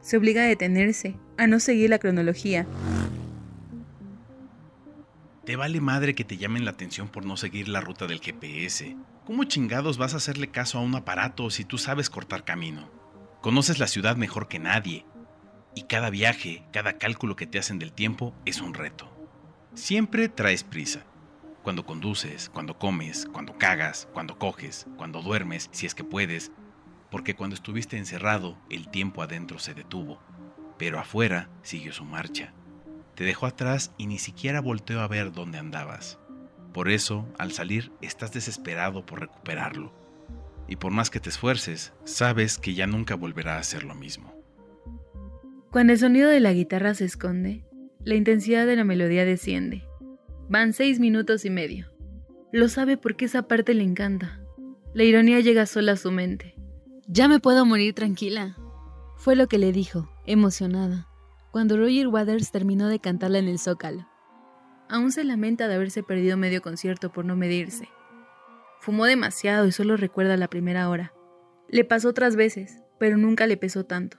Se 0.00 0.16
obliga 0.16 0.42
a 0.42 0.46
detenerse, 0.46 1.16
a 1.36 1.46
no 1.46 1.60
seguir 1.60 1.90
la 1.90 1.98
cronología. 1.98 2.66
Te 5.44 5.56
vale 5.56 5.80
madre 5.80 6.14
que 6.14 6.24
te 6.24 6.38
llamen 6.38 6.64
la 6.64 6.70
atención 6.70 7.08
por 7.08 7.26
no 7.26 7.36
seguir 7.36 7.68
la 7.68 7.82
ruta 7.82 8.06
del 8.06 8.20
GPS. 8.20 8.96
¿Cómo 9.26 9.44
chingados 9.44 9.98
vas 9.98 10.14
a 10.14 10.16
hacerle 10.16 10.48
caso 10.48 10.78
a 10.78 10.80
un 10.80 10.94
aparato 10.94 11.50
si 11.50 11.64
tú 11.64 11.76
sabes 11.76 12.08
cortar 12.08 12.44
camino? 12.44 12.90
Conoces 13.42 13.78
la 13.78 13.86
ciudad 13.86 14.16
mejor 14.16 14.48
que 14.48 14.58
nadie. 14.58 15.04
Y 15.74 15.82
cada 15.82 16.08
viaje, 16.08 16.64
cada 16.72 16.96
cálculo 16.96 17.36
que 17.36 17.46
te 17.46 17.58
hacen 17.58 17.78
del 17.78 17.92
tiempo 17.92 18.34
es 18.46 18.62
un 18.62 18.72
reto. 18.72 19.10
Siempre 19.74 20.30
traes 20.30 20.64
prisa. 20.64 21.04
Cuando 21.62 21.84
conduces, 21.84 22.48
cuando 22.48 22.78
comes, 22.78 23.26
cuando 23.30 23.58
cagas, 23.58 24.08
cuando 24.14 24.38
coges, 24.38 24.86
cuando 24.96 25.20
duermes, 25.20 25.68
si 25.72 25.84
es 25.84 25.94
que 25.94 26.04
puedes. 26.04 26.52
Porque 27.10 27.34
cuando 27.34 27.54
estuviste 27.54 27.98
encerrado, 27.98 28.56
el 28.70 28.88
tiempo 28.88 29.20
adentro 29.20 29.58
se 29.58 29.74
detuvo. 29.74 30.20
Pero 30.78 30.98
afuera 30.98 31.48
siguió 31.62 31.92
su 31.92 32.04
marcha. 32.04 32.52
Te 33.14 33.24
dejó 33.24 33.46
atrás 33.46 33.92
y 33.96 34.06
ni 34.06 34.18
siquiera 34.18 34.60
volteó 34.60 35.00
a 35.00 35.08
ver 35.08 35.32
dónde 35.32 35.58
andabas. 35.58 36.18
Por 36.72 36.90
eso, 36.90 37.26
al 37.38 37.52
salir, 37.52 37.92
estás 38.00 38.32
desesperado 38.32 39.06
por 39.06 39.20
recuperarlo. 39.20 39.92
Y 40.66 40.76
por 40.76 40.90
más 40.92 41.10
que 41.10 41.20
te 41.20 41.28
esfuerces, 41.28 41.92
sabes 42.04 42.58
que 42.58 42.74
ya 42.74 42.86
nunca 42.86 43.14
volverá 43.14 43.58
a 43.58 43.62
ser 43.62 43.84
lo 43.84 43.94
mismo. 43.94 44.34
Cuando 45.70 45.92
el 45.92 45.98
sonido 45.98 46.28
de 46.30 46.40
la 46.40 46.52
guitarra 46.52 46.94
se 46.94 47.04
esconde, 47.04 47.64
la 48.04 48.16
intensidad 48.16 48.66
de 48.66 48.76
la 48.76 48.84
melodía 48.84 49.24
desciende. 49.24 49.84
Van 50.48 50.72
seis 50.72 51.00
minutos 51.00 51.44
y 51.44 51.50
medio. 51.50 51.92
Lo 52.52 52.68
sabe 52.68 52.96
porque 52.96 53.24
esa 53.24 53.48
parte 53.48 53.74
le 53.74 53.82
encanta. 53.82 54.40
La 54.92 55.04
ironía 55.04 55.40
llega 55.40 55.66
sola 55.66 55.92
a 55.92 55.96
su 55.96 56.10
mente. 56.10 56.54
Ya 57.06 57.28
me 57.28 57.40
puedo 57.40 57.66
morir 57.66 57.94
tranquila. 57.94 58.56
Fue 59.16 59.36
lo 59.36 59.48
que 59.48 59.58
le 59.58 59.72
dijo, 59.72 60.08
emocionada, 60.26 61.08
cuando 61.50 61.76
Roger 61.76 62.08
Waters 62.08 62.50
terminó 62.50 62.88
de 62.88 62.98
cantarla 62.98 63.38
en 63.38 63.48
el 63.48 63.58
zócalo. 63.58 64.08
Aún 64.88 65.12
se 65.12 65.24
lamenta 65.24 65.68
de 65.68 65.74
haberse 65.74 66.02
perdido 66.02 66.36
medio 66.36 66.62
concierto 66.62 67.12
por 67.12 67.24
no 67.24 67.36
medirse. 67.36 67.88
Fumó 68.80 69.06
demasiado 69.06 69.66
y 69.66 69.72
solo 69.72 69.96
recuerda 69.96 70.36
la 70.36 70.48
primera 70.48 70.88
hora. 70.88 71.12
Le 71.68 71.84
pasó 71.84 72.10
otras 72.10 72.36
veces, 72.36 72.82
pero 72.98 73.16
nunca 73.16 73.46
le 73.46 73.56
pesó 73.56 73.84
tanto. 73.84 74.18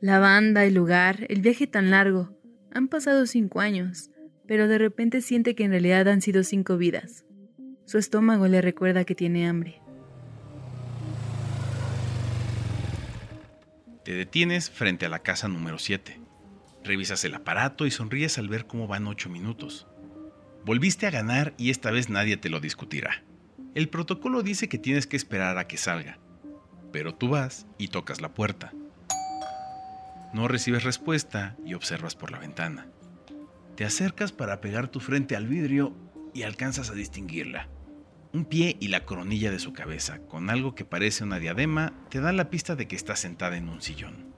La 0.00 0.18
banda, 0.18 0.64
el 0.64 0.74
lugar, 0.74 1.26
el 1.28 1.40
viaje 1.40 1.66
tan 1.66 1.90
largo. 1.90 2.36
Han 2.72 2.88
pasado 2.88 3.26
cinco 3.26 3.60
años, 3.60 4.10
pero 4.46 4.68
de 4.68 4.78
repente 4.78 5.22
siente 5.22 5.54
que 5.54 5.64
en 5.64 5.70
realidad 5.70 6.08
han 6.08 6.20
sido 6.20 6.42
cinco 6.42 6.76
vidas. 6.76 7.24
Su 7.86 7.98
estómago 7.98 8.46
le 8.46 8.60
recuerda 8.60 9.04
que 9.04 9.14
tiene 9.14 9.48
hambre. 9.48 9.80
Te 14.04 14.12
detienes 14.12 14.68
frente 14.68 15.06
a 15.06 15.08
la 15.08 15.20
casa 15.20 15.48
número 15.48 15.78
7. 15.78 16.20
Revisas 16.84 17.24
el 17.24 17.34
aparato 17.34 17.86
y 17.86 17.90
sonríes 17.90 18.36
al 18.36 18.50
ver 18.50 18.66
cómo 18.66 18.86
van 18.86 19.06
8 19.06 19.30
minutos. 19.30 19.86
Volviste 20.66 21.06
a 21.06 21.10
ganar 21.10 21.54
y 21.56 21.70
esta 21.70 21.90
vez 21.90 22.10
nadie 22.10 22.36
te 22.36 22.50
lo 22.50 22.60
discutirá. 22.60 23.24
El 23.74 23.88
protocolo 23.88 24.42
dice 24.42 24.68
que 24.68 24.76
tienes 24.76 25.06
que 25.06 25.16
esperar 25.16 25.56
a 25.56 25.66
que 25.66 25.78
salga, 25.78 26.18
pero 26.92 27.14
tú 27.14 27.28
vas 27.28 27.66
y 27.78 27.88
tocas 27.88 28.20
la 28.20 28.34
puerta. 28.34 28.74
No 30.34 30.48
recibes 30.48 30.84
respuesta 30.84 31.56
y 31.64 31.72
observas 31.72 32.14
por 32.14 32.30
la 32.30 32.38
ventana. 32.38 32.88
Te 33.74 33.86
acercas 33.86 34.32
para 34.32 34.60
pegar 34.60 34.88
tu 34.88 35.00
frente 35.00 35.34
al 35.34 35.46
vidrio 35.46 35.96
y 36.34 36.42
alcanzas 36.42 36.90
a 36.90 36.94
distinguirla. 36.94 37.68
Un 38.34 38.46
pie 38.46 38.76
y 38.80 38.88
la 38.88 39.04
coronilla 39.04 39.52
de 39.52 39.60
su 39.60 39.72
cabeza, 39.72 40.18
con 40.26 40.50
algo 40.50 40.74
que 40.74 40.84
parece 40.84 41.22
una 41.22 41.38
diadema, 41.38 41.92
te 42.10 42.18
dan 42.18 42.36
la 42.36 42.50
pista 42.50 42.74
de 42.74 42.88
que 42.88 42.96
está 42.96 43.14
sentada 43.14 43.56
en 43.56 43.68
un 43.68 43.80
sillón. 43.80 44.34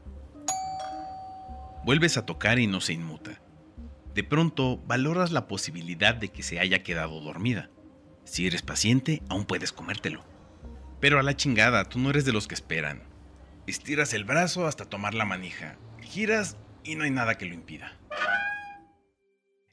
Vuelves 1.82 2.18
a 2.18 2.26
tocar 2.26 2.58
y 2.58 2.66
no 2.66 2.82
se 2.82 2.92
inmuta. 2.92 3.40
De 4.12 4.22
pronto, 4.22 4.76
valoras 4.86 5.32
la 5.32 5.48
posibilidad 5.48 6.14
de 6.14 6.28
que 6.28 6.42
se 6.42 6.60
haya 6.60 6.82
quedado 6.82 7.22
dormida. 7.22 7.70
Si 8.24 8.46
eres 8.46 8.60
paciente, 8.60 9.22
aún 9.30 9.46
puedes 9.46 9.72
comértelo. 9.72 10.26
Pero 11.00 11.18
a 11.18 11.22
la 11.22 11.34
chingada, 11.34 11.84
tú 11.84 11.98
no 11.98 12.10
eres 12.10 12.26
de 12.26 12.34
los 12.34 12.46
que 12.46 12.54
esperan. 12.54 13.02
Estiras 13.66 14.12
el 14.12 14.24
brazo 14.24 14.66
hasta 14.66 14.84
tomar 14.84 15.14
la 15.14 15.24
manija, 15.24 15.78
giras 16.02 16.58
y 16.84 16.96
no 16.96 17.04
hay 17.04 17.10
nada 17.12 17.38
que 17.38 17.46
lo 17.46 17.54
impida. 17.54 17.96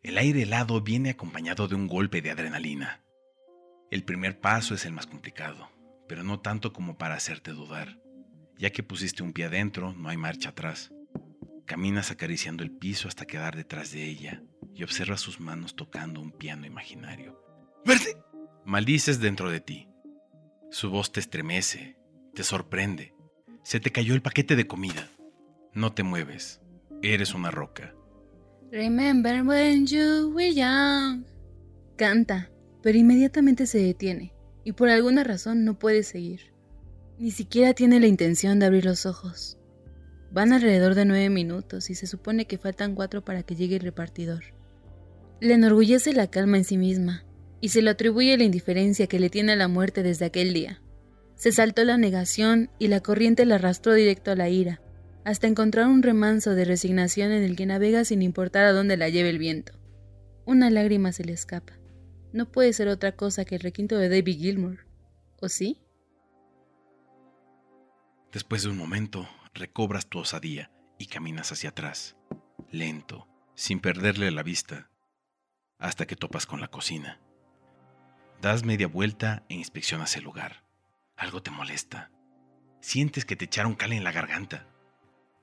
El 0.02 0.18
aire 0.18 0.44
helado 0.44 0.80
viene 0.80 1.10
acompañado 1.10 1.68
de 1.68 1.76
un 1.76 1.90
golpe 1.90 2.22
de 2.22 2.32
adrenalina. 2.32 3.02
El 3.94 4.04
primer 4.04 4.40
paso 4.40 4.74
es 4.74 4.88
el 4.88 4.92
más 4.92 5.06
complicado, 5.06 5.70
pero 6.08 6.24
no 6.24 6.40
tanto 6.40 6.74
como 6.74 6.98
para 6.98 7.14
hacerte 7.14 7.52
dudar. 7.52 8.00
Ya 8.58 8.72
que 8.72 8.82
pusiste 8.82 9.22
un 9.22 9.34
pie 9.34 9.46
adentro, 9.46 9.94
no 9.94 10.10
hay 10.10 10.18
marcha 10.18 10.50
atrás. 10.50 10.92
Caminas 11.68 12.10
acariciando 12.10 12.64
el 12.64 12.72
piso 12.72 13.08
hasta 13.08 13.28
quedar 13.28 13.56
detrás 13.56 13.92
de 13.92 14.04
ella 14.04 14.42
y 14.74 14.82
observas 14.82 15.22
sus 15.22 15.40
manos 15.40 15.76
tocando 15.76 16.22
un 16.22 16.32
piano 16.32 16.66
imaginario. 16.66 17.40
¡Verde! 17.86 18.18
Maldices 18.66 19.20
dentro 19.20 19.52
de 19.52 19.60
ti. 19.60 19.88
Su 20.72 20.90
voz 20.90 21.12
te 21.12 21.20
estremece, 21.20 21.96
te 22.34 22.42
sorprende. 22.44 23.14
Se 23.64 23.80
te 23.80 23.92
cayó 23.92 24.16
el 24.16 24.24
paquete 24.24 24.56
de 24.56 24.66
comida. 24.66 25.08
No 25.72 25.94
te 25.94 26.02
mueves. 26.02 26.62
Eres 27.04 27.36
una 27.36 27.52
roca. 27.52 27.94
Remember 28.72 29.44
when 29.44 29.86
you 29.86 30.32
were 30.34 30.52
young. 30.52 31.26
Canta, 31.96 32.50
pero 32.84 32.98
inmediatamente 32.98 33.66
se 33.66 33.80
detiene 33.80 34.34
y 34.66 34.74
por 34.74 34.90
alguna 34.90 35.24
razón 35.24 35.64
no 35.64 35.80
puede 35.80 36.04
seguir. 36.04 36.54
Ni 37.18 37.32
siquiera 37.32 37.74
tiene 37.74 38.00
la 38.00 38.08
intención 38.08 38.60
de 38.60 38.66
abrir 38.66 38.86
los 38.86 39.06
ojos. 39.06 39.58
Van 40.32 40.52
alrededor 40.52 40.94
de 40.94 41.06
nueve 41.06 41.30
minutos 41.30 41.90
y 41.90 41.96
se 41.96 42.08
supone 42.08 42.46
que 42.46 42.58
faltan 42.58 42.94
cuatro 42.94 43.24
para 43.24 43.44
que 43.44 43.56
llegue 43.56 43.78
el 43.78 43.82
repartidor. 43.82 44.44
Le 45.40 45.54
enorgullece 45.54 46.14
la 46.14 46.28
calma 46.28 46.58
en 46.58 46.66
sí 46.66 46.78
misma 46.78 47.26
y 47.62 47.70
se 47.70 47.82
le 47.82 47.90
atribuye 47.90 48.38
la 48.38 48.44
indiferencia 48.44 49.08
que 49.08 49.20
le 49.20 49.30
tiene 49.30 49.54
a 49.54 49.58
la 49.58 49.70
muerte 49.70 50.04
desde 50.04 50.26
aquel 50.26 50.54
día. 50.54 50.82
Se 51.36 51.54
saltó 51.54 51.86
la 51.86 51.98
negación 51.98 52.70
y 52.80 52.90
la 52.90 53.00
corriente 53.00 53.46
la 53.46 53.56
arrastró 53.56 53.94
directo 53.94 54.32
a 54.32 54.36
la 54.36 54.50
ira, 54.50 54.82
hasta 55.24 55.48
encontrar 55.48 55.88
un 55.88 56.04
remanso 56.04 56.54
de 56.54 56.66
resignación 56.66 57.32
en 57.32 57.44
el 57.44 57.56
que 57.56 57.66
navega 57.66 58.04
sin 58.04 58.22
importar 58.22 58.66
a 58.66 58.74
dónde 58.74 58.98
la 58.98 59.08
lleve 59.08 59.30
el 59.30 59.40
viento. 59.40 59.74
Una 60.46 60.70
lágrima 60.70 61.14
se 61.14 61.24
le 61.24 61.32
escapa 61.32 61.74
no 62.34 62.52
puede 62.52 62.74
ser 62.74 62.88
otra 62.88 63.16
cosa 63.16 63.46
que 63.46 63.56
el 63.56 63.62
requinto 63.62 63.98
de 63.98 64.10
David 64.10 64.40
Gilmour. 64.40 64.86
¿O 65.40 65.48
sí? 65.48 65.80
Después 68.32 68.64
de 68.64 68.70
un 68.70 68.78
momento, 68.78 69.30
recobras 69.54 70.08
tu 70.08 70.20
osadía 70.20 70.72
y 70.98 71.06
caminas 71.06 71.52
hacia 71.52 71.70
atrás, 71.70 72.18
lento, 72.72 73.28
sin 73.54 73.80
perderle 73.80 74.32
la 74.32 74.42
vista, 74.42 74.90
hasta 75.78 76.08
que 76.08 76.16
topas 76.16 76.48
con 76.48 76.60
la 76.60 76.70
cocina. 76.70 77.20
Das 78.42 78.64
media 78.64 78.88
vuelta 78.88 79.46
e 79.48 79.54
inspeccionas 79.54 80.18
el 80.18 80.24
lugar. 80.24 80.66
Algo 81.16 81.44
te 81.44 81.52
molesta. 81.52 82.12
Sientes 82.82 83.26
que 83.26 83.36
te 83.36 83.46
echaron 83.46 83.76
cal 83.76 83.94
en 83.94 84.04
la 84.04 84.12
garganta. 84.12 84.68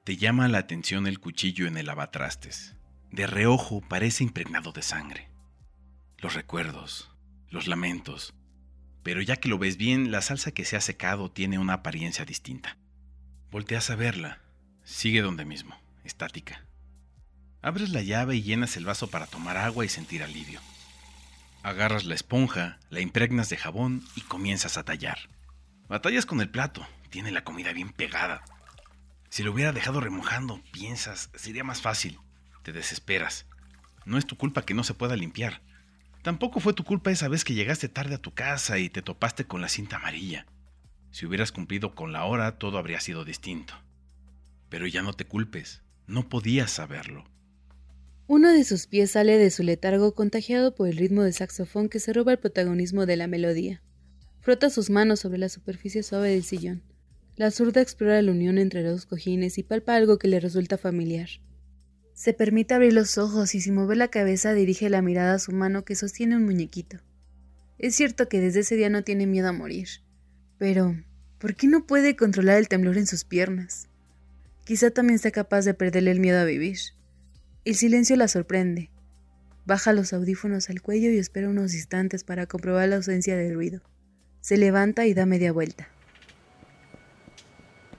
Te 0.04 0.16
llama 0.16 0.48
la 0.48 0.58
atención 0.58 1.06
el 1.06 1.20
cuchillo 1.20 1.66
en 1.66 1.76
el 1.76 1.86
lavatrastes. 1.86 2.76
De 3.10 3.26
reojo 3.26 3.80
parece 3.80 4.24
impregnado 4.24 4.72
de 4.72 4.82
sangre 4.82 5.29
los 6.20 6.34
recuerdos, 6.34 7.10
los 7.48 7.66
lamentos. 7.66 8.34
Pero 9.02 9.22
ya 9.22 9.36
que 9.36 9.48
lo 9.48 9.58
ves 9.58 9.76
bien, 9.76 10.10
la 10.10 10.20
salsa 10.20 10.52
que 10.52 10.64
se 10.64 10.76
ha 10.76 10.80
secado 10.80 11.30
tiene 11.30 11.58
una 11.58 11.74
apariencia 11.74 12.24
distinta. 12.24 12.76
Volteas 13.50 13.90
a 13.90 13.96
verla. 13.96 14.40
Sigue 14.84 15.22
donde 15.22 15.44
mismo, 15.44 15.80
estática. 16.04 16.64
Abres 17.62 17.90
la 17.90 18.02
llave 18.02 18.36
y 18.36 18.42
llenas 18.42 18.76
el 18.76 18.84
vaso 18.84 19.08
para 19.08 19.26
tomar 19.26 19.56
agua 19.56 19.84
y 19.84 19.88
sentir 19.88 20.22
alivio. 20.22 20.60
Agarras 21.62 22.04
la 22.04 22.14
esponja, 22.14 22.78
la 22.90 23.00
impregnas 23.00 23.48
de 23.48 23.56
jabón 23.56 24.02
y 24.14 24.22
comienzas 24.22 24.76
a 24.76 24.84
tallar. 24.84 25.18
Batallas 25.88 26.26
con 26.26 26.40
el 26.40 26.50
plato, 26.50 26.86
tiene 27.10 27.30
la 27.30 27.44
comida 27.44 27.72
bien 27.72 27.90
pegada. 27.90 28.42
Si 29.28 29.42
lo 29.42 29.52
hubiera 29.52 29.72
dejado 29.72 30.00
remojando, 30.00 30.62
piensas, 30.72 31.30
sería 31.34 31.64
más 31.64 31.80
fácil. 31.80 32.18
Te 32.62 32.72
desesperas. 32.72 33.46
No 34.04 34.18
es 34.18 34.26
tu 34.26 34.36
culpa 34.36 34.62
que 34.62 34.74
no 34.74 34.84
se 34.84 34.94
pueda 34.94 35.16
limpiar. 35.16 35.62
Tampoco 36.22 36.60
fue 36.60 36.74
tu 36.74 36.84
culpa 36.84 37.10
esa 37.10 37.28
vez 37.28 37.44
que 37.44 37.54
llegaste 37.54 37.88
tarde 37.88 38.16
a 38.16 38.22
tu 38.22 38.32
casa 38.32 38.78
y 38.78 38.90
te 38.90 39.02
topaste 39.02 39.44
con 39.46 39.60
la 39.60 39.68
cinta 39.68 39.96
amarilla. 39.96 40.46
Si 41.10 41.26
hubieras 41.26 41.50
cumplido 41.50 41.94
con 41.94 42.12
la 42.12 42.24
hora, 42.24 42.58
todo 42.58 42.78
habría 42.78 43.00
sido 43.00 43.24
distinto. 43.24 43.74
Pero 44.68 44.86
ya 44.86 45.02
no 45.02 45.12
te 45.14 45.24
culpes, 45.24 45.82
no 46.06 46.28
podías 46.28 46.70
saberlo. 46.70 47.24
Uno 48.26 48.52
de 48.52 48.62
sus 48.64 48.86
pies 48.86 49.12
sale 49.12 49.38
de 49.38 49.50
su 49.50 49.62
letargo 49.62 50.14
contagiado 50.14 50.74
por 50.74 50.88
el 50.88 50.96
ritmo 50.96 51.22
de 51.22 51.32
saxofón 51.32 51.88
que 51.88 51.98
se 51.98 52.12
roba 52.12 52.32
el 52.32 52.38
protagonismo 52.38 53.06
de 53.06 53.16
la 53.16 53.26
melodía. 53.26 53.82
Frota 54.40 54.70
sus 54.70 54.88
manos 54.88 55.20
sobre 55.20 55.38
la 55.38 55.48
superficie 55.48 56.02
suave 56.02 56.30
del 56.30 56.44
sillón. 56.44 56.82
La 57.36 57.50
zurda 57.50 57.80
explora 57.80 58.22
la 58.22 58.30
unión 58.30 58.58
entre 58.58 58.82
los 58.82 59.06
cojines 59.06 59.58
y 59.58 59.62
palpa 59.62 59.96
algo 59.96 60.18
que 60.18 60.28
le 60.28 60.38
resulta 60.38 60.78
familiar. 60.78 61.28
Se 62.14 62.32
permite 62.34 62.74
abrir 62.74 62.92
los 62.92 63.18
ojos 63.18 63.54
y 63.54 63.60
sin 63.60 63.74
mover 63.74 63.96
la 63.96 64.08
cabeza 64.08 64.52
dirige 64.52 64.90
la 64.90 65.02
mirada 65.02 65.34
a 65.34 65.38
su 65.38 65.52
mano 65.52 65.84
que 65.84 65.94
sostiene 65.94 66.36
un 66.36 66.44
muñequito. 66.44 66.98
Es 67.78 67.96
cierto 67.96 68.28
que 68.28 68.40
desde 68.40 68.60
ese 68.60 68.76
día 68.76 68.90
no 68.90 69.04
tiene 69.04 69.26
miedo 69.26 69.48
a 69.48 69.52
morir, 69.52 69.88
pero 70.58 70.94
¿por 71.38 71.54
qué 71.54 71.66
no 71.66 71.86
puede 71.86 72.16
controlar 72.16 72.58
el 72.58 72.68
temblor 72.68 72.98
en 72.98 73.06
sus 73.06 73.24
piernas? 73.24 73.88
Quizá 74.64 74.90
también 74.90 75.18
sea 75.18 75.30
capaz 75.30 75.62
de 75.64 75.72
perderle 75.72 76.10
el 76.10 76.20
miedo 76.20 76.38
a 76.38 76.44
vivir. 76.44 76.78
El 77.64 77.74
silencio 77.74 78.16
la 78.16 78.28
sorprende. 78.28 78.90
Baja 79.64 79.92
los 79.92 80.12
audífonos 80.12 80.68
al 80.70 80.82
cuello 80.82 81.10
y 81.10 81.18
espera 81.18 81.48
unos 81.48 81.74
instantes 81.74 82.24
para 82.24 82.46
comprobar 82.46 82.88
la 82.88 82.96
ausencia 82.96 83.36
del 83.36 83.54
ruido. 83.54 83.80
Se 84.40 84.56
levanta 84.56 85.06
y 85.06 85.14
da 85.14 85.26
media 85.26 85.52
vuelta. 85.52 85.88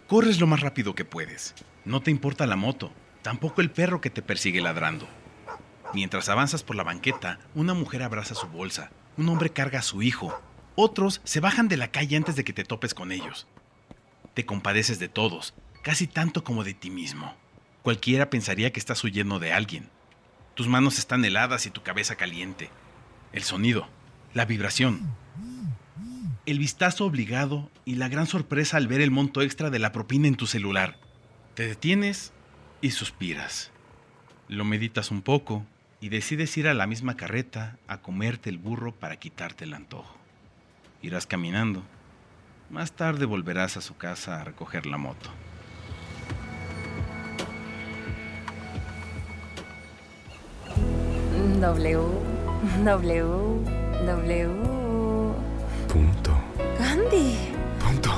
Corres 0.07 0.39
lo 0.39 0.47
más 0.47 0.59
rápido 0.59 0.93
que 0.93 1.05
puedes. 1.05 1.55
No 1.85 2.01
te 2.01 2.11
importa 2.11 2.45
la 2.45 2.55
moto, 2.55 2.91
tampoco 3.21 3.61
el 3.61 3.71
perro 3.71 4.01
que 4.01 4.09
te 4.09 4.21
persigue 4.21 4.61
ladrando. 4.61 5.07
Mientras 5.93 6.29
avanzas 6.29 6.63
por 6.63 6.75
la 6.75 6.83
banqueta, 6.83 7.39
una 7.55 7.73
mujer 7.73 8.03
abraza 8.03 8.35
su 8.35 8.47
bolsa, 8.47 8.91
un 9.17 9.27
hombre 9.29 9.49
carga 9.49 9.79
a 9.79 9.83
su 9.83 10.01
hijo, 10.01 10.39
otros 10.75 11.21
se 11.25 11.41
bajan 11.41 11.67
de 11.67 11.77
la 11.77 11.89
calle 11.89 12.15
antes 12.15 12.35
de 12.35 12.43
que 12.43 12.53
te 12.53 12.63
topes 12.63 12.93
con 12.93 13.11
ellos. 13.11 13.47
Te 14.33 14.45
compadeces 14.45 14.99
de 14.99 15.09
todos, 15.09 15.53
casi 15.83 16.07
tanto 16.07 16.43
como 16.43 16.63
de 16.63 16.73
ti 16.73 16.89
mismo. 16.89 17.35
Cualquiera 17.83 18.29
pensaría 18.29 18.71
que 18.71 18.79
estás 18.79 19.03
huyendo 19.03 19.39
de 19.39 19.51
alguien. 19.51 19.89
Tus 20.53 20.67
manos 20.67 20.97
están 20.97 21.25
heladas 21.25 21.65
y 21.65 21.71
tu 21.71 21.83
cabeza 21.83 22.15
caliente. 22.15 22.69
El 23.33 23.43
sonido, 23.43 23.87
la 24.33 24.45
vibración, 24.45 25.13
el 26.45 26.59
vistazo 26.59 27.05
obligado 27.05 27.69
y 27.85 27.95
la 27.95 28.07
gran 28.09 28.27
sorpresa 28.27 28.77
al 28.77 28.87
ver 28.87 29.01
el 29.01 29.11
monto 29.11 29.41
extra 29.41 29.69
de 29.69 29.79
la 29.79 29.91
propina 29.91 30.27
en 30.27 30.35
tu 30.35 30.47
celular. 30.47 30.97
Te 31.53 31.67
detienes 31.67 32.31
y 32.81 32.91
suspiras. 32.91 33.71
Lo 34.47 34.65
meditas 34.65 35.11
un 35.11 35.21
poco 35.21 35.65
y 35.99 36.09
decides 36.09 36.57
ir 36.57 36.67
a 36.67 36.73
la 36.73 36.87
misma 36.87 37.15
carreta 37.15 37.77
a 37.87 38.01
comerte 38.01 38.49
el 38.49 38.57
burro 38.57 38.91
para 38.91 39.17
quitarte 39.17 39.65
el 39.65 39.73
antojo. 39.73 40.17
Irás 41.01 41.25
caminando. 41.27 41.83
Más 42.69 42.93
tarde 42.93 43.25
volverás 43.25 43.77
a 43.77 43.81
su 43.81 43.97
casa 43.97 44.41
a 44.41 44.43
recoger 44.43 44.85
la 44.85 44.97
moto. 44.97 45.29
W, 51.59 51.99
W, 52.83 53.23
W. 54.05 54.49
Punto. 55.87 56.31
Gandhi. 56.79 57.37
Punto. 57.79 58.11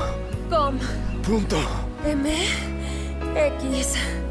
Com. 0.50 0.80
Punto. 1.24 1.60
M. 2.06 2.30
X. 3.36 4.23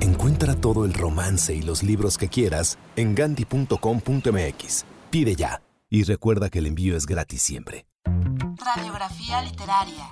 Encuentra 0.00 0.54
todo 0.54 0.86
el 0.86 0.94
romance 0.94 1.54
y 1.54 1.60
los 1.60 1.82
libros 1.82 2.16
que 2.16 2.28
quieras 2.28 2.78
en 2.96 3.14
gandhi.com.mx. 3.14 4.84
Pide 5.10 5.36
ya. 5.36 5.62
Y 5.90 6.04
recuerda 6.04 6.48
que 6.48 6.60
el 6.60 6.66
envío 6.66 6.96
es 6.96 7.06
gratis 7.06 7.42
siempre. 7.42 7.84
Radiografía 8.64 9.42
literaria. 9.42 10.10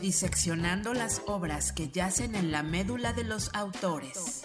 Diseccionando 0.00 0.92
las 0.92 1.22
obras 1.26 1.72
que 1.72 1.88
yacen 1.88 2.34
en 2.34 2.52
la 2.52 2.62
médula 2.62 3.12
de 3.12 3.24
los 3.24 3.54
autores. 3.54 4.44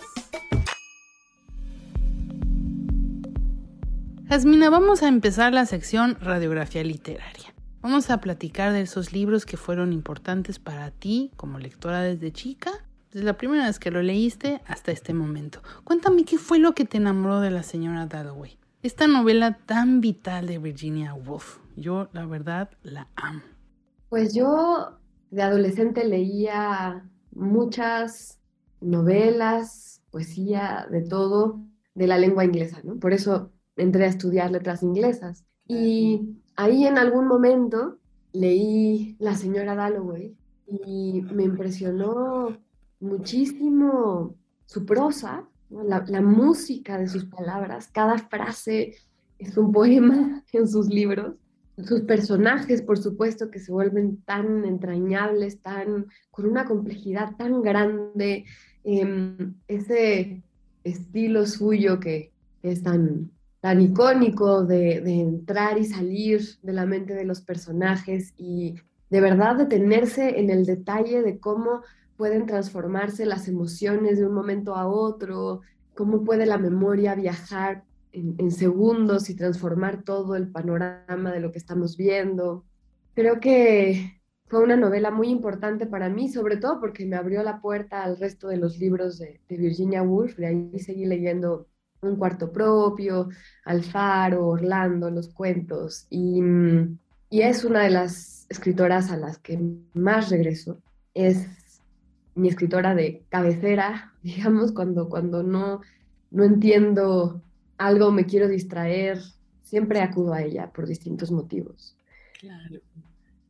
Jasmina, 4.29 4.69
vamos 4.69 5.03
a 5.03 5.07
empezar 5.07 5.53
la 5.53 5.65
sección 5.65 6.17
Radiografía 6.19 6.83
Literaria. 6.83 7.53
Vamos 7.81 8.09
a 8.09 8.19
platicar 8.19 8.73
de 8.73 8.81
esos 8.81 9.13
libros 9.13 9.45
que 9.45 9.57
fueron 9.57 9.93
importantes 9.93 10.57
para 10.57 10.89
ti 10.89 11.31
como 11.35 11.59
lectora 11.59 12.01
desde 12.01 12.31
chica, 12.31 12.71
desde 13.15 13.27
la 13.27 13.37
primera 13.37 13.67
vez 13.67 13.79
que 13.79 13.91
lo 13.91 14.01
leíste 14.01 14.61
hasta 14.67 14.91
este 14.91 15.13
momento. 15.13 15.61
Cuéntame 15.85 16.25
qué 16.25 16.37
fue 16.37 16.59
lo 16.59 16.73
que 16.75 16.83
te 16.83 16.97
enamoró 16.97 17.39
de 17.39 17.49
la 17.49 17.63
señora 17.63 18.07
Dalloway. 18.07 18.59
Esta 18.83 19.07
novela 19.07 19.57
tan 19.65 20.01
vital 20.01 20.47
de 20.47 20.57
Virginia 20.57 21.13
Woolf. 21.13 21.59
Yo, 21.77 22.09
la 22.11 22.25
verdad, 22.25 22.71
la 22.83 23.07
amo. 23.15 23.41
Pues 24.09 24.35
yo 24.35 24.99
de 25.31 25.41
adolescente 25.41 26.03
leía 26.03 27.09
muchas 27.31 28.41
novelas, 28.81 30.01
poesía, 30.11 30.85
de 30.91 31.01
todo, 31.01 31.61
de 31.93 32.07
la 32.07 32.17
lengua 32.17 32.43
inglesa, 32.43 32.81
¿no? 32.83 32.99
Por 32.99 33.13
eso 33.13 33.53
entré 33.77 34.03
a 34.03 34.09
estudiar 34.09 34.51
letras 34.51 34.83
inglesas. 34.83 35.45
Y 35.69 36.35
ahí 36.57 36.85
en 36.85 36.97
algún 36.97 37.29
momento 37.29 37.97
leí 38.33 39.15
La 39.19 39.35
señora 39.35 39.73
Dalloway 39.73 40.35
y 40.67 41.21
me 41.31 41.43
impresionó 41.43 42.64
muchísimo 42.99 44.35
su 44.65 44.85
prosa, 44.85 45.47
la, 45.69 46.21
música 46.21 46.97
de 46.97 47.07
sus 47.07 47.25
palabras, 47.25 47.89
cada 47.91 48.17
frase 48.17 48.95
es 49.39 49.57
un 49.57 49.71
poema 49.73 50.43
en 50.53 50.67
sus 50.67 50.87
libros. 50.87 51.35
Sus 51.83 52.01
personajes, 52.01 52.81
por 52.81 52.97
supuesto, 52.97 53.51
que 53.51 53.59
se 53.59 53.71
vuelven 53.71 54.21
tan 54.23 54.63
entrañables, 54.63 55.61
tan, 55.61 56.05
con 56.31 56.45
una 56.45 56.63
complejidad 56.65 57.35
tan 57.35 57.61
grande, 57.61 58.45
eh, 58.85 59.51
ese 59.67 60.41
estilo 60.85 61.45
suyo 61.45 61.99
que, 61.99 62.31
que 62.61 62.71
es 62.71 62.81
tan, 62.81 63.29
tan 63.65 63.81
icónico 63.81 64.63
de, 64.63 64.97
entrar 64.97 65.79
y 65.79 65.85
salir 65.85 66.39
de 66.61 66.71
la 66.71 66.85
mente 66.85 67.15
de 67.15 67.25
los 67.25 67.41
personajes 67.41 68.31
y 68.37 68.75
de 69.09 69.21
verdad 69.21 69.55
detenerse 69.55 70.39
en 70.39 70.51
el 70.51 70.67
detalle 70.67 71.23
de 71.23 71.39
cómo 71.39 71.81
pueden 72.17 72.45
transformarse 72.45 73.25
las 73.25 73.47
emociones 73.47 74.17
de 74.17 74.25
un 74.25 74.33
momento 74.33 74.75
a 74.75 74.87
otro, 74.87 75.61
cómo 75.93 76.23
puede 76.23 76.45
la 76.45 76.57
memoria 76.57 77.15
viajar 77.15 77.83
en, 78.11 78.51
segundos 78.51 79.29
y 79.29 79.35
transformar 79.35 80.03
todo 80.03 80.35
el 80.35 80.49
panorama 80.49 81.31
de 81.31 81.39
lo 81.39 81.51
que 81.51 81.57
estamos 81.57 81.97
viendo. 81.97 82.63
Creo 83.13 83.39
que 83.39 84.21
fue 84.47 84.63
una 84.63 84.77
novela 84.77 85.11
muy 85.11 85.29
importante 85.29 85.85
para 85.85 86.09
mí, 86.09 86.29
sobre 86.29 86.57
todo 86.57 86.79
porque 86.79 87.05
me 87.05 87.15
abrió 87.15 87.43
la 87.43 87.59
puerta 87.59 88.03
al 88.03 88.17
resto 88.17 88.47
de 88.47 88.57
los 88.57 88.77
libros 88.79 89.17
de, 89.19 89.41
Virginia 89.49 90.01
Woolf, 90.03 90.37
de 90.37 90.47
ahí 90.47 90.79
seguí 90.79 91.05
leyendo 91.05 91.67
un 92.01 92.15
cuarto 92.17 92.51
propio, 92.51 93.29
Alfaro, 93.65 94.47
Orlando, 94.47 95.09
los 95.09 95.29
cuentos. 95.29 96.07
Y, 96.09 96.41
y, 97.29 97.41
es 97.41 97.65
una 97.65 97.83
de 97.83 97.89
las 97.89 98.45
escritoras 98.49 99.11
a 99.11 99.17
las 99.17 99.39
que 99.39 99.59
más 99.93 100.29
regreso. 100.29 100.81
Es 101.13 101.47
mi 102.35 102.49
escritora 102.49 102.93
de 102.93 103.23
cabecera, 103.29 104.13
digamos, 104.23 104.71
cuando, 104.71 105.09
cuando 105.09 105.41
no, 105.41 105.81
no 106.31 106.43
entiendo 106.43 107.41
algo, 107.77 108.11
me 108.11 108.25
quiero 108.25 108.47
distraer, 108.47 109.19
siempre 109.63 110.01
acudo 110.01 110.33
a 110.33 110.43
ella 110.43 110.71
por 110.71 110.85
distintos 110.85 111.31
motivos. 111.31 111.97
Claro. 112.39 112.79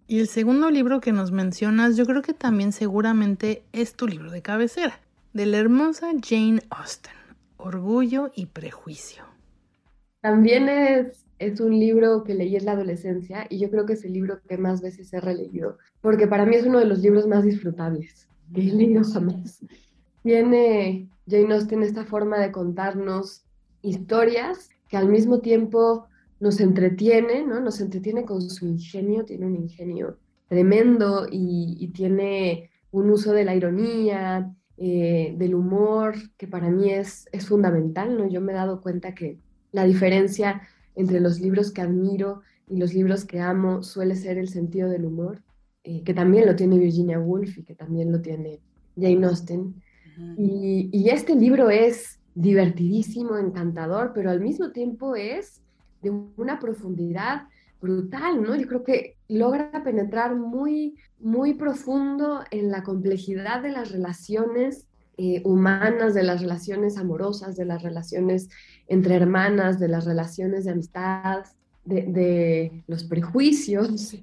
Y 0.08 0.19
el 0.19 0.28
segundo 0.28 0.69
libro 0.69 1.02
que 1.02 1.12
nos 1.12 1.32
mencionas, 1.32 1.98
yo 1.98 2.06
creo 2.06 2.21
que 2.21 2.34
también 2.34 2.71
seguramente 2.71 3.63
es 3.74 3.95
tu 3.95 4.08
libro 4.08 4.32
de 4.32 4.43
cabecera, 4.43 5.00
de 5.34 5.48
la 5.48 5.58
hermosa 5.58 6.12
Jane 6.24 6.62
Austen. 6.69 7.13
Orgullo 7.58 8.32
y 8.36 8.45
Prejuicio. 8.45 9.24
También 10.21 10.69
es, 10.69 11.26
es, 11.39 11.60
un 11.60 11.80
libro 11.80 12.24
que 12.24 12.36
leí 12.36 12.56
en 12.56 12.65
la 12.65 12.74
adolescencia 12.74 13.48
y 13.50 13.58
yo 13.58 13.71
creo 13.71 13.88
que 13.88 13.93
es 13.93 14.06
el 14.06 14.13
libro 14.13 14.39
que 14.48 14.58
más 14.58 14.82
veces 14.82 15.12
he 15.13 15.19
releído, 15.19 15.80
porque 16.02 16.28
para 16.28 16.45
mí 16.45 16.56
es 16.56 16.65
uno 16.65 16.78
de 16.78 16.86
los 16.86 17.00
libros 17.00 17.26
más 17.28 17.43
disfrutables 17.43 18.24
que 18.53 18.62
he 18.62 18.73
leído 18.73 19.03
jamás. 19.03 19.63
Tiene 20.23 21.10
Jane 21.27 21.86
esta 21.86 22.05
forma 22.05 22.39
de 22.39 22.51
contarnos 22.51 23.43
historias 23.81 24.69
que 24.88 24.97
al 24.97 25.10
mismo 25.10 25.39
tiempo 25.39 26.08
nos 26.39 26.60
entretiene, 26.60 27.45
¿no? 27.45 27.60
Nos 27.60 27.79
entretiene 27.81 28.25
con 28.25 28.41
su 28.41 28.67
ingenio, 28.67 29.25
tiene 29.25 29.45
un 29.45 29.55
ingenio 29.55 30.17
tremendo 30.47 31.27
y, 31.31 31.77
y 31.79 31.88
tiene 31.89 32.69
un 32.91 33.10
uso 33.10 33.34
de 33.34 33.45
la 33.45 33.55
ironía, 33.55 34.53
eh, 34.77 35.34
del 35.38 35.55
humor, 35.55 36.15
que 36.38 36.47
para 36.47 36.69
mí 36.69 36.91
es, 36.91 37.29
es 37.31 37.47
fundamental, 37.47 38.17
¿no? 38.17 38.27
Yo 38.27 38.41
me 38.41 38.51
he 38.51 38.55
dado 38.55 38.81
cuenta 38.81 39.15
que 39.15 39.39
la 39.71 39.86
diferencia 39.86 40.62
entre 40.95 41.21
los 41.21 41.39
libros 41.39 41.71
que 41.71 41.81
admiro 41.81 42.41
y 42.67 42.77
los 42.77 42.93
libros 42.93 43.23
que 43.23 43.39
amo 43.39 43.84
suele 43.84 44.15
ser 44.15 44.38
el 44.38 44.49
sentido 44.49 44.89
del 44.89 45.05
humor, 45.05 45.41
eh, 45.86 46.04
que 46.04 46.13
también 46.13 46.48
lo 46.48 46.56
tiene 46.56 46.80
Virginia 46.80 47.19
Woolf 47.19 47.58
y 47.60 47.63
que 47.63 47.76
también 47.76 48.12
lo 48.12 48.19
tiene 48.19 48.60
Jane 49.00 49.26
Austen. 49.26 49.76
y, 50.38 50.89
y 50.91 51.10
este 51.10 51.36
libro 51.36 51.69
es 51.69 52.19
divertidísimo, 52.34 53.38
encantador, 53.38 54.12
pero 54.13 54.32
al 54.32 54.41
mismo 54.41 54.71
tiempo 54.71 55.15
es 55.15 55.62
de 56.02 56.10
una 56.10 56.60
profundidad 56.60 57.43
brutal, 57.82 58.41
¿no? 58.41 58.56
Yo 58.56 58.67
creo 58.67 58.84
que 58.84 59.17
logra 59.28 59.84
penetrar 59.84 60.36
muy, 60.36 60.95
muy 61.19 61.54
profundo 61.54 62.43
en 62.50 62.71
la 62.71 62.84
complejidad 62.84 63.62
de 63.62 63.71
las 63.71 63.91
relaciones 63.91 64.88
eh, 65.17 65.41
humanas, 65.45 66.13
de 66.13 66.24
las 66.24 66.41
relaciones 66.41 66.98
amorosas, 66.98 67.56
de 67.56 67.65
las 67.65 67.84
relaciones 67.84 68.50
entre 68.88 69.15
hermanas, 69.15 69.80
de 69.80 69.88
las 69.88 70.06
relaciones 70.06 70.65
de 70.65 70.71
amistad, 70.71 71.45
de, 71.86 72.84
los 72.88 73.04
prejuicios 73.04 74.17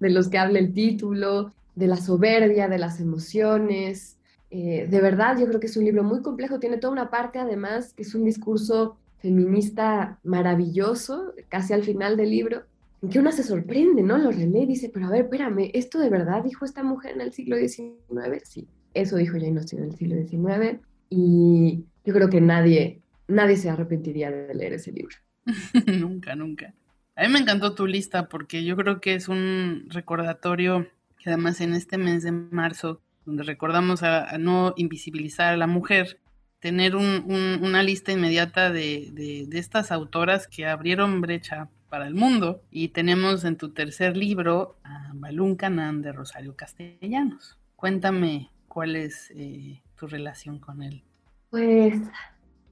de 0.00 0.10
los 0.10 0.28
que 0.28 0.38
habla 0.38 0.58
el 0.58 0.72
título, 0.72 1.52
de 1.74 1.86
la 1.86 1.96
soberbia, 1.96 2.68
de 2.68 2.78
las 2.78 3.00
emociones. 3.00 4.18
Eh, 4.50 4.86
de 4.88 5.00
verdad, 5.00 5.38
yo 5.38 5.46
creo 5.46 5.60
que 5.60 5.66
es 5.66 5.76
un 5.76 5.84
libro 5.84 6.02
muy 6.02 6.22
complejo, 6.22 6.58
tiene 6.58 6.78
toda 6.78 6.92
una 6.92 7.10
parte 7.10 7.38
además 7.38 7.92
que 7.94 8.02
es 8.02 8.14
un 8.14 8.24
discurso 8.24 8.96
feminista 9.18 10.18
maravilloso, 10.24 11.34
casi 11.48 11.72
al 11.72 11.84
final 11.84 12.16
del 12.16 12.30
libro, 12.30 12.62
que 13.10 13.18
una 13.18 13.32
se 13.32 13.42
sorprende, 13.42 14.02
¿no? 14.02 14.18
Lo 14.18 14.30
relee 14.30 14.62
y 14.62 14.66
dice, 14.66 14.90
pero 14.92 15.06
a 15.06 15.10
ver, 15.10 15.22
espérame, 15.22 15.70
¿esto 15.72 15.98
de 15.98 16.10
verdad 16.10 16.42
dijo 16.42 16.64
esta 16.64 16.82
mujer 16.82 17.12
en 17.14 17.20
el 17.22 17.32
siglo 17.32 17.56
XIX? 17.56 18.42
Sí, 18.44 18.66
eso 18.92 19.16
dijo 19.16 19.38
Jane 19.38 19.58
Austen 19.58 19.80
en 19.80 19.84
el 19.86 19.96
siglo 19.96 20.16
XIX 20.16 20.80
y 21.08 21.84
yo 22.04 22.12
creo 22.12 22.28
que 22.28 22.40
nadie, 22.40 23.00
nadie 23.28 23.56
se 23.56 23.70
arrepentiría 23.70 24.30
de 24.30 24.54
leer 24.54 24.74
ese 24.74 24.92
libro. 24.92 25.16
nunca, 25.98 26.34
nunca. 26.34 26.74
A 27.20 27.24
mí 27.24 27.28
me 27.34 27.38
encantó 27.38 27.74
tu 27.74 27.86
lista 27.86 28.30
porque 28.30 28.64
yo 28.64 28.76
creo 28.76 28.98
que 29.02 29.14
es 29.14 29.28
un 29.28 29.88
recordatorio 29.90 30.86
que 31.18 31.28
además 31.28 31.60
en 31.60 31.74
este 31.74 31.98
mes 31.98 32.22
de 32.22 32.32
marzo, 32.32 33.02
donde 33.26 33.42
recordamos 33.42 34.02
a, 34.02 34.38
no 34.38 34.72
invisibilizar 34.78 35.52
a 35.52 35.56
la 35.58 35.66
mujer, 35.66 36.18
tener 36.60 36.96
una 36.96 37.82
lista 37.82 38.12
inmediata 38.12 38.70
de, 38.70 39.46
estas 39.52 39.92
autoras 39.92 40.48
que 40.48 40.66
abrieron 40.66 41.20
brecha 41.20 41.68
para 41.90 42.06
el 42.06 42.14
mundo. 42.14 42.62
Y 42.70 42.88
tenemos 42.88 43.44
en 43.44 43.58
tu 43.58 43.68
tercer 43.68 44.16
libro 44.16 44.76
a 44.82 45.10
Balún 45.12 45.56
Canán 45.56 46.00
de 46.00 46.12
Rosario 46.12 46.56
Castellanos. 46.56 47.58
Cuéntame 47.76 48.48
cuál 48.66 48.96
es 48.96 49.30
eh, 49.36 49.82
tu 49.94 50.06
relación 50.06 50.58
con 50.58 50.82
él. 50.82 51.02
Pues 51.50 52.00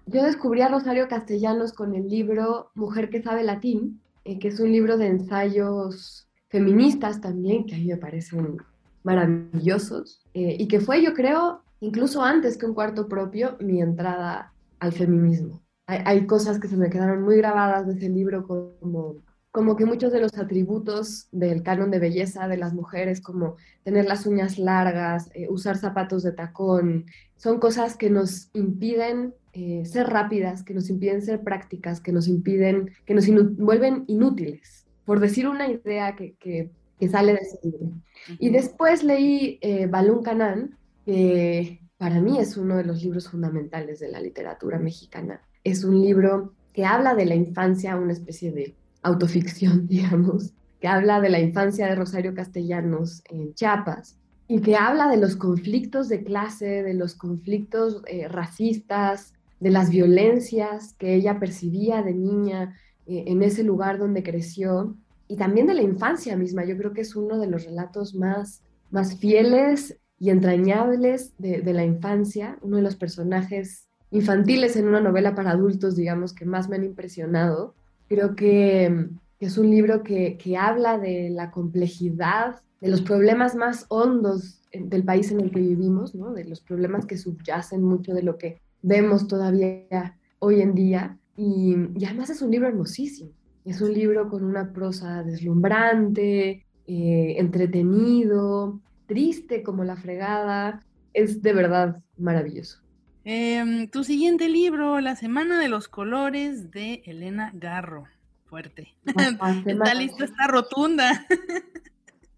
yo 0.07 0.23
descubrí 0.23 0.63
a 0.63 0.69
Rosario 0.69 1.07
Castellanos 1.07 1.75
con 1.75 1.95
el 1.95 2.09
libro 2.09 2.71
Mujer 2.75 3.11
que 3.11 3.21
sabe 3.21 3.45
latín, 3.45 4.01
eh, 4.25 4.39
que 4.39 4.49
es 4.49 4.61
un 4.61 4.73
libro 4.73 4.97
de 4.97 5.07
ensayos 5.07 6.29
feministas 6.49 7.21
también, 7.21 7.67
que 7.67 7.75
a 7.75 7.79
mí 7.79 7.87
me 7.87 7.97
parecen 7.97 8.59
maravillosos, 9.03 10.23
eh, 10.35 10.57
y 10.59 10.69
que 10.69 10.81
fue, 10.81 11.03
yo 11.03 11.15
creo, 11.15 11.63
incluso 11.81 12.23
antes 12.23 12.57
que 12.57 12.67
un 12.67 12.75
cuarto 12.75 13.09
propio, 13.09 13.57
mi 13.61 13.81
entrada 13.81 14.53
al 14.81 14.93
feminismo. 14.93 15.63
Hay, 15.87 16.27
cosas 16.27 16.61
que 16.61 16.69
se 16.69 16.77
me 16.77 16.91
quedaron 16.91 17.23
muy 17.23 17.39
grabadas 17.39 17.87
de 17.87 17.95
ese 17.95 18.11
libro, 18.11 18.47
como, 18.47 19.17
como 19.51 19.75
que 19.75 19.87
muchos 19.87 20.13
de 20.13 20.21
los 20.21 20.37
atributos 20.37 21.29
del 21.33 21.63
canon 21.63 21.91
de 21.91 21.99
belleza 21.99 22.47
de 22.47 22.59
las 22.59 22.75
mujeres, 22.75 23.23
como 23.23 23.57
tener 23.85 24.05
las 24.05 24.27
uñas 24.27 24.59
largas, 24.59 25.31
eh, 25.35 25.47
usar 25.49 25.79
zapatos 25.79 26.23
de 26.23 26.33
tacón, 26.33 27.07
son 27.37 27.59
cosas 27.59 27.97
que 27.97 28.11
nos 28.11 28.51
impiden 28.53 29.35
eh, 29.59 29.85
ser 29.85 30.07
rápidas, 30.07 30.63
que 30.63 30.75
nos 30.75 30.89
impiden 30.89 31.23
ser 31.23 31.43
prácticas, 31.43 32.01
que 32.01 32.13
nos 32.13 32.29
impiden, 32.29 32.91
que 33.05 33.15
nos 33.15 33.27
vuelven 33.57 34.05
inútiles, 34.07 34.87
por 35.05 35.19
decir 35.19 35.49
una 35.49 35.69
idea 35.69 36.15
que, 36.15 36.35
que, 36.39 36.71
sale 37.09 37.33
de 37.33 37.39
ese 37.41 37.59
libro. 37.63 37.93
Y 38.39 38.51
después 38.51 39.03
leí 39.03 39.59
eh, 39.61 39.87
Balún 39.87 40.23
Canán, 40.23 40.77
que 41.05 41.81
para 41.97 42.21
mí 42.21 42.39
es 42.39 42.57
uno 42.57 42.77
de 42.77 42.85
los 42.85 43.03
libros 43.03 43.29
fundamentales 43.29 44.01
de 44.01 44.09
la 44.09 44.21
literatura 44.21 44.79
mexicana 44.79 45.41
es 45.65 45.85
un 45.85 46.01
libro 46.01 46.55
que 46.73 46.85
habla 46.85 47.15
de 47.15 47.27
la 47.27 47.35
infancia, 47.35 47.97
una 47.97 48.13
especie 48.13 48.53
de 48.53 48.75
autoficción, 49.03 49.87
digamos, 49.89 50.53
que 50.81 50.89
habla 50.89 51.21
de 51.21 51.31
la 51.31 51.41
infancia 51.41 51.87
de 51.87 51.95
Rosario 51.95 52.35
Castellanos 52.35 53.23
en 53.29 53.55
Chiapas 53.55 54.17
y 54.47 54.61
que 54.61 54.77
habla 54.77 55.09
de 55.09 55.19
los 55.19 55.37
conflictos 55.37 56.09
de 56.09 56.23
clase, 56.23 56.83
de 56.83 56.95
los 56.95 57.15
conflictos 57.15 58.03
eh, 58.07 58.29
racistas, 58.29 59.35
de 59.61 59.71
las 59.71 59.91
violencias 59.91 60.95
que 60.99 61.15
ella 61.15 61.39
percibía 61.39 62.03
de 62.03 62.15
niña 62.15 62.77
eh, 63.07 63.25
en 63.27 63.43
ese 63.43 63.63
lugar 63.65 63.99
donde 63.99 64.23
creció 64.23 64.97
y 65.27 65.37
también 65.37 65.67
de 65.67 65.75
la 65.75 65.83
infancia 65.83 66.37
misma. 66.37 66.65
Yo 66.65 66.77
creo 66.77 66.93
que 66.93 67.03
es 67.03 67.17
uno 67.17 67.39
de 67.39 67.49
los 67.49 67.65
relatos 67.65 68.15
más, 68.15 68.63
más 68.91 69.17
fieles 69.19 69.99
y 70.19 70.31
entrañables 70.31 71.35
de, 71.39 71.61
de 71.61 71.73
la 71.73 71.85
infancia, 71.85 72.59
uno 72.63 72.77
de 72.77 72.83
los 72.83 72.97
personajes 72.97 73.89
infantiles 74.11 74.77
en 74.77 74.89
una 74.89 75.01
novela 75.01 75.35
para 75.35 75.51
adultos, 75.51 75.97
digamos, 75.97 76.33
que 76.33 76.45
más 76.45 76.69
me 76.69 76.77
han 76.77 76.85
impresionado. 76.85 77.75
Creo 78.09 78.35
que, 78.35 79.09
es 79.41 79.57
un 79.57 79.71
libro 79.71 80.03
que, 80.03 80.57
habla 80.59 80.99
de 80.99 81.31
la 81.31 81.51
complejidad, 81.51 82.61
de 82.81 82.89
los 82.89 83.03
problemas 83.03 83.55
más 83.55 83.87
hondos 83.89 84.61
del 84.73 85.05
país 85.05 85.31
en 85.31 85.41
el 85.41 85.51
que 85.51 85.61
vivimos, 85.61 86.15
¿no? 86.15 86.33
de 86.33 86.45
los 86.45 86.61
problemas 86.61 87.07
que 87.07 87.17
subyacen 87.17 87.83
mucho 87.83 88.15
de 88.15 88.23
lo 88.23 88.37
que 88.37 88.61
vemos 88.83 89.27
todavía 89.29 90.17
hoy 90.39 90.61
en 90.61 90.75
día. 90.75 91.19
Y, 91.37 91.75
además 92.05 92.31
es 92.31 92.43
un 92.43 92.51
libro 92.51 92.69
hermosísimo. 92.69 93.31
Es 93.65 93.81
un 93.81 93.93
libro 93.93 94.29
con 94.29 94.45
una 94.45 94.73
prosa 94.73 95.23
deslumbrante, 95.23 96.67
eh, 96.87 97.35
entretenido, 97.39 98.81
triste 99.07 99.63
como 99.63 99.85
la 99.85 99.97
fregada. 99.97 100.85
Es 101.13 101.43
de 101.43 101.53
verdad 101.53 102.03
maravilloso. 102.17 102.81
Em, 103.25 103.89
tu 103.89 104.05
siguiente 104.05 104.49
libro, 104.49 105.01
La 105.01 105.15
Semana 105.17 105.61
de 105.61 105.69
los 105.69 105.89
Colores, 105.89 106.71
de 106.71 107.03
Elena 107.05 107.53
Garro. 107.55 108.05
Fuerte. 108.47 108.95
Esta 109.67 109.95
lista 109.95 110.25
está 110.25 110.47
rotunda. 110.47 111.27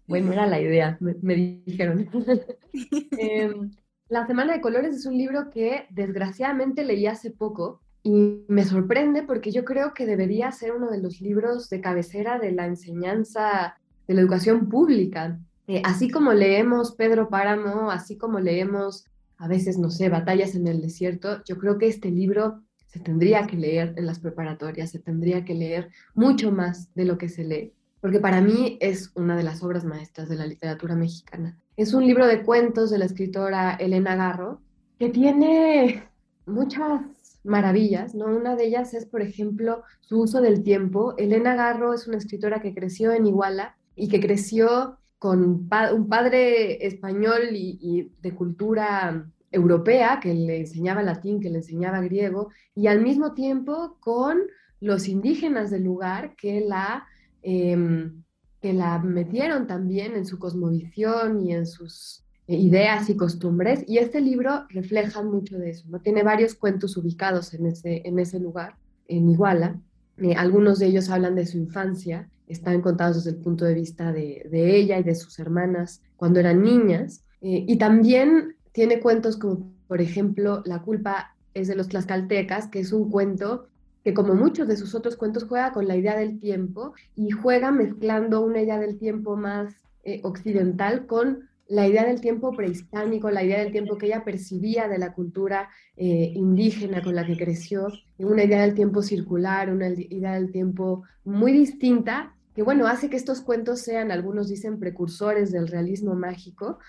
Bueno, 0.05 0.33
era 0.33 0.45
la 0.45 0.59
idea, 0.59 0.97
me, 0.99 1.61
dijeron. 1.65 2.09
Em, 3.17 3.71
la 4.11 4.27
Semana 4.27 4.51
de 4.51 4.59
Colores 4.59 4.93
es 4.93 5.05
un 5.05 5.17
libro 5.17 5.49
que 5.49 5.85
desgraciadamente 5.89 6.83
leí 6.83 7.07
hace 7.07 7.31
poco 7.31 7.79
y 8.03 8.43
me 8.49 8.65
sorprende 8.65 9.23
porque 9.23 9.53
yo 9.53 9.63
creo 9.63 9.93
que 9.93 10.05
debería 10.05 10.51
ser 10.51 10.73
uno 10.73 10.91
de 10.91 10.97
los 10.97 11.21
libros 11.21 11.69
de 11.69 11.79
cabecera 11.79 12.37
de 12.37 12.51
la 12.51 12.65
enseñanza 12.65 13.77
de 14.09 14.13
la 14.13 14.19
educación 14.19 14.67
pública. 14.67 15.39
Eh, 15.65 15.81
así 15.85 16.09
como 16.09 16.33
leemos 16.33 16.93
Pedro 16.93 17.29
Páramo, 17.29 17.89
así 17.89 18.17
como 18.17 18.41
leemos 18.41 19.05
a 19.37 19.47
veces, 19.47 19.77
no 19.77 19.89
sé, 19.89 20.09
batallas 20.09 20.55
en 20.55 20.67
el 20.67 20.81
desierto, 20.81 21.41
yo 21.45 21.57
creo 21.57 21.77
que 21.77 21.87
este 21.87 22.11
libro 22.11 22.61
se 22.87 22.99
tendría 22.99 23.47
que 23.47 23.55
leer 23.55 23.93
en 23.95 24.05
las 24.07 24.19
preparatorias, 24.19 24.91
se 24.91 24.99
tendría 24.99 25.45
que 25.45 25.53
leer 25.53 25.89
mucho 26.15 26.51
más 26.51 26.93
de 26.95 27.05
lo 27.05 27.17
que 27.17 27.29
se 27.29 27.45
lee, 27.45 27.71
porque 28.01 28.19
para 28.19 28.41
mí 28.41 28.77
es 28.81 29.13
una 29.15 29.37
de 29.37 29.43
las 29.43 29.63
obras 29.63 29.85
maestras 29.85 30.27
de 30.27 30.35
la 30.35 30.47
literatura 30.47 30.95
mexicana. 30.95 31.57
Es 31.77 31.93
un 31.93 32.05
libro 32.05 32.27
de 32.27 32.43
cuentos 32.43 32.89
de 32.89 32.97
la 32.97 33.05
escritora 33.05 33.75
Elena 33.75 34.15
Garro, 34.15 34.61
que 34.99 35.09
tiene 35.09 36.03
muchas 36.45 37.01
maravillas, 37.43 38.13
¿no? 38.13 38.25
Una 38.25 38.55
de 38.55 38.65
ellas 38.65 38.93
es, 38.93 39.05
por 39.05 39.21
ejemplo, 39.21 39.83
su 40.01 40.21
uso 40.21 40.41
del 40.41 40.63
tiempo. 40.63 41.15
Elena 41.17 41.55
Garro 41.55 41.93
es 41.93 42.07
una 42.07 42.17
escritora 42.17 42.61
que 42.61 42.73
creció 42.73 43.11
en 43.11 43.25
Iguala 43.25 43.77
y 43.95 44.09
que 44.09 44.19
creció 44.19 44.97
con 45.17 45.43
un 45.43 46.09
padre 46.09 46.85
español 46.85 47.49
y, 47.51 48.11
de 48.21 48.33
cultura 48.33 49.27
europea 49.51 50.19
que 50.21 50.33
le 50.33 50.61
enseñaba 50.61 51.03
latín, 51.03 51.39
que 51.39 51.49
le 51.49 51.57
enseñaba 51.57 52.01
griego, 52.01 52.49
y 52.73 52.87
al 52.87 53.01
mismo 53.01 53.33
tiempo 53.33 53.97
con 53.99 54.39
los 54.79 55.07
indígenas 55.07 55.69
del 55.69 55.83
lugar 55.83 56.35
que 56.35 56.61
la, 56.61 57.05
em, 57.43 58.23
que 58.61 58.73
la 58.73 58.99
metieron 58.99 59.67
también 59.67 60.15
en 60.15 60.25
su 60.25 60.37
cosmovisión 60.37 61.41
y 61.45 61.53
en 61.53 61.65
sus 61.65 62.23
ideas 62.47 63.09
y 63.09 63.15
costumbres. 63.15 63.83
Y 63.87 63.97
este 63.97 64.21
libro 64.21 64.65
refleja 64.69 65.23
mucho 65.23 65.57
de 65.57 65.71
eso. 65.71 65.87
¿no? 65.89 65.99
Tiene 65.99 66.23
varios 66.23 66.53
cuentos 66.53 66.95
ubicados 66.97 67.53
en 67.53 67.65
ese, 67.65 68.01
en 68.05 68.19
ese 68.19 68.39
lugar, 68.39 68.75
en 69.07 69.29
Iguala. 69.29 69.79
Eh, 70.17 70.35
algunos 70.35 70.79
de 70.79 70.87
ellos 70.87 71.09
hablan 71.09 71.35
de 71.35 71.45
su 71.45 71.57
infancia 71.57 72.29
están 72.51 72.81
contados 72.81 73.23
desde 73.23 73.37
el 73.37 73.43
punto 73.43 73.65
de 73.65 73.73
vista 73.73 74.11
de, 74.11 74.49
ella 74.51 74.99
y 74.99 75.03
de 75.03 75.15
sus 75.15 75.39
hermanas 75.39 76.01
cuando 76.17 76.39
eran 76.39 76.61
niñas. 76.61 77.23
Eh, 77.41 77.65
y 77.67 77.77
también 77.77 78.55
tiene 78.71 78.99
cuentos 78.99 79.37
como, 79.37 79.71
por 79.87 80.01
ejemplo, 80.01 80.61
La 80.65 80.81
culpa 80.81 81.35
es 81.53 81.67
de 81.67 81.75
los 81.75 81.87
tlaxcaltecas, 81.87 82.67
que 82.67 82.79
es 82.79 82.91
un 82.93 83.09
cuento 83.09 83.67
que 84.03 84.13
como 84.13 84.33
muchos 84.33 84.67
de 84.67 84.77
sus 84.77 84.95
otros 84.95 85.15
cuentos 85.15 85.43
juega 85.43 85.71
con 85.71 85.87
la 85.87 85.95
idea 85.95 86.17
del 86.17 86.39
tiempo 86.39 86.93
y 87.15 87.31
juega 87.31 87.71
mezclando 87.71 88.41
una 88.41 88.61
idea 88.61 88.79
del 88.79 88.97
tiempo 88.97 89.35
más 89.35 89.73
eh, 90.03 90.21
occidental 90.23 91.05
con 91.05 91.49
la 91.67 91.87
idea 91.87 92.05
del 92.05 92.19
tiempo 92.19 92.51
prehispánico, 92.51 93.31
la 93.31 93.43
idea 93.43 93.59
del 93.59 93.71
tiempo 93.71 93.97
que 93.97 94.07
ella 94.07 94.25
percibía 94.25 94.89
de 94.89 94.97
la 94.97 95.13
cultura 95.13 95.69
eh, 95.95 96.33
indígena 96.35 97.01
con 97.01 97.15
la 97.15 97.25
que 97.25 97.37
creció, 97.37 97.87
una 98.17 98.43
idea 98.43 98.61
del 98.61 98.75
tiempo 98.75 99.01
circular, 99.01 99.71
una 99.71 99.87
idea 99.87 100.33
del 100.33 100.51
tiempo 100.51 101.03
muy 101.23 101.53
distinta, 101.53 102.33
bueno, 102.63 102.87
hace 102.87 103.09
que 103.09 103.17
estos 103.17 103.41
cuentos 103.41 103.81
sean, 103.81 104.11
algunos 104.11 104.49
dicen, 104.49 104.79
precursores 104.79 105.51
del 105.51 105.67
realismo 105.67 106.15
mágico. 106.15 106.79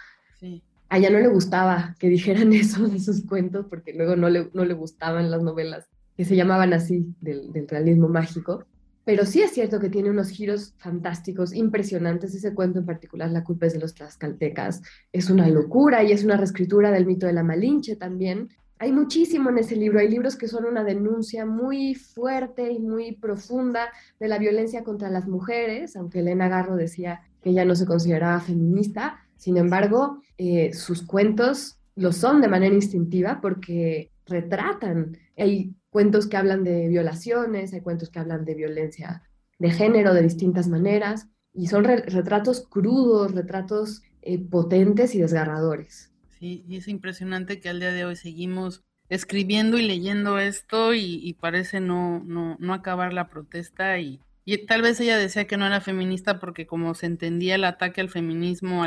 a 0.89 0.99
ella 0.99 1.11
no 1.11 1.19
le 1.19 1.29
gustaba 1.29 1.97
que 1.99 2.09
dijeran 2.09 2.53
eso 2.53 2.89
de 2.89 2.99
sus 2.99 3.25
cuentos, 3.25 3.67
porque 3.69 3.93
luego 3.93 4.17
no 4.17 4.29
le, 4.29 4.51
no 4.53 4.65
le 4.65 4.75
gustaban 4.75 5.31
las 5.31 5.43
novelas 5.43 5.89
que 6.17 6.25
se 6.25 6.37
llamaban 6.37 6.73
así 6.73 7.07
del, 7.21 7.51
realismo 7.69 8.09
mágico. 8.09 8.65
Pero 9.05 9.27
sí 9.27 9.43
es 9.43 9.51
cierto 9.51 9.81
que 9.81 9.91
tiene 9.91 10.11
unos 10.11 10.29
giros 10.29 10.75
fantásticos, 10.79 11.53
impresionantes. 11.53 12.35
Ese 12.35 12.55
cuento 12.55 12.79
en 12.79 12.87
particular, 12.87 13.31
La 13.31 13.43
culpa 13.43 13.67
es 13.67 13.73
de 13.73 13.81
los 13.81 13.95
tlaxcaltecas, 13.95 14.81
es 15.13 15.29
una 15.29 15.49
locura 15.49 16.05
y 16.05 16.13
es 16.13 16.23
una 16.23 16.37
reescritura 16.37 16.93
del 16.93 17.07
mito 17.07 17.27
de 17.27 17.33
la 17.33 17.43
Malinche 17.43 17.97
también. 17.97 18.51
Hay 18.79 18.93
muchísimo 18.93 19.51
en 19.51 19.59
ese 19.59 19.77
libro. 19.77 19.99
Hay 19.99 20.09
libros 20.09 20.37
que 20.37 20.49
son 20.49 20.65
una 20.65 20.85
denuncia 20.85 21.47
muy 21.47 21.95
fuerte 21.95 22.71
y 22.71 22.79
muy 22.79 23.13
profunda 23.17 23.89
de 24.21 24.29
la 24.29 24.39
violencia 24.39 24.85
contra 24.85 25.11
las 25.11 25.27
mujeres, 25.27 25.97
aunque 25.97 26.21
Elena 26.21 26.49
Garro 26.49 26.77
decía 26.77 27.23
que 27.43 27.51
ella 27.51 27.65
no 27.65 27.75
se 27.75 27.87
consideraba 27.87 28.41
feminista. 28.41 29.19
Sin 29.37 29.57
embargo, 29.57 30.23
eh, 30.39 30.73
sus 30.75 31.03
cuentos 31.03 31.79
lo 31.97 32.13
son 32.13 32.41
de 32.41 32.49
manera 32.49 32.75
instintiva 32.75 33.41
porque 33.41 34.12
retratan. 34.33 35.17
Hay 35.37 35.77
cuentos 35.91 36.27
que 36.27 36.37
hablan 36.37 36.65
de 36.65 36.89
violaciones, 36.89 37.73
hay 37.73 37.81
cuentos 37.81 38.11
que 38.11 38.19
hablan 38.19 38.45
de 38.45 38.55
violencia 38.55 39.23
de 39.59 39.71
género 39.71 40.13
de 40.13 40.23
distintas 40.23 40.67
maneras, 40.67 41.29
y 41.55 41.69
son 41.69 41.85
retratos 41.85 42.67
crudos, 42.69 43.33
retratos 43.33 44.03
eh, 44.23 44.39
potentes 44.39 45.15
y 45.15 45.21
desgarradores. 45.21 46.11
Sí, 46.39 46.65
y 46.67 46.77
es 46.77 46.89
impresionante 46.89 47.61
que 47.61 47.69
al 47.69 47.79
día 47.79 47.93
de 47.93 48.05
hoy 48.05 48.17
seguimos 48.17 48.83
escribiendo 49.09 49.79
y 49.79 49.87
leyendo 49.87 50.39
esto 50.39 50.95
y, 50.95 51.37
parece 51.39 51.81
no, 51.81 52.23
no, 52.25 52.57
no, 52.59 52.73
acabar 52.73 53.13
la 53.13 53.29
protesta 53.29 53.99
y, 53.99 54.21
y, 54.47 54.67
tal 54.67 54.81
vez 54.81 54.99
ella 55.01 55.19
decía 55.19 55.47
que 55.47 55.59
no 55.59 55.67
era 55.67 55.83
feminista 55.83 56.41
porque 56.41 56.67
como 56.67 56.95
se 56.95 57.07
entendía 57.07 57.57
el 57.57 57.65
ataque 57.65 58.01
al 58.01 58.09
feminismo 58.09 58.85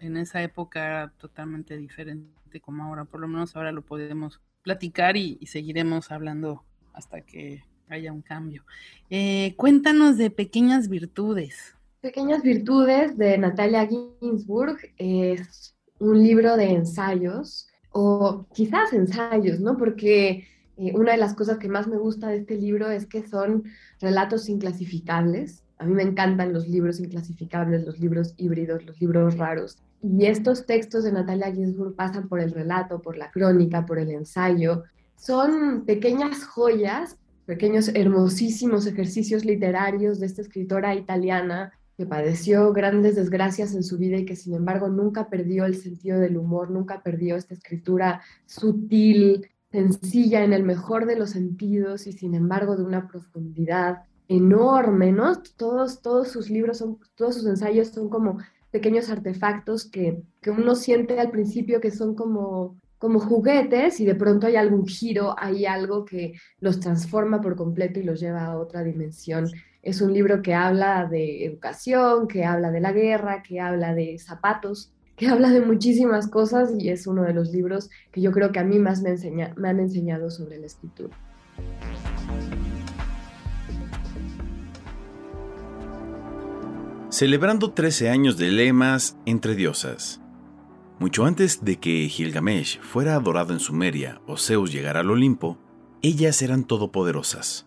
en 0.00 0.16
esa 0.16 0.42
época 0.42 0.84
era 0.84 1.12
totalmente 1.16 1.76
diferente 1.76 2.60
como 2.60 2.84
ahora, 2.84 3.04
por 3.04 3.20
lo 3.20 3.28
menos 3.28 3.54
ahora 3.54 3.72
lo 3.72 3.82
podemos 3.82 4.40
platicar 4.68 5.16
y, 5.16 5.38
seguiremos 5.46 6.12
hablando 6.12 6.62
hasta 6.92 7.22
que 7.22 7.64
haya 7.88 8.12
un 8.12 8.20
cambio. 8.20 8.64
Eh, 9.08 9.54
cuéntanos 9.56 10.18
de 10.18 10.30
Pequeñas 10.30 10.90
Virtudes. 10.90 11.74
Pequeñas 12.02 12.42
Virtudes 12.42 13.16
de 13.16 13.38
Natalia 13.38 13.88
Ginsburg 13.88 14.76
es 14.98 15.74
un 15.98 16.22
libro 16.22 16.58
de 16.58 16.72
ensayos, 16.72 17.68
o 17.92 18.44
quizás 18.52 18.92
ensayos, 18.92 19.58
¿no? 19.58 19.78
Porque 19.78 20.46
eh, 20.76 20.92
una 20.94 21.12
de 21.12 21.18
las 21.18 21.32
cosas 21.32 21.56
que 21.56 21.70
más 21.70 21.86
me 21.86 21.96
gusta 21.96 22.28
de 22.28 22.36
este 22.36 22.56
libro 22.56 22.90
es 22.90 23.06
que 23.06 23.26
son 23.26 23.64
relatos 24.02 24.50
inclasificables. 24.50 25.64
A 25.78 25.86
mí 25.86 25.94
me 25.94 26.02
encantan 26.02 26.52
los 26.52 26.68
libros 26.68 27.00
inclasificables, 27.00 27.86
los 27.86 27.98
libros 27.98 28.34
híbridos, 28.36 28.84
los 28.84 29.00
libros 29.00 29.38
raros. 29.38 29.78
Y 30.02 30.26
estos 30.26 30.66
textos 30.66 31.04
de 31.04 31.12
Natalia 31.12 31.52
Ginsburg 31.52 31.94
pasan 31.94 32.28
por 32.28 32.40
el 32.40 32.52
relato, 32.52 33.02
por 33.02 33.16
la 33.16 33.30
crónica, 33.30 33.84
por 33.84 33.98
el 33.98 34.10
ensayo. 34.10 34.84
Son 35.16 35.84
pequeñas 35.84 36.44
joyas, 36.44 37.16
pequeños 37.46 37.88
hermosísimos 37.94 38.86
ejercicios 38.86 39.44
literarios 39.44 40.20
de 40.20 40.26
esta 40.26 40.42
escritora 40.42 40.94
italiana 40.94 41.72
que 41.96 42.06
padeció 42.06 42.72
grandes 42.72 43.16
desgracias 43.16 43.74
en 43.74 43.82
su 43.82 43.98
vida 43.98 44.18
y 44.18 44.24
que 44.24 44.36
sin 44.36 44.54
embargo 44.54 44.88
nunca 44.88 45.28
perdió 45.28 45.64
el 45.64 45.74
sentido 45.74 46.20
del 46.20 46.36
humor, 46.36 46.70
nunca 46.70 47.02
perdió 47.02 47.34
esta 47.34 47.54
escritura 47.54 48.22
sutil, 48.46 49.48
sencilla 49.72 50.44
en 50.44 50.52
el 50.52 50.62
mejor 50.62 51.06
de 51.06 51.16
los 51.16 51.30
sentidos 51.30 52.06
y 52.06 52.12
sin 52.12 52.36
embargo 52.36 52.76
de 52.76 52.84
una 52.84 53.08
profundidad 53.08 54.02
enorme, 54.28 55.10
¿no? 55.10 55.42
Todos, 55.56 56.00
todos 56.00 56.28
sus 56.28 56.50
libros, 56.50 56.78
son, 56.78 56.98
todos 57.16 57.34
sus 57.34 57.46
ensayos 57.46 57.88
son 57.88 58.08
como 58.08 58.38
pequeños 58.70 59.10
artefactos 59.10 59.88
que, 59.88 60.22
que 60.40 60.50
uno 60.50 60.74
siente 60.74 61.18
al 61.18 61.30
principio 61.30 61.80
que 61.80 61.90
son 61.90 62.14
como, 62.14 62.78
como 62.98 63.20
juguetes 63.20 64.00
y 64.00 64.04
de 64.04 64.14
pronto 64.14 64.46
hay 64.46 64.56
algún 64.56 64.86
giro, 64.86 65.34
hay 65.38 65.66
algo 65.66 66.04
que 66.04 66.34
los 66.60 66.80
transforma 66.80 67.40
por 67.40 67.56
completo 67.56 68.00
y 68.00 68.02
los 68.02 68.20
lleva 68.20 68.44
a 68.44 68.58
otra 68.58 68.82
dimensión. 68.82 69.48
Es 69.82 70.00
un 70.00 70.12
libro 70.12 70.42
que 70.42 70.54
habla 70.54 71.06
de 71.06 71.44
educación, 71.44 72.26
que 72.26 72.44
habla 72.44 72.70
de 72.70 72.80
la 72.80 72.92
guerra, 72.92 73.42
que 73.42 73.60
habla 73.60 73.94
de 73.94 74.18
zapatos, 74.18 74.92
que 75.16 75.26
habla 75.28 75.50
de 75.50 75.60
muchísimas 75.60 76.28
cosas 76.28 76.72
y 76.76 76.90
es 76.90 77.06
uno 77.06 77.22
de 77.22 77.34
los 77.34 77.52
libros 77.52 77.88
que 78.10 78.20
yo 78.20 78.32
creo 78.32 78.52
que 78.52 78.58
a 78.58 78.64
mí 78.64 78.78
más 78.78 79.02
me, 79.02 79.10
enseña, 79.10 79.54
me 79.56 79.68
han 79.68 79.80
enseñado 79.80 80.30
sobre 80.30 80.58
la 80.58 80.66
escritura. 80.66 81.16
Celebrando 87.18 87.72
13 87.72 88.10
años 88.10 88.36
de 88.36 88.52
lemas 88.52 89.16
entre 89.26 89.56
diosas. 89.56 90.20
Mucho 91.00 91.24
antes 91.24 91.64
de 91.64 91.80
que 91.80 92.08
Gilgamesh 92.08 92.78
fuera 92.78 93.16
adorado 93.16 93.52
en 93.52 93.58
Sumeria 93.58 94.20
o 94.28 94.36
Zeus 94.36 94.70
llegara 94.70 95.00
al 95.00 95.10
Olimpo, 95.10 95.58
ellas 96.00 96.42
eran 96.42 96.62
todopoderosas. 96.62 97.66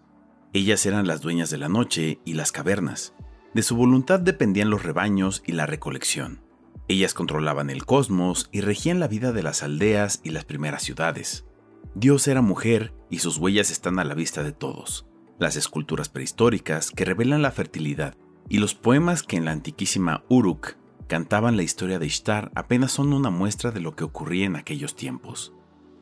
Ellas 0.54 0.86
eran 0.86 1.06
las 1.06 1.20
dueñas 1.20 1.50
de 1.50 1.58
la 1.58 1.68
noche 1.68 2.22
y 2.24 2.36
las 2.36 2.54
cavernas. 2.54 3.14
De 3.54 3.62
su 3.62 3.76
voluntad 3.76 4.22
dependían 4.22 4.70
los 4.70 4.84
rebaños 4.84 5.44
y 5.46 5.52
la 5.52 5.66
recolección. 5.66 6.40
Ellas 6.88 7.14
controlaban 7.14 7.70
el 7.70 7.84
cosmos 7.84 8.48
y 8.54 8.62
regían 8.62 9.02
la 9.02 9.10
vida 9.10 9.34
de 9.34 9.44
las 9.44 9.64
aldeas 9.64 10.22
y 10.24 10.30
las 10.30 10.46
primeras 10.46 10.82
ciudades. 10.82 11.46
Dios 11.94 12.26
era 12.30 12.42
mujer 12.42 12.94
y 13.10 13.20
sus 13.20 13.36
huellas 13.36 13.70
están 13.70 14.00
a 14.00 14.06
la 14.06 14.14
vista 14.14 14.44
de 14.44 14.54
todos. 14.54 15.08
Las 15.40 15.58
esculturas 15.58 16.08
prehistóricas 16.08 16.90
que 16.92 17.04
revelan 17.04 17.42
la 17.42 17.52
fertilidad 17.52 18.16
y 18.50 18.58
los 18.58 18.76
poemas 18.76 19.24
que 19.24 19.38
en 19.38 19.46
la 19.46 19.52
antiquísima 19.52 20.24
Uruk 20.30 20.76
cantaban 21.08 21.58
la 21.58 21.64
historia 21.64 22.00
de 22.00 22.06
Ishtar 22.06 22.52
apenas 22.56 22.92
son 22.92 23.14
una 23.14 23.30
muestra 23.30 23.72
de 23.72 23.82
lo 23.82 23.96
que 23.96 24.04
ocurría 24.04 24.46
en 24.46 24.56
aquellos 24.56 24.96
tiempos. 24.96 25.54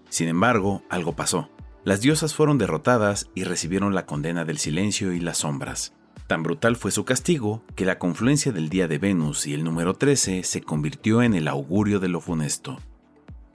Sin 0.09 0.27
embargo, 0.27 0.83
algo 0.89 1.15
pasó. 1.15 1.49
Las 1.83 2.01
diosas 2.01 2.35
fueron 2.35 2.57
derrotadas 2.57 3.29
y 3.35 3.43
recibieron 3.43 3.95
la 3.95 4.05
condena 4.05 4.45
del 4.45 4.57
silencio 4.57 5.13
y 5.13 5.19
las 5.19 5.39
sombras. 5.39 5.93
Tan 6.27 6.43
brutal 6.43 6.75
fue 6.75 6.91
su 6.91 7.05
castigo 7.05 7.63
que 7.75 7.85
la 7.85 7.97
confluencia 7.97 8.51
del 8.51 8.69
día 8.69 8.87
de 8.87 8.99
Venus 8.99 9.47
y 9.47 9.55
el 9.55 9.63
número 9.63 9.95
13 9.95 10.43
se 10.43 10.61
convirtió 10.61 11.23
en 11.23 11.33
el 11.33 11.47
augurio 11.47 11.99
de 11.99 12.09
lo 12.09 12.21
funesto. 12.21 12.77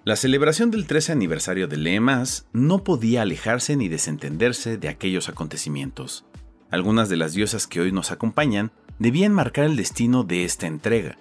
La 0.04 0.16
celebración 0.16 0.70
del 0.70 0.86
13 0.86 1.12
aniversario 1.12 1.68
de 1.68 1.76
Lemas 1.76 2.46
no 2.52 2.82
podía 2.82 3.22
alejarse 3.22 3.76
ni 3.76 3.88
desentenderse 3.88 4.76
de 4.76 4.88
aquellos 4.88 5.28
acontecimientos. 5.28 6.26
Algunas 6.74 7.08
de 7.08 7.16
las 7.16 7.34
diosas 7.34 7.68
que 7.68 7.80
hoy 7.80 7.92
nos 7.92 8.10
acompañan 8.10 8.72
debían 8.98 9.32
marcar 9.32 9.66
el 9.66 9.76
destino 9.76 10.24
de 10.24 10.42
esta 10.42 10.66
entrega. 10.66 11.16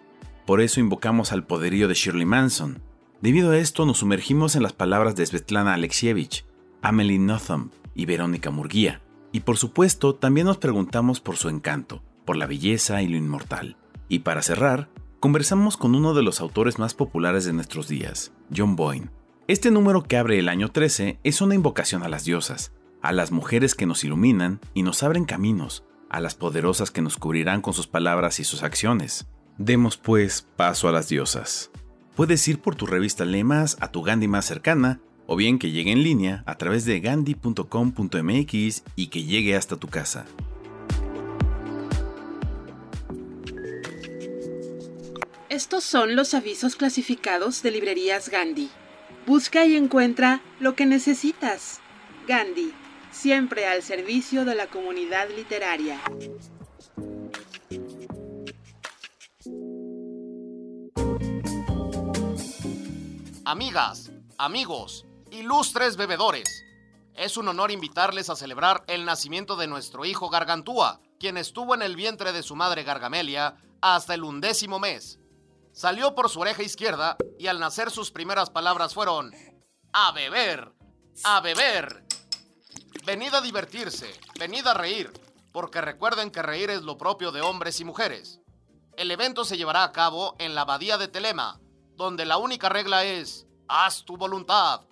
Por 0.47 0.61
eso 0.61 0.79
invocamos 0.79 1.31
al 1.31 1.45
poderío 1.45 1.87
de 1.87 1.93
Shirley 1.93 2.25
Manson. 2.25 2.81
Debido 3.21 3.51
a 3.51 3.59
esto 3.59 3.85
nos 3.85 3.99
sumergimos 3.99 4.55
en 4.55 4.63
las 4.63 4.73
palabras 4.73 5.15
de 5.15 5.23
Svetlana 5.23 5.75
Alexievich, 5.75 6.43
Amelie 6.81 7.19
Nothomb 7.19 7.69
y 7.93 8.07
Verónica 8.07 8.49
Murguía. 8.49 9.03
Y 9.31 9.41
por 9.41 9.57
supuesto 9.57 10.15
también 10.15 10.47
nos 10.47 10.57
preguntamos 10.57 11.19
por 11.19 11.37
su 11.37 11.49
encanto, 11.49 12.01
por 12.25 12.35
la 12.35 12.47
belleza 12.47 13.03
y 13.03 13.07
lo 13.07 13.15
inmortal. 13.15 13.77
Y 14.09 14.19
para 14.19 14.41
cerrar, 14.41 14.89
conversamos 15.19 15.77
con 15.77 15.93
uno 15.93 16.15
de 16.15 16.23
los 16.23 16.41
autores 16.41 16.79
más 16.79 16.95
populares 16.95 17.45
de 17.45 17.53
nuestros 17.53 17.87
días, 17.87 18.31
John 18.57 18.75
Boyne. 18.75 19.11
Este 19.47 19.69
número 19.69 20.01
que 20.01 20.17
abre 20.17 20.39
el 20.39 20.49
año 20.49 20.69
13 20.69 21.19
es 21.23 21.41
una 21.41 21.53
invocación 21.53 22.01
a 22.01 22.09
las 22.09 22.25
diosas, 22.25 22.73
a 23.03 23.11
las 23.11 23.31
mujeres 23.31 23.75
que 23.75 23.85
nos 23.85 24.03
iluminan 24.05 24.61
y 24.73 24.81
nos 24.81 25.03
abren 25.03 25.25
caminos, 25.25 25.83
a 26.09 26.21
las 26.21 26.35
poderosas 26.35 26.89
que 26.89 27.01
nos 27.01 27.17
cubrirán 27.17 27.61
con 27.61 27.73
sus 27.73 27.85
palabras 27.85 28.39
y 28.39 28.45
sus 28.45 28.63
acciones. 28.63 29.27
Demos 29.57 29.97
pues 29.97 30.47
paso 30.55 30.87
a 30.87 30.93
las 30.93 31.09
diosas. 31.09 31.69
Puedes 32.15 32.47
ir 32.47 32.59
por 32.59 32.75
tu 32.75 32.85
revista 32.85 33.25
Lemas 33.25 33.75
a 33.81 33.91
tu 33.91 34.03
Gandhi 34.03 34.29
más 34.29 34.45
cercana, 34.45 35.01
o 35.27 35.35
bien 35.35 35.59
que 35.59 35.71
llegue 35.71 35.91
en 35.91 36.01
línea 36.01 36.43
a 36.45 36.57
través 36.57 36.85
de 36.85 37.01
gandhi.com.mx 37.01 38.83
y 38.95 39.07
que 39.07 39.23
llegue 39.23 39.57
hasta 39.57 39.75
tu 39.75 39.89
casa. 39.89 40.25
Estos 45.49 45.83
son 45.83 46.15
los 46.15 46.33
avisos 46.33 46.77
clasificados 46.77 47.61
de 47.63 47.71
librerías 47.71 48.29
Gandhi. 48.29 48.69
Busca 49.27 49.65
y 49.65 49.75
encuentra 49.75 50.41
lo 50.59 50.75
que 50.75 50.85
necesitas. 50.85 51.79
Gandhi 52.27 52.73
siempre 53.14 53.68
al 53.68 53.84
servicio 53.84 54.43
de 54.43 54.55
la 54.55 54.68
comunidad 54.68 55.30
literaria. 55.30 56.01
Amigas, 63.45 64.11
amigos, 64.38 65.05
ilustres 65.32 65.95
bebedores, 65.95 66.66
es 67.14 67.38
un 67.38 67.47
honor 67.47 67.72
invitarles 67.72 68.30
a 68.30 68.36
celebrar 68.36 68.84
el 68.88 69.05
nacimiento 69.05 69.55
de 69.55 69.68
nuestro 69.68 70.05
hijo 70.05 70.30
Gargantúa, 70.30 70.99
quien 71.20 71.38
estuvo 71.38 71.76
en 71.76 71.84
el 71.84 71.95
vientre 71.95 72.34
de 72.34 72.41
su 72.41 72.55
madre 72.55 72.84
Gargamelia 72.84 73.57
hasta 73.82 74.16
el 74.16 74.24
undécimo 74.24 74.80
mes. 74.80 75.20
Salió 75.72 76.16
por 76.16 76.30
su 76.30 76.39
oreja 76.39 76.64
izquierda 76.64 77.18
y 77.38 77.47
al 77.47 77.59
nacer 77.59 77.91
sus 77.91 78.11
primeras 78.11 78.49
palabras 78.49 78.93
fueron, 78.93 79.32
a 79.91 80.11
beber, 80.11 80.72
a 81.24 81.41
beber. 81.41 82.03
Venid 83.05 83.33
a 83.33 83.41
divertirse, 83.41 84.17
venid 84.39 84.65
a 84.65 84.73
reír, 84.73 85.11
porque 85.51 85.81
recuerden 85.81 86.31
que 86.31 86.41
reír 86.41 86.69
es 86.69 86.83
lo 86.83 86.97
propio 86.97 87.33
de 87.33 87.41
hombres 87.41 87.81
y 87.81 87.83
mujeres. 87.83 88.39
El 88.95 89.11
evento 89.11 89.43
se 89.43 89.57
llevará 89.57 89.83
a 89.83 89.91
cabo 89.91 90.35
en 90.39 90.55
la 90.55 90.61
abadía 90.61 90.97
de 90.97 91.09
Telema, 91.09 91.59
donde 91.97 92.25
la 92.25 92.37
única 92.37 92.69
regla 92.69 93.03
es 93.03 93.45
haz 93.67 94.05
tu 94.05 94.15
voluntad. 94.15 94.83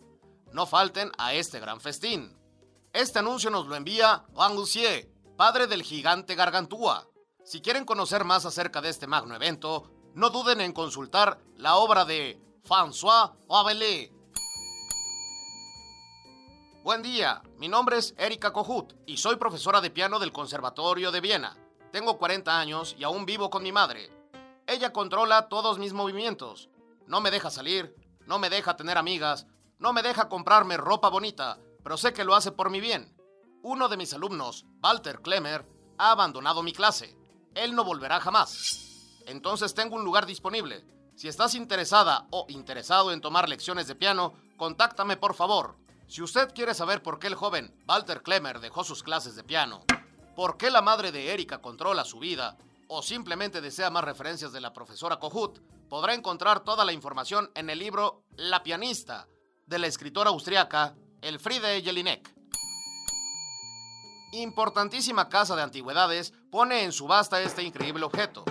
No 0.51 0.65
falten 0.65 1.09
a 1.17 1.33
este 1.33 1.61
gran 1.61 1.79
festín. 1.79 2.37
Este 2.91 3.19
anuncio 3.19 3.49
nos 3.49 3.67
lo 3.67 3.77
envía 3.77 4.25
Juan 4.33 4.57
Lucier, 4.57 5.09
padre 5.37 5.67
del 5.67 5.81
gigante 5.81 6.35
Gargantúa. 6.35 7.07
Si 7.45 7.61
quieren 7.61 7.85
conocer 7.85 8.25
más 8.25 8.45
acerca 8.45 8.81
de 8.81 8.89
este 8.89 9.07
magno 9.07 9.35
evento, 9.35 9.89
no 10.15 10.31
duden 10.31 10.59
en 10.59 10.73
consultar 10.73 11.39
la 11.55 11.77
obra 11.77 12.03
de 12.03 12.41
François 12.67 13.31
Rabelais. 13.47 14.11
Buen 16.83 17.03
día, 17.03 17.43
mi 17.61 17.69
nombre 17.69 17.99
es 17.99 18.15
Erika 18.17 18.51
Kohut 18.51 18.95
y 19.05 19.17
soy 19.17 19.35
profesora 19.35 19.81
de 19.81 19.91
piano 19.91 20.17
del 20.17 20.31
Conservatorio 20.31 21.11
de 21.11 21.21
Viena. 21.21 21.55
Tengo 21.91 22.17
40 22.17 22.59
años 22.59 22.95
y 22.97 23.03
aún 23.03 23.27
vivo 23.27 23.51
con 23.51 23.61
mi 23.61 23.71
madre. 23.71 24.09
Ella 24.65 24.91
controla 24.91 25.47
todos 25.47 25.77
mis 25.77 25.93
movimientos. 25.93 26.69
No 27.05 27.21
me 27.21 27.29
deja 27.29 27.51
salir, 27.51 27.95
no 28.25 28.39
me 28.39 28.49
deja 28.49 28.75
tener 28.77 28.97
amigas, 28.97 29.45
no 29.77 29.93
me 29.93 30.01
deja 30.01 30.27
comprarme 30.27 30.75
ropa 30.75 31.09
bonita, 31.09 31.59
pero 31.83 31.97
sé 31.97 32.13
que 32.13 32.23
lo 32.23 32.33
hace 32.33 32.51
por 32.51 32.71
mi 32.71 32.81
bien. 32.81 33.15
Uno 33.61 33.89
de 33.89 33.97
mis 33.97 34.11
alumnos, 34.15 34.65
Walter 34.81 35.19
Klemmer, 35.21 35.63
ha 35.99 36.09
abandonado 36.09 36.63
mi 36.63 36.73
clase. 36.73 37.15
Él 37.53 37.75
no 37.75 37.83
volverá 37.83 38.19
jamás. 38.19 39.19
Entonces 39.27 39.75
tengo 39.75 39.97
un 39.97 40.03
lugar 40.03 40.25
disponible. 40.25 40.83
Si 41.15 41.27
estás 41.27 41.53
interesada 41.53 42.25
o 42.31 42.47
interesado 42.49 43.11
en 43.11 43.21
tomar 43.21 43.47
lecciones 43.47 43.85
de 43.85 43.93
piano, 43.93 44.33
contáctame 44.57 45.15
por 45.15 45.35
favor. 45.35 45.75
Si 46.11 46.21
usted 46.21 46.53
quiere 46.53 46.73
saber 46.73 47.01
por 47.01 47.19
qué 47.19 47.27
el 47.27 47.35
joven 47.35 47.73
Walter 47.87 48.21
Klemmer 48.21 48.59
dejó 48.59 48.83
sus 48.83 49.01
clases 49.01 49.37
de 49.37 49.45
piano, 49.45 49.85
por 50.35 50.57
qué 50.57 50.69
la 50.69 50.81
madre 50.81 51.13
de 51.13 51.31
Erika 51.31 51.61
controla 51.61 52.03
su 52.03 52.19
vida, 52.19 52.57
o 52.89 53.01
simplemente 53.01 53.61
desea 53.61 53.89
más 53.89 54.03
referencias 54.03 54.51
de 54.51 54.59
la 54.59 54.73
profesora 54.73 55.19
Kohut, 55.19 55.59
podrá 55.87 56.13
encontrar 56.13 56.65
toda 56.65 56.83
la 56.83 56.91
información 56.91 57.49
en 57.55 57.69
el 57.69 57.79
libro 57.79 58.25
La 58.35 58.61
pianista, 58.61 59.29
de 59.65 59.79
la 59.79 59.87
escritora 59.87 60.31
austriaca 60.31 60.95
Elfriede 61.21 61.81
Jelinek. 61.81 62.29
Importantísima 64.33 65.29
casa 65.29 65.55
de 65.55 65.61
antigüedades 65.61 66.33
pone 66.51 66.83
en 66.83 66.91
subasta 66.91 67.41
este 67.41 67.63
increíble 67.63 68.03
objeto. 68.03 68.43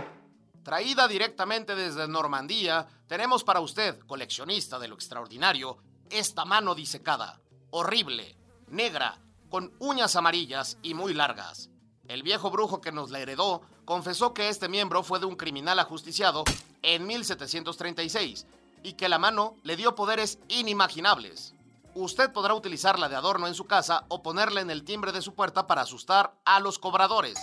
Traída 0.63 1.07
directamente 1.09 1.75
desde 1.75 2.09
Normandía, 2.09 2.89
tenemos 3.07 3.45
para 3.45 3.61
usted, 3.61 3.99
coleccionista 4.07 4.79
de 4.79 4.89
lo 4.89 4.95
extraordinario, 4.95 5.77
esta 6.09 6.47
mano 6.47 6.75
disecada, 6.75 7.39
horrible, 7.71 8.37
negra, 8.69 9.19
con 9.49 9.73
uñas 9.79 10.17
amarillas 10.17 10.79
y 10.83 10.95
muy 10.95 11.15
largas. 11.15 11.71
El 12.09 12.23
viejo 12.23 12.51
brujo 12.51 12.81
que 12.81 12.93
nos 12.93 13.11
la 13.11 13.21
heredó 13.21 13.63
confesó 13.85 14.35
que 14.35 14.49
este 14.49 14.69
miembro 14.69 15.03
fue 15.03 15.21
de 15.21 15.27
un 15.27 15.37
criminal 15.37 15.79
ajusticiado 15.79 16.45
en 16.83 17.07
1736 17.07 18.47
y 18.83 18.95
que 18.95 19.09
la 19.09 19.19
mano 19.19 19.57
le 19.63 19.77
dio 19.77 19.95
poderes 19.95 20.39
inimaginables. 20.49 21.55
Usted 21.95 22.33
podrá 22.33 22.55
utilizarla 22.55 23.09
de 23.09 23.17
adorno 23.17 23.47
en 23.49 23.55
su 23.55 23.67
casa 23.67 24.05
o 24.09 24.23
ponerla 24.23 24.61
en 24.61 24.71
el 24.71 24.85
timbre 24.85 25.13
de 25.13 25.23
su 25.23 25.35
puerta 25.35 25.67
para 25.67 25.83
asustar 25.83 26.35
a 26.45 26.61
los 26.61 26.79
cobradores. 26.79 27.39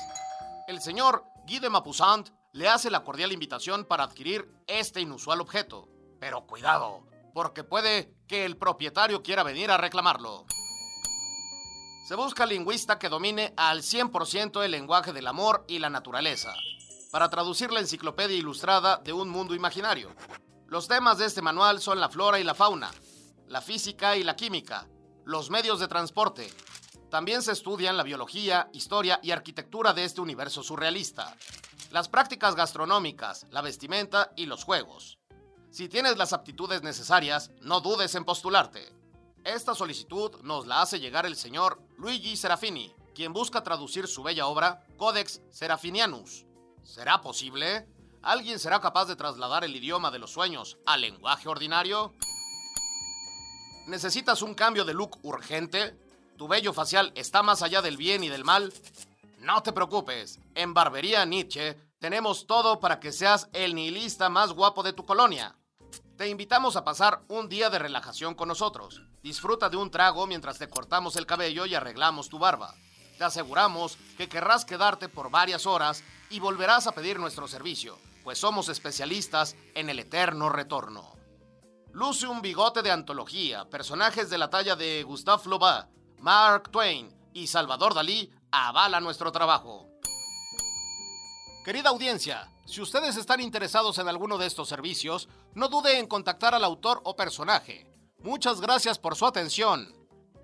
El 0.67 0.81
señor 0.81 1.25
Guy 1.45 1.59
de 1.59 1.69
Mapusant 1.69 2.29
le 2.53 2.67
hace 2.69 2.89
la 2.89 3.03
cordial 3.03 3.31
invitación 3.31 3.85
para 3.85 4.03
adquirir 4.03 4.49
este 4.67 5.01
inusual 5.01 5.41
objeto. 5.41 5.87
Pero 6.19 6.47
cuidado, 6.47 7.03
porque 7.37 7.63
puede 7.63 8.15
que 8.27 8.45
el 8.45 8.57
propietario 8.57 9.21
quiera 9.21 9.43
venir 9.43 9.69
a 9.69 9.77
reclamarlo. 9.77 10.47
Se 12.07 12.15
busca 12.15 12.47
lingüista 12.47 12.97
que 12.97 13.09
domine 13.09 13.53
al 13.55 13.83
100% 13.83 14.63
el 14.63 14.71
lenguaje 14.71 15.13
del 15.13 15.27
amor 15.27 15.63
y 15.67 15.77
la 15.77 15.91
naturaleza, 15.91 16.55
para 17.11 17.29
traducir 17.29 17.71
la 17.71 17.79
enciclopedia 17.79 18.35
ilustrada 18.35 18.97
de 19.03 19.13
un 19.13 19.29
mundo 19.29 19.53
imaginario. 19.53 20.15
Los 20.65 20.87
temas 20.87 21.19
de 21.19 21.25
este 21.25 21.43
manual 21.43 21.79
son 21.79 21.99
la 21.99 22.09
flora 22.09 22.39
y 22.39 22.43
la 22.43 22.55
fauna, 22.55 22.89
la 23.45 23.61
física 23.61 24.17
y 24.17 24.23
la 24.23 24.35
química, 24.35 24.87
los 25.23 25.51
medios 25.51 25.79
de 25.79 25.87
transporte. 25.87 26.51
También 27.11 27.43
se 27.43 27.51
estudian 27.51 27.97
la 27.97 28.03
biología, 28.03 28.67
historia 28.73 29.19
y 29.21 29.29
arquitectura 29.29 29.93
de 29.93 30.05
este 30.05 30.21
universo 30.21 30.63
surrealista, 30.63 31.37
las 31.91 32.09
prácticas 32.09 32.55
gastronómicas, 32.55 33.45
la 33.51 33.61
vestimenta 33.61 34.31
y 34.35 34.47
los 34.47 34.63
juegos. 34.63 35.16
Si 35.77 35.87
tienes 35.87 36.17
las 36.17 36.33
aptitudes 36.33 36.81
necesarias, 36.81 37.51
no 37.61 37.81
dudes 37.81 38.15
en 38.15 38.25
postularte. 38.25 38.91
Esta 39.43 39.75
solicitud 39.75 40.41
nos 40.41 40.65
la 40.65 40.81
hace 40.81 40.99
llegar 40.99 41.27
el 41.27 41.35
señor 41.35 41.79
Luigi 41.99 42.35
Serafini, 42.35 42.91
quien 43.13 43.31
busca 43.31 43.61
traducir 43.61 44.07
su 44.07 44.23
bella 44.23 44.47
obra 44.47 44.83
Codex 44.97 45.39
Serafinianus. 45.51 46.47
¿Será 46.81 47.21
posible? 47.21 47.87
¿Alguien 48.23 48.57
será 48.57 48.81
capaz 48.81 49.05
de 49.05 49.15
trasladar 49.15 49.63
el 49.63 49.75
idioma 49.75 50.09
de 50.09 50.17
los 50.17 50.31
sueños 50.31 50.79
al 50.87 51.01
lenguaje 51.01 51.47
ordinario? 51.47 52.15
¿Necesitas 53.85 54.41
un 54.41 54.55
cambio 54.55 54.83
de 54.83 54.95
look 54.95 55.19
urgente? 55.21 55.95
¿Tu 56.39 56.47
vello 56.47 56.73
facial 56.73 57.11
está 57.13 57.43
más 57.43 57.61
allá 57.61 57.83
del 57.83 57.97
bien 57.97 58.23
y 58.23 58.29
del 58.29 58.43
mal? 58.43 58.73
No 59.41 59.61
te 59.61 59.73
preocupes, 59.73 60.39
en 60.55 60.73
Barbería 60.73 61.23
Nietzsche 61.25 61.77
tenemos 61.99 62.47
todo 62.47 62.79
para 62.79 62.99
que 62.99 63.11
seas 63.11 63.47
el 63.53 63.75
nihilista 63.75 64.27
más 64.29 64.53
guapo 64.53 64.81
de 64.81 64.93
tu 64.93 65.05
colonia. 65.05 65.55
Te 66.17 66.27
invitamos 66.27 66.75
a 66.75 66.83
pasar 66.83 67.21
un 67.27 67.47
día 67.47 67.69
de 67.69 67.77
relajación 67.77 68.33
con 68.33 68.47
nosotros. 68.47 69.03
Disfruta 69.21 69.69
de 69.69 69.77
un 69.77 69.91
trago 69.91 70.25
mientras 70.25 70.57
te 70.57 70.67
cortamos 70.67 71.15
el 71.15 71.27
cabello 71.27 71.67
y 71.67 71.75
arreglamos 71.75 72.27
tu 72.27 72.39
barba. 72.39 72.73
Te 73.19 73.23
aseguramos 73.23 73.99
que 74.17 74.27
querrás 74.27 74.65
quedarte 74.65 75.09
por 75.09 75.29
varias 75.29 75.67
horas 75.67 76.03
y 76.31 76.39
volverás 76.39 76.87
a 76.87 76.93
pedir 76.93 77.19
nuestro 77.19 77.47
servicio, 77.47 77.99
pues 78.23 78.39
somos 78.39 78.67
especialistas 78.67 79.55
en 79.75 79.91
el 79.91 79.99
eterno 79.99 80.49
retorno. 80.49 81.13
Luce 81.91 82.25
un 82.25 82.41
bigote 82.41 82.81
de 82.81 82.89
antología, 82.89 83.69
personajes 83.69 84.31
de 84.31 84.39
la 84.39 84.49
talla 84.49 84.75
de 84.75 85.03
Gustave 85.03 85.43
Flaubert, 85.43 85.87
Mark 86.17 86.71
Twain 86.71 87.15
y 87.31 87.45
Salvador 87.45 87.93
Dalí 87.93 88.31
avala 88.49 88.99
nuestro 89.01 89.31
trabajo. 89.31 89.87
Querida 91.67 91.89
audiencia, 91.89 92.49
si 92.65 92.79
ustedes 92.79 93.17
están 93.17 93.41
interesados 93.41 93.97
en 93.97 94.07
alguno 94.07 94.37
de 94.37 94.47
estos 94.47 94.69
servicios, 94.69 95.27
no 95.53 95.67
dude 95.67 95.99
en 95.99 96.07
contactar 96.07 96.55
al 96.55 96.63
autor 96.63 97.01
o 97.03 97.17
personaje. 97.17 97.85
Muchas 98.19 98.61
gracias 98.61 98.97
por 98.97 99.17
su 99.17 99.25
atención. 99.25 99.93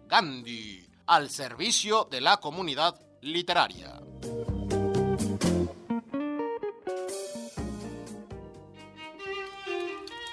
Gandhi, 0.07 0.85
al 1.05 1.29
servicio 1.29 2.09
de 2.11 2.19
la 2.19 2.41
comunidad 2.41 2.99
literaria. 3.21 4.01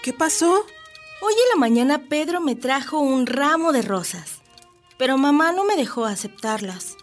¿Qué 0.02 0.12
pasó? 0.12 0.66
Hoy 1.22 1.34
en 1.34 1.48
la 1.54 1.60
mañana 1.60 2.08
Pedro 2.08 2.40
me 2.40 2.56
trajo 2.56 2.98
un 2.98 3.28
ramo 3.28 3.70
de 3.70 3.82
rosas, 3.82 4.42
pero 4.98 5.16
mamá 5.18 5.52
no 5.52 5.62
me 5.62 5.76
dejó 5.76 6.04
aceptarlas. 6.04 6.96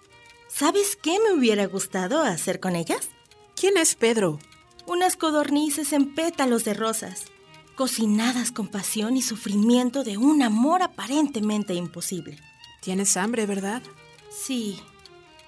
¿Sabes 0.50 0.98
qué 0.98 1.20
me 1.20 1.32
hubiera 1.32 1.66
gustado 1.68 2.22
hacer 2.22 2.60
con 2.60 2.76
ellas? 2.76 3.12
¿Quién 3.60 3.76
es 3.78 3.96
Pedro? 3.96 4.38
Unas 4.86 5.16
codornices 5.16 5.92
en 5.92 6.14
pétalos 6.14 6.64
de 6.64 6.76
rosas, 6.76 7.26
cocinadas 7.76 8.52
con 8.52 8.68
pasión 8.68 9.18
y 9.18 9.24
sufrimiento 9.24 10.04
de 10.04 10.18
un 10.18 10.44
amor 10.44 10.84
aparentemente 10.84 11.74
imposible. 11.74 12.38
Tienes 12.82 13.18
hambre, 13.18 13.48
¿verdad? 13.48 13.82
Sí. 14.30 14.80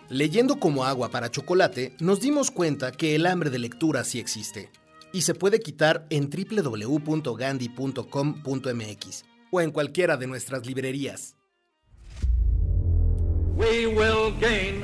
Leyendo 0.09 0.59
como 0.59 0.85
agua 0.85 1.09
para 1.09 1.29
chocolate, 1.29 1.93
nos 1.99 2.19
dimos 2.19 2.49
cuenta 2.49 2.91
que 2.91 3.13
el 3.13 3.27
hambre 3.27 3.51
de 3.51 3.59
lectura 3.59 4.03
sí 4.03 4.17
existe 4.17 4.71
y 5.13 5.21
se 5.21 5.35
puede 5.35 5.59
quitar 5.59 6.07
en 6.09 6.31
www.gandhi.com.mx 6.31 9.25
o 9.51 9.61
en 9.61 9.69
cualquiera 9.69 10.17
de 10.17 10.25
nuestras 10.25 10.65
librerías. 10.65 11.35
We 13.55 13.85
will 13.85 14.33
gain. 14.39 14.83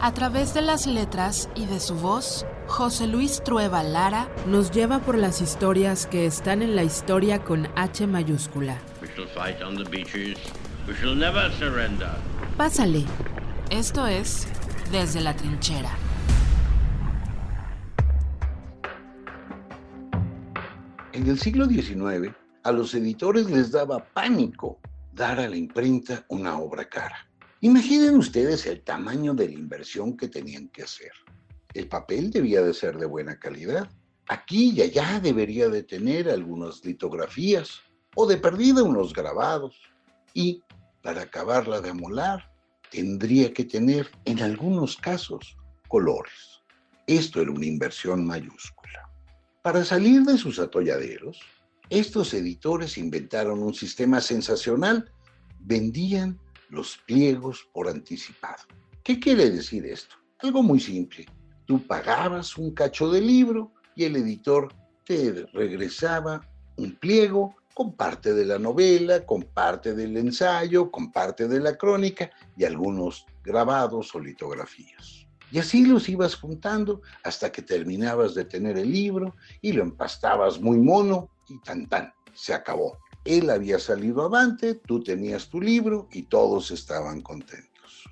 A 0.00 0.12
través 0.12 0.54
de 0.54 0.62
las 0.62 0.86
letras 0.86 1.48
y 1.54 1.66
de 1.66 1.78
su 1.78 1.94
voz, 1.94 2.44
José 2.66 3.06
Luis 3.06 3.42
Trueba 3.44 3.84
Lara 3.84 4.28
nos 4.48 4.72
lleva 4.72 4.98
por 4.98 5.16
las 5.16 5.40
historias 5.40 6.06
que 6.06 6.26
están 6.26 6.60
en 6.60 6.74
la 6.74 6.82
historia 6.82 7.44
con 7.44 7.68
H 7.76 8.08
mayúscula. 8.08 8.76
We 9.00 9.08
shall 9.14 9.28
fight 9.28 9.62
on 9.62 9.76
the 9.76 9.88
beaches. 9.88 10.36
We 10.88 10.94
shall 10.94 11.14
never 11.14 11.52
surrender. 11.58 12.10
Pásale. 12.56 13.04
Esto 13.70 14.04
es 14.08 14.48
Desde 14.90 15.20
la 15.20 15.36
Trinchera. 15.36 15.96
En 21.12 21.28
el 21.28 21.38
siglo 21.38 21.66
XIX, 21.66 22.34
a 22.64 22.72
los 22.72 22.94
editores 22.94 23.48
les 23.48 23.70
daba 23.70 24.02
pánico 24.12 24.80
dar 25.12 25.38
a 25.38 25.48
la 25.48 25.56
imprenta 25.56 26.24
una 26.28 26.58
obra 26.58 26.88
cara. 26.88 27.29
Imaginen 27.62 28.16
ustedes 28.16 28.64
el 28.64 28.80
tamaño 28.82 29.34
de 29.34 29.46
la 29.46 29.52
inversión 29.52 30.16
que 30.16 30.28
tenían 30.28 30.68
que 30.68 30.82
hacer. 30.84 31.12
El 31.74 31.88
papel 31.88 32.30
debía 32.30 32.62
de 32.62 32.72
ser 32.72 32.96
de 32.96 33.04
buena 33.04 33.38
calidad. 33.38 33.86
Aquí 34.28 34.70
y 34.70 34.80
allá 34.80 35.20
debería 35.20 35.68
de 35.68 35.82
tener 35.82 36.30
algunas 36.30 36.82
litografías 36.86 37.82
o 38.16 38.26
de 38.26 38.38
perdida 38.38 38.82
unos 38.82 39.12
grabados. 39.12 39.78
Y 40.32 40.62
para 41.02 41.22
acabarla 41.22 41.82
de 41.82 41.90
amolar, 41.90 42.50
tendría 42.90 43.52
que 43.52 43.64
tener 43.64 44.10
en 44.24 44.40
algunos 44.40 44.96
casos 44.96 45.58
colores. 45.88 46.62
Esto 47.06 47.42
era 47.42 47.50
una 47.50 47.66
inversión 47.66 48.26
mayúscula. 48.26 49.10
Para 49.60 49.84
salir 49.84 50.22
de 50.22 50.38
sus 50.38 50.58
atolladeros, 50.58 51.38
estos 51.90 52.32
editores 52.32 52.96
inventaron 52.96 53.62
un 53.62 53.74
sistema 53.74 54.22
sensacional. 54.22 55.12
Vendían 55.58 56.40
los 56.70 56.98
pliegos 57.06 57.68
por 57.72 57.88
anticipado. 57.88 58.64
¿Qué 59.02 59.18
quiere 59.20 59.50
decir 59.50 59.84
esto? 59.86 60.16
Algo 60.38 60.62
muy 60.62 60.80
simple. 60.80 61.26
Tú 61.66 61.86
pagabas 61.86 62.56
un 62.56 62.72
cacho 62.72 63.10
de 63.10 63.20
libro 63.20 63.72
y 63.94 64.04
el 64.04 64.16
editor 64.16 64.72
te 65.04 65.46
regresaba 65.52 66.40
un 66.76 66.96
pliego 66.96 67.54
con 67.74 67.94
parte 67.94 68.34
de 68.34 68.44
la 68.44 68.58
novela, 68.58 69.24
con 69.24 69.42
parte 69.42 69.94
del 69.94 70.16
ensayo, 70.16 70.90
con 70.90 71.12
parte 71.12 71.48
de 71.48 71.60
la 71.60 71.76
crónica 71.76 72.30
y 72.56 72.64
algunos 72.64 73.26
grabados 73.42 74.14
o 74.14 74.20
litografías. 74.20 75.26
Y 75.52 75.58
así 75.58 75.84
los 75.84 76.08
ibas 76.08 76.36
juntando 76.36 77.02
hasta 77.24 77.50
que 77.50 77.62
terminabas 77.62 78.34
de 78.34 78.44
tener 78.44 78.78
el 78.78 78.90
libro 78.90 79.34
y 79.60 79.72
lo 79.72 79.82
empastabas 79.82 80.60
muy 80.60 80.78
mono 80.78 81.30
y 81.48 81.58
tan 81.60 81.88
tan, 81.88 82.12
se 82.34 82.54
acabó. 82.54 82.98
Él 83.24 83.50
había 83.50 83.78
salido 83.78 84.22
avante, 84.22 84.74
tú 84.74 85.02
tenías 85.02 85.48
tu 85.48 85.60
libro 85.60 86.08
y 86.10 86.22
todos 86.22 86.70
estaban 86.70 87.20
contentos. 87.20 88.08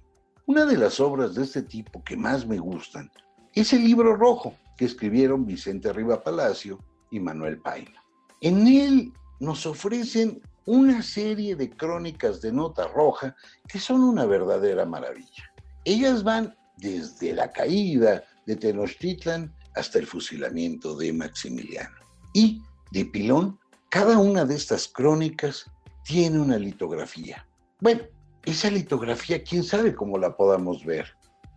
Una 0.47 0.65
de 0.65 0.77
las 0.77 1.01
obras 1.01 1.35
de 1.35 1.45
este 1.45 1.63
tipo 1.63 2.03
que 2.05 2.17
más 2.17 2.47
me 2.47 2.59
gustan 2.59 3.11
es 3.55 3.73
el 3.73 3.85
libro 3.85 4.17
rojo 4.17 4.55
que 4.77 4.85
escribieron 4.85 5.47
Vicente 5.47 5.93
Riva 5.93 6.23
Palacio 6.23 6.79
y 7.11 7.21
Manuel 7.21 7.59
Paina. 7.59 8.03
En 8.41 8.67
él 8.67 9.13
nos 9.41 9.67
ofrecen 9.67 10.41
una 10.67 11.03
serie 11.03 11.57
de 11.57 11.71
crónicas 11.71 12.41
de 12.41 12.53
nota 12.53 12.87
roja 12.89 13.35
que 13.67 13.81
son 13.81 14.03
una 14.03 14.27
verdadera 14.27 14.85
maravilla. 14.85 15.53
Ellas 15.85 16.23
van 16.23 16.55
desde 16.77 17.33
la 17.33 17.51
caída 17.51 18.23
de 18.47 18.57
Tenochtitlan 18.57 19.53
hasta 19.75 19.99
el 19.99 20.07
fusilamiento 20.07 20.97
de 20.97 21.13
Maximiliano. 21.13 21.97
Y, 22.33 22.63
de 22.91 23.05
pilón, 23.07 23.59
cada 23.89 24.19
una 24.19 24.45
de 24.45 24.55
estas 24.55 24.89
crónicas 24.89 25.71
tiene 26.05 26.39
una 26.39 26.59
litografía. 26.59 27.47
Bueno, 27.81 28.03
esa 28.45 28.71
litografía, 28.71 29.43
quién 29.43 29.65
sabe 29.65 29.95
cómo 29.95 30.19
la 30.19 30.37
podamos 30.37 30.85
ver. 30.85 31.07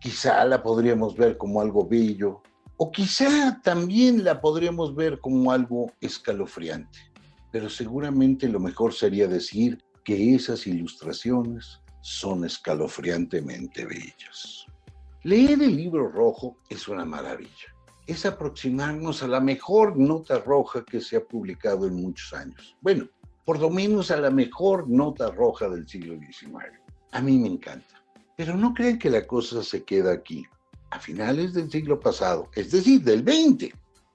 Quizá 0.00 0.44
la 0.44 0.62
podríamos 0.62 1.16
ver 1.16 1.36
como 1.36 1.60
algo 1.60 1.86
bello, 1.86 2.42
o 2.76 2.90
quizá 2.90 3.60
también 3.62 4.24
la 4.24 4.40
podríamos 4.40 4.94
ver 4.94 5.20
como 5.20 5.52
algo 5.52 5.92
escalofriante. 6.00 6.98
Pero 7.52 7.68
seguramente 7.68 8.48
lo 8.48 8.60
mejor 8.60 8.94
sería 8.94 9.28
decir 9.28 9.82
que 10.04 10.34
esas 10.34 10.66
ilustraciones 10.66 11.80
son 12.00 12.44
escalofriantemente 12.44 13.84
bellas. 13.84 14.66
Leer 15.22 15.62
el 15.62 15.76
libro 15.76 16.08
rojo 16.08 16.56
es 16.68 16.88
una 16.88 17.04
maravilla. 17.04 17.71
Es 18.06 18.26
aproximarnos 18.26 19.22
a 19.22 19.28
la 19.28 19.40
mejor 19.40 19.96
nota 19.96 20.38
roja 20.38 20.84
que 20.84 21.00
se 21.00 21.16
ha 21.16 21.24
publicado 21.24 21.86
en 21.86 21.94
muchos 21.94 22.32
años. 22.32 22.76
Bueno, 22.80 23.08
por 23.44 23.58
lo 23.58 23.70
menos 23.70 24.10
a 24.10 24.16
la 24.16 24.30
mejor 24.30 24.88
nota 24.88 25.30
roja 25.30 25.68
del 25.68 25.88
siglo 25.88 26.18
XIX. 26.18 26.80
A 27.12 27.20
mí 27.20 27.38
me 27.38 27.48
encanta. 27.48 28.02
Pero 28.36 28.56
no 28.56 28.72
crean 28.74 28.98
que 28.98 29.10
la 29.10 29.26
cosa 29.26 29.62
se 29.62 29.84
queda 29.84 30.12
aquí. 30.12 30.46
A 30.90 30.98
finales 30.98 31.54
del 31.54 31.70
siglo 31.70 31.98
pasado, 31.98 32.50
es 32.54 32.70
decir, 32.70 33.02
del 33.02 33.22
20, 33.22 33.72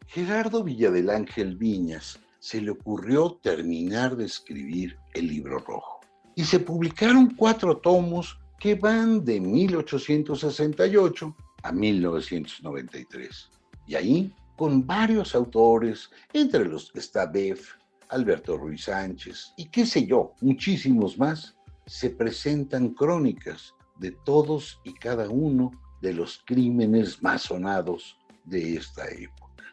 Gerardo 0.08 0.64
Villadelángel 0.64 1.58
Viñas 1.58 2.20
se 2.40 2.62
le 2.62 2.72
ocurrió 2.72 3.40
terminar 3.42 4.16
de 4.16 4.26
escribir 4.26 4.98
el 5.14 5.28
libro 5.28 5.60
rojo. 5.60 6.00
Y 6.36 6.44
se 6.44 6.60
publicaron 6.60 7.34
cuatro 7.36 7.78
tomos 7.78 8.40
que 8.60 8.76
van 8.76 9.26
de 9.26 9.42
1868 9.42 11.36
a 11.64 11.72
1993. 11.72 13.50
Y 13.88 13.96
ahí, 13.96 14.34
con 14.56 14.86
varios 14.86 15.34
autores, 15.34 16.10
entre 16.34 16.66
los 16.66 16.92
que 16.92 17.00
está 17.00 17.26
Beff, 17.26 17.78
Alberto 18.10 18.58
Ruiz 18.58 18.86
Sánchez 18.86 19.54
y 19.58 19.66
qué 19.66 19.86
sé 19.86 20.06
yo, 20.06 20.34
muchísimos 20.42 21.18
más, 21.18 21.56
se 21.86 22.10
presentan 22.10 22.90
crónicas 22.90 23.74
de 23.98 24.12
todos 24.12 24.80
y 24.84 24.94
cada 24.94 25.30
uno 25.30 25.72
de 26.02 26.14
los 26.14 26.44
crímenes 26.46 27.22
más 27.24 27.44
sonados 27.44 28.18
de 28.46 28.76
esta 28.76 29.08
época. 29.10 29.64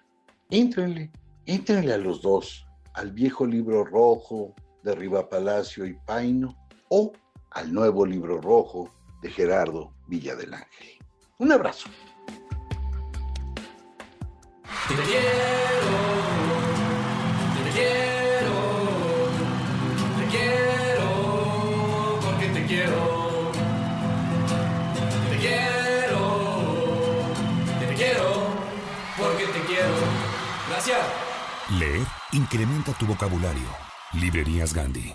Éntrenle, 0.50 1.10
éntrenle 1.46 1.92
a 1.92 1.98
los 1.98 2.22
dos, 2.22 2.66
al 2.94 3.12
viejo 3.12 3.46
libro 3.46 3.84
rojo 3.84 4.54
de 4.82 4.94
Riva 4.94 5.28
Palacio 5.28 5.84
y 5.84 5.94
Paino 6.06 6.56
o 6.88 7.12
al 7.50 7.72
nuevo 7.72 8.06
libro 8.06 8.40
rojo 8.40 8.90
de 9.22 9.30
Gerardo 9.30 9.92
Villa 10.06 10.34
del 10.36 10.54
Ángel. 10.54 10.98
Un 11.38 11.52
abrazo. 11.52 11.88
Te 14.86 14.94
quiero, 14.96 15.94
te 17.64 17.70
quiero, 17.70 18.56
te 20.18 20.26
quiero, 20.26 21.08
porque 22.20 22.48
te 22.48 22.66
quiero. 22.66 23.52
Te 25.30 25.36
quiero, 25.38 26.22
te 27.80 27.94
quiero, 27.94 28.28
porque 29.16 29.46
te 29.46 29.60
quiero. 29.66 29.94
Gracias. 30.68 30.98
Leer 31.78 32.06
incrementa 32.32 32.92
tu 32.92 33.06
vocabulario. 33.06 33.68
Librerías 34.12 34.74
Gandhi. 34.74 35.14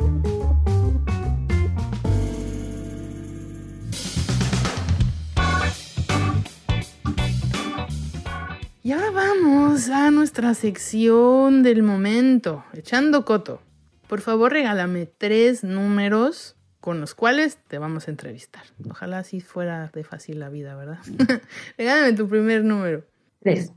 Vamos 9.81 9.89
a 9.89 10.11
nuestra 10.11 10.53
sección 10.53 11.63
del 11.63 11.81
momento, 11.81 12.63
echando 12.73 13.25
coto. 13.25 13.61
Por 14.07 14.21
favor, 14.21 14.51
regálame 14.51 15.07
tres 15.07 15.63
números 15.63 16.55
con 16.79 16.99
los 16.99 17.15
cuales 17.15 17.57
te 17.67 17.79
vamos 17.79 18.07
a 18.07 18.11
entrevistar. 18.11 18.63
Ojalá 18.87 19.19
así 19.19 19.39
fuera 19.39 19.89
de 19.91 20.03
fácil 20.03 20.39
la 20.39 20.49
vida, 20.49 20.75
¿verdad? 20.75 20.99
regálame 21.77 22.13
tu 22.13 22.27
primer 22.27 22.63
número. 22.63 23.07
Tres. 23.39 23.73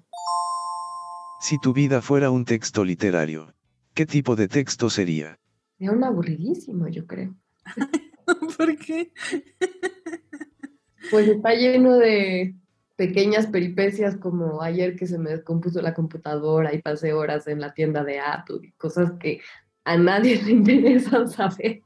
Si 1.41 1.59
tu 1.59 1.73
vida 1.73 2.03
fuera 2.03 2.31
un 2.31 2.45
texto 2.45 2.85
literario, 2.85 3.55
¿qué 3.95 4.05
tipo 4.05 4.37
de 4.37 4.49
texto 4.49 4.91
sería? 4.91 5.39
Era 5.79 5.93
un 5.93 6.05
aburridísimo, 6.05 6.87
yo 6.89 7.07
creo. 7.07 7.35
¿Por 8.59 8.77
qué? 8.77 9.11
Pues 11.11 11.29
está 11.29 11.55
lleno 11.55 11.97
de 11.97 12.57
pequeñas 12.97 13.47
peripecias 13.47 14.17
como 14.17 14.63
ayer 14.63 14.97
que 14.97 15.07
se 15.07 15.19
me 15.19 15.31
descompuso 15.31 15.83
la 15.83 15.95
computadora 15.95 16.75
y 16.75 16.83
pasé 16.83 17.13
horas 17.13 17.47
en 17.49 17.61
la 17.61 17.75
tienda 17.75 18.05
de 18.05 18.21
Apple 18.21 18.59
y 18.63 18.73
cosas 18.73 19.13
que 19.19 19.41
a 19.85 19.97
nadie 19.97 20.41
le 20.43 20.51
interesan 20.53 21.29
saber. 21.29 21.81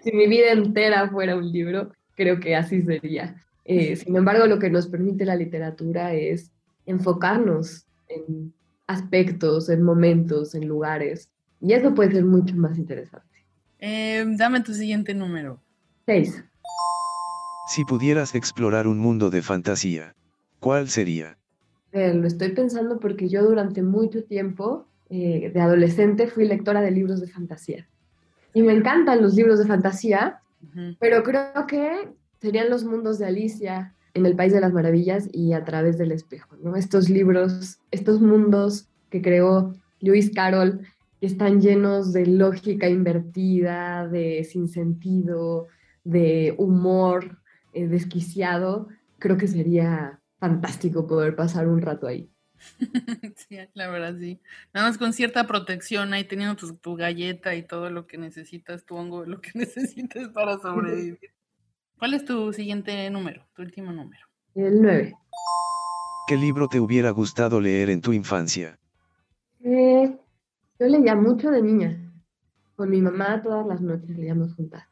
si 0.00 0.12
mi 0.12 0.26
vida 0.28 0.52
entera 0.52 1.08
fuera 1.08 1.36
un 1.36 1.50
libro, 1.50 1.92
creo 2.14 2.40
que 2.40 2.54
así 2.54 2.82
sería. 2.82 3.42
Eh, 3.64 3.96
sin 3.96 4.16
embargo, 4.16 4.46
lo 4.46 4.58
que 4.58 4.70
nos 4.70 4.86
permite 4.86 5.24
la 5.24 5.34
literatura 5.34 6.14
es 6.14 6.52
enfocarnos 6.84 7.86
en 8.08 8.52
aspectos, 8.86 9.68
en 9.68 9.82
momentos, 9.82 10.54
en 10.54 10.68
lugares. 10.68 11.30
Y 11.60 11.72
eso 11.72 11.94
puede 11.94 12.12
ser 12.12 12.24
mucho 12.24 12.54
más 12.54 12.78
interesante. 12.78 13.26
Eh, 13.80 14.24
dame 14.36 14.60
tu 14.60 14.72
siguiente 14.72 15.14
número. 15.14 15.60
Seis. 16.06 16.44
Si 17.66 17.84
pudieras 17.84 18.36
explorar 18.36 18.86
un 18.86 18.98
mundo 18.98 19.28
de 19.28 19.42
fantasía, 19.42 20.14
¿cuál 20.60 20.88
sería? 20.88 21.36
Eh, 21.90 22.14
lo 22.14 22.24
estoy 22.28 22.50
pensando 22.52 23.00
porque 23.00 23.28
yo 23.28 23.42
durante 23.42 23.82
mucho 23.82 24.22
tiempo 24.22 24.86
eh, 25.10 25.50
de 25.52 25.60
adolescente 25.60 26.28
fui 26.28 26.46
lectora 26.46 26.80
de 26.80 26.92
libros 26.92 27.20
de 27.20 27.26
fantasía. 27.26 27.88
Y 28.54 28.62
me 28.62 28.72
encantan 28.72 29.20
los 29.20 29.34
libros 29.34 29.58
de 29.58 29.66
fantasía, 29.66 30.40
pero 31.00 31.24
creo 31.24 31.66
que 31.66 32.08
serían 32.40 32.70
los 32.70 32.84
mundos 32.84 33.18
de 33.18 33.26
Alicia 33.26 33.94
en 34.14 34.26
el 34.26 34.36
País 34.36 34.52
de 34.52 34.60
las 34.60 34.72
Maravillas 34.72 35.28
y 35.32 35.52
a 35.52 35.64
través 35.64 35.98
del 35.98 36.12
espejo, 36.12 36.56
¿no? 36.62 36.76
Estos 36.76 37.10
libros, 37.10 37.80
estos 37.90 38.20
mundos 38.20 38.88
que 39.10 39.20
creó 39.20 39.74
Lewis 39.98 40.30
Carroll, 40.32 40.86
que 41.20 41.26
están 41.26 41.60
llenos 41.60 42.12
de 42.12 42.26
lógica 42.26 42.88
invertida, 42.88 44.06
de 44.06 44.44
sinsentido, 44.44 45.66
de 46.04 46.54
humor 46.58 47.38
eh, 47.76 47.86
desquiciado, 47.88 48.88
creo 49.18 49.36
que 49.36 49.48
sería 49.48 50.20
fantástico 50.38 51.06
poder 51.06 51.36
pasar 51.36 51.68
un 51.68 51.82
rato 51.82 52.06
ahí. 52.06 52.30
sí, 53.36 53.58
la 53.74 53.88
verdad, 53.88 54.16
sí. 54.18 54.40
Nada 54.72 54.88
más 54.88 54.98
con 54.98 55.12
cierta 55.12 55.46
protección 55.46 56.14
ahí 56.14 56.24
teniendo 56.24 56.56
tu, 56.56 56.74
tu 56.76 56.96
galleta 56.96 57.54
y 57.54 57.62
todo 57.62 57.90
lo 57.90 58.06
que 58.06 58.18
necesitas, 58.18 58.84
tu 58.84 58.96
hongo, 58.96 59.24
lo 59.26 59.40
que 59.40 59.50
necesitas 59.54 60.28
para 60.28 60.58
sobrevivir. 60.58 61.18
¿Cuál 61.98 62.14
es 62.14 62.24
tu 62.24 62.52
siguiente 62.52 63.08
número, 63.10 63.46
tu 63.54 63.62
último 63.62 63.92
número? 63.92 64.26
El 64.54 64.80
9. 64.82 65.14
¿Qué 66.28 66.36
libro 66.36 66.68
te 66.68 66.80
hubiera 66.80 67.10
gustado 67.10 67.60
leer 67.60 67.90
en 67.90 68.00
tu 68.00 68.12
infancia? 68.12 68.78
Eh, 69.60 70.16
yo 70.78 70.86
leía 70.86 71.14
mucho 71.14 71.50
de 71.50 71.62
niña. 71.62 72.12
Con 72.74 72.90
mi 72.90 73.00
mamá 73.00 73.42
todas 73.42 73.66
las 73.66 73.80
noches 73.80 74.16
leíamos 74.16 74.54
juntas. 74.54 74.84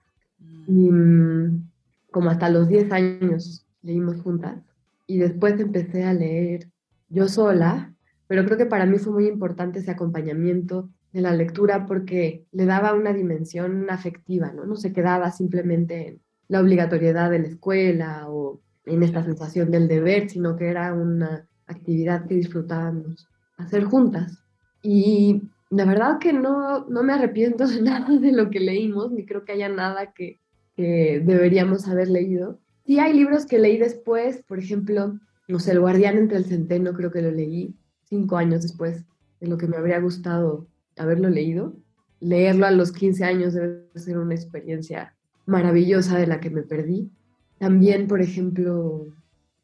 Y 0.67 0.91
mm, 0.91 1.71
como 2.15 2.31
hasta 2.31 2.49
los 2.49 2.69
10 2.69 2.93
años 2.93 3.67
leímos 3.83 4.23
juntas. 4.23 4.63
Y 5.05 5.19
después 5.19 5.59
empecé 5.59 6.05
a 6.05 6.15
leer 6.15 6.71
yo 7.09 7.27
sola, 7.27 7.93
pero 8.29 8.45
creo 8.45 8.57
que 8.57 8.67
para 8.67 8.87
mí 8.87 8.99
fue 8.99 9.13
muy 9.13 9.27
importante 9.27 9.81
ese 9.81 9.91
acompañamiento 9.91 10.89
de 11.13 11.23
la 11.23 11.35
lectura 11.35 11.87
porque 11.87 12.47
le 12.53 12.67
daba 12.67 12.95
una 12.95 13.13
dimensión 13.13 13.91
afectiva, 13.91 14.53
¿no? 14.53 14.65
No 14.65 14.77
se 14.77 14.93
quedaba 14.93 15.33
simplemente 15.33 16.07
en 16.07 16.21
la 16.47 16.61
obligatoriedad 16.61 17.33
de 17.33 17.41
la 17.41 17.49
escuela 17.49 18.29
o 18.29 18.61
en 18.87 19.03
esta 19.03 19.25
sensación 19.25 19.73
del 19.73 19.89
deber, 19.89 20.31
sino 20.31 20.55
que 20.55 20.69
era 20.69 20.95
una 20.95 21.49
actividad 21.67 22.29
que 22.29 22.37
disfrutábamos 22.37 23.27
hacer 23.57 23.83
juntas. 23.83 24.39
Y 24.83 25.43
la 25.69 25.85
verdad 25.85 26.19
que 26.21 26.33
no, 26.33 26.85
no 26.85 27.03
me 27.03 27.13
arrepiento 27.13 27.67
de 27.67 27.83
nada 27.83 28.09
de 28.09 28.31
lo 28.31 28.51
que 28.51 28.61
leímos, 28.61 29.11
ni 29.11 29.27
creo 29.27 29.45
que 29.45 29.53
haya 29.53 29.69
nada 29.69 30.13
que, 30.13 30.39
que 30.77 31.23
deberíamos 31.25 31.89
haber 31.89 32.09
leído. 32.09 32.61
Sí 32.87 32.99
hay 32.99 33.13
libros 33.15 33.47
que 33.47 33.59
leí 33.59 33.79
después, 33.79 34.43
por 34.47 34.59
ejemplo, 34.59 35.19
no 35.49 35.59
sé, 35.59 35.73
El 35.73 35.81
guardián 35.81 36.19
entre 36.19 36.39
el 36.39 36.45
centeno, 36.45 36.93
creo 36.95 37.11
que 37.11 37.23
lo 37.23 37.31
leí 37.31 37.75
cinco 38.05 38.37
años 38.37 38.63
después 38.63 39.05
de 39.41 39.47
lo 39.49 39.59
que 39.59 39.67
me 39.67 39.77
habría 39.77 40.01
gustado 40.01 40.67
haberlo 40.97 41.29
leído. 41.29 41.75
Leerlo 42.21 42.67
a 42.67 42.71
los 42.71 42.93
15 42.93 43.25
años 43.25 43.55
debe 43.55 43.87
ser 43.95 44.19
una 44.19 44.35
experiencia 44.35 45.15
maravillosa 45.47 46.19
de 46.19 46.27
la 46.27 46.41
que 46.41 46.51
me 46.51 46.63
perdí. 46.63 47.11
También, 47.59 48.07
por 48.07 48.23
ejemplo, 48.23 49.07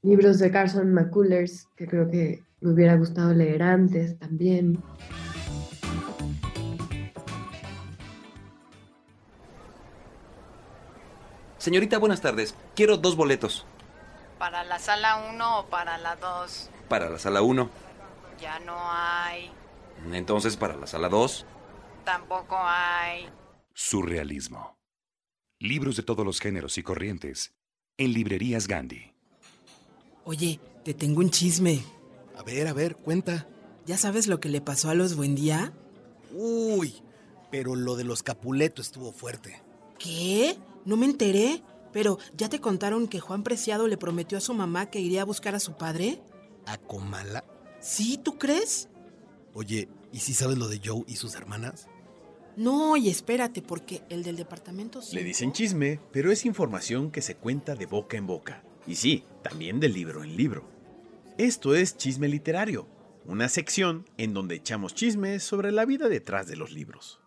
libros 0.03 0.39
de 0.39 0.51
Carson 0.51 0.93
McCullers, 0.93 1.67
que 1.77 1.87
creo 1.87 2.09
que 2.09 2.43
me 2.61 2.73
hubiera 2.73 2.97
gustado 2.97 3.33
leer 3.33 3.63
antes 3.63 4.19
también. 4.19 4.79
Señorita, 11.61 11.99
buenas 11.99 12.23
tardes. 12.23 12.55
Quiero 12.75 12.97
dos 12.97 13.17
boletos. 13.17 13.67
¿Para 14.39 14.65
la 14.65 14.79
sala 14.79 15.29
1 15.31 15.59
o 15.59 15.67
para 15.67 15.99
la 15.99 16.17
2? 16.17 16.71
Para 16.89 17.11
la 17.11 17.19
sala 17.19 17.43
1. 17.43 17.69
Ya 18.41 18.59
no 18.61 18.79
hay. 18.79 19.51
Entonces, 20.11 20.57
para 20.57 20.75
la 20.77 20.87
sala 20.87 21.11
2. 21.11 21.45
Tampoco 22.07 22.57
hay. 22.59 23.29
Surrealismo. 23.75 24.79
Libros 25.59 25.97
de 25.97 26.03
todos 26.03 26.25
los 26.25 26.41
géneros 26.41 26.79
y 26.79 26.83
corrientes. 26.83 27.53
En 27.99 28.15
librerías 28.15 28.67
Gandhi. 28.67 29.13
Oye, 30.25 30.61
te 30.83 30.95
tengo 30.95 31.21
un 31.21 31.29
chisme. 31.29 31.85
A 32.39 32.43
ver, 32.43 32.69
a 32.69 32.73
ver, 32.73 32.97
cuenta. 32.97 33.47
¿Ya 33.85 33.99
sabes 33.99 34.29
lo 34.29 34.41
que 34.41 34.49
le 34.49 34.63
pasó 34.63 34.89
a 34.89 34.95
los 34.95 35.15
Buendía? 35.15 35.75
Uy, 36.33 37.03
pero 37.51 37.77
lo 37.77 37.97
de 37.97 38.05
los 38.05 38.23
Capuleto 38.23 38.81
estuvo 38.81 39.13
fuerte. 39.13 39.61
¿Qué? 39.99 40.57
No 40.85 40.97
me 40.97 41.07
enteré. 41.07 41.63
Pero, 41.93 42.19
¿ya 42.37 42.49
te 42.49 42.61
contaron 42.61 43.09
que 43.09 43.19
Juan 43.19 43.43
Preciado 43.43 43.89
le 43.89 43.97
prometió 43.97 44.39
a 44.39 44.41
su 44.41 44.55
mamá 44.55 44.91
que 44.91 45.01
iría 45.01 45.23
a 45.23 45.25
buscar 45.25 45.55
a 45.55 45.61
su 45.61 45.77
padre? 45.77 46.23
¿A 46.67 46.79
Comala? 46.79 47.45
Sí, 47.81 48.19
¿tú 48.23 48.39
crees? 48.39 48.89
Oye, 49.55 49.89
¿y 50.13 50.21
si 50.21 50.35
sabes 50.35 50.57
lo 50.57 50.69
de 50.69 50.81
Joe 50.85 51.03
y 51.09 51.17
sus 51.17 51.35
hermanas? 51.35 51.89
No, 52.57 52.97
y 52.97 53.09
espérate, 53.09 53.63
porque 53.63 54.03
el 54.09 54.23
del 54.23 54.37
departamento... 54.37 55.01
Le 55.13 55.25
dicen 55.25 55.53
chisme, 55.53 56.01
pero 56.13 56.31
es 56.31 56.45
información 56.45 57.11
que 57.11 57.23
se 57.23 57.37
cuenta 57.37 57.75
de 57.75 57.87
boca 57.87 58.17
en 58.17 58.27
boca. 58.27 58.63
Y 58.87 58.97
sí, 58.97 59.25
también 59.43 59.81
de 59.81 59.89
libro 59.89 60.23
en 60.23 60.37
libro. 60.37 60.69
Esto 61.39 61.75
es 61.75 61.97
Chisme 61.97 62.29
Literario, 62.29 62.87
una 63.25 63.49
sección 63.49 64.09
en 64.19 64.35
donde 64.35 64.57
echamos 64.57 64.95
chismes 64.95 65.43
sobre 65.43 65.73
la 65.73 65.87
vida 65.87 66.09
detrás 66.09 66.47
de 66.47 66.57
los 66.57 66.73
libros. 66.73 67.21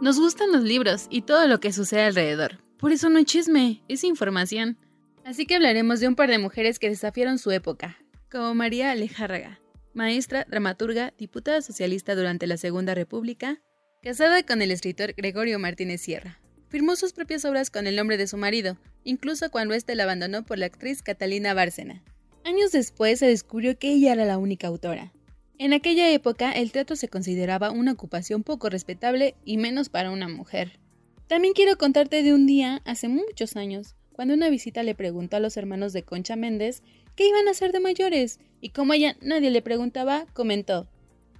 Nos 0.00 0.18
gustan 0.18 0.50
los 0.50 0.62
libros 0.62 1.08
y 1.10 1.20
todo 1.22 1.46
lo 1.46 1.60
que 1.60 1.74
sucede 1.74 2.04
alrededor. 2.04 2.56
Por 2.78 2.90
eso 2.90 3.10
no 3.10 3.18
es 3.18 3.26
chisme, 3.26 3.82
es 3.86 4.02
información. 4.02 4.78
Así 5.26 5.44
que 5.44 5.56
hablaremos 5.56 6.00
de 6.00 6.08
un 6.08 6.16
par 6.16 6.30
de 6.30 6.38
mujeres 6.38 6.78
que 6.78 6.88
desafiaron 6.88 7.38
su 7.38 7.50
época, 7.50 7.98
como 8.32 8.54
María 8.54 8.92
Alejárraga, 8.92 9.60
maestra, 9.92 10.46
dramaturga, 10.48 11.12
diputada 11.18 11.60
socialista 11.60 12.14
durante 12.14 12.46
la 12.46 12.56
Segunda 12.56 12.94
República, 12.94 13.60
casada 14.02 14.42
con 14.42 14.62
el 14.62 14.70
escritor 14.70 15.12
Gregorio 15.12 15.58
Martínez 15.58 16.00
Sierra. 16.00 16.40
Firmó 16.70 16.96
sus 16.96 17.12
propias 17.12 17.44
obras 17.44 17.68
con 17.68 17.86
el 17.86 17.96
nombre 17.96 18.16
de 18.16 18.26
su 18.26 18.38
marido, 18.38 18.78
incluso 19.04 19.50
cuando 19.50 19.74
éste 19.74 19.94
la 19.96 20.04
abandonó 20.04 20.46
por 20.46 20.56
la 20.56 20.64
actriz 20.64 21.02
Catalina 21.02 21.52
Bárcena. 21.52 22.02
Años 22.46 22.72
después 22.72 23.18
se 23.18 23.26
descubrió 23.26 23.78
que 23.78 23.92
ella 23.92 24.14
era 24.14 24.24
la 24.24 24.38
única 24.38 24.68
autora. 24.68 25.12
En 25.60 25.74
aquella 25.74 26.10
época 26.10 26.52
el 26.52 26.72
teatro 26.72 26.96
se 26.96 27.08
consideraba 27.08 27.70
una 27.70 27.92
ocupación 27.92 28.42
poco 28.42 28.70
respetable 28.70 29.34
y 29.44 29.58
menos 29.58 29.90
para 29.90 30.10
una 30.10 30.26
mujer. 30.26 30.80
También 31.26 31.52
quiero 31.52 31.76
contarte 31.76 32.22
de 32.22 32.32
un 32.32 32.46
día, 32.46 32.80
hace 32.86 33.08
muchos 33.08 33.56
años, 33.56 33.94
cuando 34.14 34.32
una 34.32 34.48
visita 34.48 34.82
le 34.82 34.94
preguntó 34.94 35.36
a 35.36 35.40
los 35.40 35.58
hermanos 35.58 35.92
de 35.92 36.02
Concha 36.02 36.34
Méndez 36.34 36.82
qué 37.14 37.28
iban 37.28 37.46
a 37.46 37.50
hacer 37.50 37.72
de 37.72 37.80
mayores, 37.80 38.40
y 38.62 38.70
como 38.70 38.94
ella 38.94 39.16
nadie 39.20 39.50
le 39.50 39.60
preguntaba, 39.60 40.24
comentó, 40.32 40.88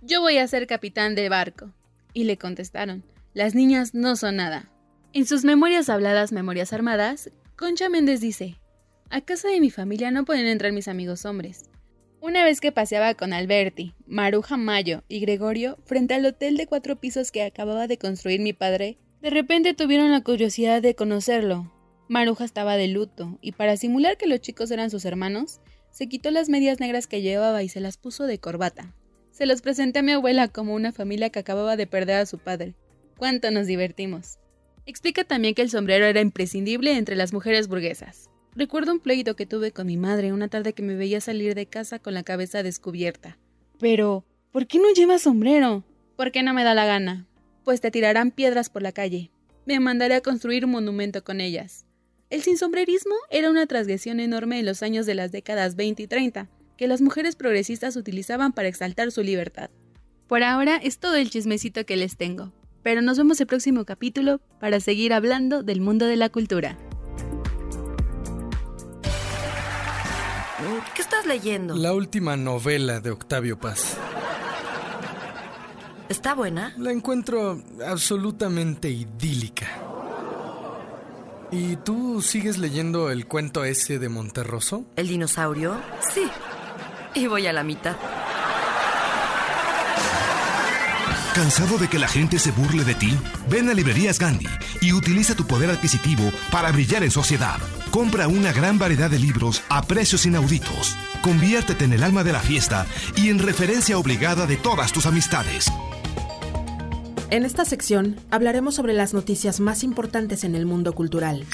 yo 0.02 0.20
voy 0.20 0.36
a 0.36 0.46
ser 0.48 0.66
capitán 0.66 1.14
de 1.14 1.30
barco. 1.30 1.72
Y 2.12 2.24
le 2.24 2.36
contestaron, 2.36 3.04
las 3.32 3.54
niñas 3.54 3.94
no 3.94 4.16
son 4.16 4.36
nada. 4.36 4.70
En 5.14 5.24
sus 5.24 5.44
memorias 5.44 5.88
habladas 5.88 6.30
Memorias 6.30 6.74
Armadas, 6.74 7.30
Concha 7.56 7.88
Méndez 7.88 8.20
dice, 8.20 8.60
a 9.08 9.22
casa 9.22 9.48
de 9.48 9.60
mi 9.60 9.70
familia 9.70 10.10
no 10.10 10.26
pueden 10.26 10.46
entrar 10.46 10.72
mis 10.72 10.88
amigos 10.88 11.24
hombres. 11.24 11.70
Una 12.22 12.44
vez 12.44 12.60
que 12.60 12.70
paseaba 12.70 13.14
con 13.14 13.32
Alberti, 13.32 13.94
Maruja 14.06 14.58
Mayo 14.58 15.02
y 15.08 15.20
Gregorio 15.20 15.78
frente 15.86 16.12
al 16.12 16.26
hotel 16.26 16.58
de 16.58 16.66
cuatro 16.66 17.00
pisos 17.00 17.32
que 17.32 17.42
acababa 17.42 17.86
de 17.86 17.96
construir 17.96 18.40
mi 18.40 18.52
padre, 18.52 18.98
de 19.22 19.30
repente 19.30 19.72
tuvieron 19.72 20.10
la 20.10 20.20
curiosidad 20.20 20.82
de 20.82 20.94
conocerlo. 20.94 21.72
Maruja 22.08 22.44
estaba 22.44 22.76
de 22.76 22.88
luto, 22.88 23.38
y 23.40 23.52
para 23.52 23.78
simular 23.78 24.18
que 24.18 24.26
los 24.26 24.40
chicos 24.40 24.70
eran 24.70 24.90
sus 24.90 25.06
hermanos, 25.06 25.60
se 25.90 26.08
quitó 26.08 26.30
las 26.30 26.50
medias 26.50 26.78
negras 26.78 27.06
que 27.06 27.22
llevaba 27.22 27.62
y 27.62 27.70
se 27.70 27.80
las 27.80 27.96
puso 27.96 28.26
de 28.26 28.38
corbata. 28.38 28.94
Se 29.30 29.46
los 29.46 29.62
presenté 29.62 30.00
a 30.00 30.02
mi 30.02 30.12
abuela 30.12 30.48
como 30.48 30.74
una 30.74 30.92
familia 30.92 31.30
que 31.30 31.38
acababa 31.38 31.76
de 31.76 31.86
perder 31.86 32.16
a 32.16 32.26
su 32.26 32.38
padre. 32.38 32.74
Cuánto 33.16 33.50
nos 33.50 33.66
divertimos. 33.66 34.38
Explica 34.84 35.24
también 35.24 35.54
que 35.54 35.62
el 35.62 35.70
sombrero 35.70 36.04
era 36.04 36.20
imprescindible 36.20 36.96
entre 36.96 37.16
las 37.16 37.32
mujeres 37.32 37.68
burguesas. 37.68 38.29
Recuerdo 38.56 38.92
un 38.92 39.00
pleito 39.00 39.36
que 39.36 39.46
tuve 39.46 39.70
con 39.70 39.86
mi 39.86 39.96
madre 39.96 40.32
una 40.32 40.48
tarde 40.48 40.72
que 40.72 40.82
me 40.82 40.96
veía 40.96 41.20
salir 41.20 41.54
de 41.54 41.66
casa 41.66 42.00
con 42.00 42.14
la 42.14 42.24
cabeza 42.24 42.62
descubierta. 42.62 43.38
Pero, 43.78 44.24
¿por 44.50 44.66
qué 44.66 44.78
no 44.78 44.92
llevas 44.92 45.22
sombrero? 45.22 45.84
¿Por 46.16 46.32
qué 46.32 46.42
no 46.42 46.52
me 46.52 46.64
da 46.64 46.74
la 46.74 46.84
gana? 46.84 47.26
Pues 47.64 47.80
te 47.80 47.90
tirarán 47.90 48.32
piedras 48.32 48.68
por 48.68 48.82
la 48.82 48.92
calle. 48.92 49.30
Me 49.66 49.78
mandaré 49.78 50.14
a 50.16 50.20
construir 50.20 50.64
un 50.64 50.72
monumento 50.72 51.22
con 51.22 51.40
ellas. 51.40 51.86
El 52.28 52.42
sinsombrerismo 52.42 53.14
era 53.30 53.50
una 53.50 53.66
transgresión 53.66 54.18
enorme 54.18 54.58
en 54.58 54.66
los 54.66 54.82
años 54.82 55.06
de 55.06 55.14
las 55.14 55.30
décadas 55.30 55.76
20 55.76 56.02
y 56.02 56.06
30, 56.08 56.48
que 56.76 56.88
las 56.88 57.00
mujeres 57.00 57.36
progresistas 57.36 57.96
utilizaban 57.96 58.52
para 58.52 58.68
exaltar 58.68 59.12
su 59.12 59.22
libertad. 59.22 59.70
Por 60.26 60.42
ahora 60.42 60.76
es 60.76 60.98
todo 60.98 61.16
el 61.16 61.30
chismecito 61.30 61.84
que 61.86 61.96
les 61.96 62.16
tengo, 62.16 62.52
pero 62.82 63.00
nos 63.00 63.18
vemos 63.18 63.40
el 63.40 63.46
próximo 63.46 63.84
capítulo 63.84 64.40
para 64.58 64.80
seguir 64.80 65.12
hablando 65.12 65.62
del 65.62 65.80
mundo 65.80 66.06
de 66.06 66.16
la 66.16 66.28
cultura. 66.28 66.76
Estás 71.10 71.26
leyendo? 71.26 71.74
La 71.74 71.92
última 71.92 72.36
novela 72.36 73.00
de 73.00 73.10
Octavio 73.10 73.58
Paz. 73.58 73.96
¿Está 76.08 76.34
buena? 76.34 76.72
La 76.78 76.92
encuentro 76.92 77.60
absolutamente 77.84 78.88
idílica. 78.88 79.66
¿Y 81.50 81.74
tú 81.76 82.22
sigues 82.22 82.58
leyendo 82.58 83.10
el 83.10 83.26
cuento 83.26 83.64
ese 83.64 83.98
de 83.98 84.08
Monterroso? 84.08 84.84
¿El 84.94 85.08
dinosaurio? 85.08 85.80
Sí. 86.12 86.28
Y 87.14 87.26
voy 87.26 87.48
a 87.48 87.52
la 87.52 87.64
mitad. 87.64 87.96
¿Cansado 91.40 91.78
de 91.78 91.88
que 91.88 91.98
la 91.98 92.06
gente 92.06 92.38
se 92.38 92.50
burle 92.50 92.84
de 92.84 92.94
ti? 92.94 93.16
Ven 93.48 93.70
a 93.70 93.72
Librerías 93.72 94.18
Gandhi 94.18 94.46
y 94.82 94.92
utiliza 94.92 95.34
tu 95.34 95.46
poder 95.46 95.70
adquisitivo 95.70 96.30
para 96.52 96.70
brillar 96.70 97.02
en 97.02 97.10
sociedad. 97.10 97.56
Compra 97.90 98.28
una 98.28 98.52
gran 98.52 98.78
variedad 98.78 99.08
de 99.08 99.18
libros 99.18 99.62
a 99.70 99.80
precios 99.80 100.26
inauditos. 100.26 100.94
Conviértete 101.22 101.86
en 101.86 101.94
el 101.94 102.02
alma 102.02 102.24
de 102.24 102.32
la 102.34 102.40
fiesta 102.40 102.84
y 103.16 103.30
en 103.30 103.38
referencia 103.38 103.96
obligada 103.96 104.46
de 104.46 104.58
todas 104.58 104.92
tus 104.92 105.06
amistades. 105.06 105.72
En 107.30 107.46
esta 107.46 107.64
sección 107.64 108.16
hablaremos 108.30 108.74
sobre 108.74 108.92
las 108.92 109.14
noticias 109.14 109.60
más 109.60 109.82
importantes 109.82 110.44
en 110.44 110.54
el 110.54 110.66
mundo 110.66 110.92
cultural. 110.92 111.46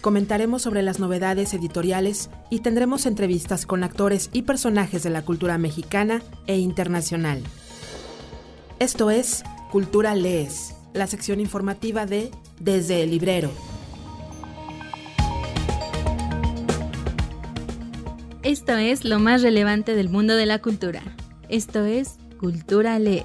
Comentaremos 0.00 0.62
sobre 0.62 0.82
las 0.82 1.00
novedades 1.00 1.54
editoriales 1.54 2.30
y 2.50 2.60
tendremos 2.60 3.04
entrevistas 3.04 3.66
con 3.66 3.82
actores 3.82 4.30
y 4.32 4.42
personajes 4.42 5.02
de 5.02 5.10
la 5.10 5.22
cultura 5.22 5.58
mexicana 5.58 6.22
e 6.46 6.58
internacional. 6.58 7.42
Esto 8.80 9.10
es 9.10 9.42
Cultura 9.72 10.14
Lees, 10.14 10.76
la 10.94 11.08
sección 11.08 11.40
informativa 11.40 12.06
de 12.06 12.30
Desde 12.60 13.02
el 13.02 13.10
Librero. 13.10 13.50
Esto 18.44 18.76
es 18.76 19.04
lo 19.04 19.18
más 19.18 19.42
relevante 19.42 19.96
del 19.96 20.08
mundo 20.08 20.36
de 20.36 20.46
la 20.46 20.60
cultura. 20.62 21.02
Esto 21.48 21.84
es 21.86 22.18
Cultura 22.38 23.00
Lees. 23.00 23.24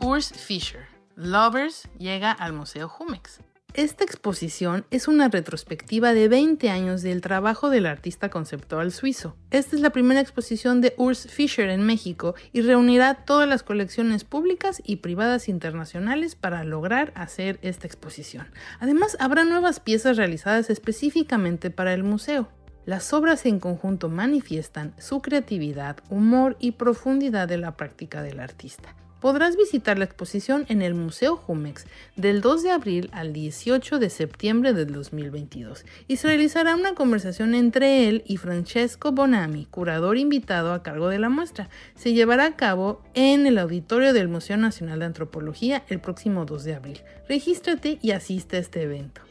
Urs 0.00 0.32
Fischer, 0.32 0.86
Lovers, 1.16 1.88
llega 1.98 2.30
al 2.30 2.52
Museo 2.52 2.88
Jumex. 2.88 3.40
Esta 3.74 4.04
exposición 4.04 4.84
es 4.90 5.08
una 5.08 5.28
retrospectiva 5.28 6.12
de 6.12 6.28
20 6.28 6.68
años 6.68 7.00
del 7.00 7.22
trabajo 7.22 7.70
del 7.70 7.86
artista 7.86 8.28
conceptual 8.28 8.92
suizo. 8.92 9.34
Esta 9.50 9.76
es 9.76 9.80
la 9.80 9.88
primera 9.88 10.20
exposición 10.20 10.82
de 10.82 10.92
Urs 10.98 11.26
Fischer 11.26 11.70
en 11.70 11.80
México 11.80 12.34
y 12.52 12.60
reunirá 12.60 13.24
todas 13.24 13.48
las 13.48 13.62
colecciones 13.62 14.24
públicas 14.24 14.82
y 14.84 14.96
privadas 14.96 15.48
internacionales 15.48 16.34
para 16.34 16.64
lograr 16.64 17.14
hacer 17.14 17.58
esta 17.62 17.86
exposición. 17.86 18.48
Además, 18.78 19.16
habrá 19.18 19.44
nuevas 19.44 19.80
piezas 19.80 20.18
realizadas 20.18 20.68
específicamente 20.68 21.70
para 21.70 21.94
el 21.94 22.04
museo. 22.04 22.50
Las 22.84 23.14
obras 23.14 23.46
en 23.46 23.58
conjunto 23.58 24.10
manifiestan 24.10 24.94
su 24.98 25.22
creatividad, 25.22 25.96
humor 26.10 26.58
y 26.60 26.72
profundidad 26.72 27.48
de 27.48 27.56
la 27.56 27.78
práctica 27.78 28.22
del 28.22 28.40
artista. 28.40 28.94
Podrás 29.22 29.56
visitar 29.56 29.98
la 29.98 30.04
exposición 30.04 30.66
en 30.68 30.82
el 30.82 30.94
Museo 30.94 31.36
Jumex 31.36 31.86
del 32.16 32.40
2 32.40 32.64
de 32.64 32.70
abril 32.72 33.08
al 33.12 33.32
18 33.32 34.00
de 34.00 34.10
septiembre 34.10 34.72
del 34.72 34.92
2022 34.92 35.84
y 36.08 36.16
se 36.16 36.26
realizará 36.26 36.74
una 36.74 36.96
conversación 36.96 37.54
entre 37.54 38.08
él 38.08 38.24
y 38.26 38.38
Francesco 38.38 39.12
Bonami, 39.12 39.66
curador 39.66 40.18
invitado 40.18 40.72
a 40.72 40.82
cargo 40.82 41.08
de 41.08 41.20
la 41.20 41.28
muestra. 41.28 41.70
Se 41.94 42.14
llevará 42.14 42.46
a 42.46 42.56
cabo 42.56 43.00
en 43.14 43.46
el 43.46 43.58
auditorio 43.58 44.12
del 44.12 44.26
Museo 44.26 44.56
Nacional 44.56 44.98
de 44.98 45.04
Antropología 45.04 45.84
el 45.88 46.00
próximo 46.00 46.44
2 46.44 46.64
de 46.64 46.74
abril. 46.74 47.00
Regístrate 47.28 48.00
y 48.02 48.10
asiste 48.10 48.56
a 48.56 48.60
este 48.60 48.82
evento. 48.82 49.22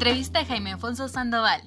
Entrevista 0.00 0.40
a 0.40 0.46
Jaime 0.46 0.72
Alfonso 0.72 1.08
Sandoval. 1.08 1.60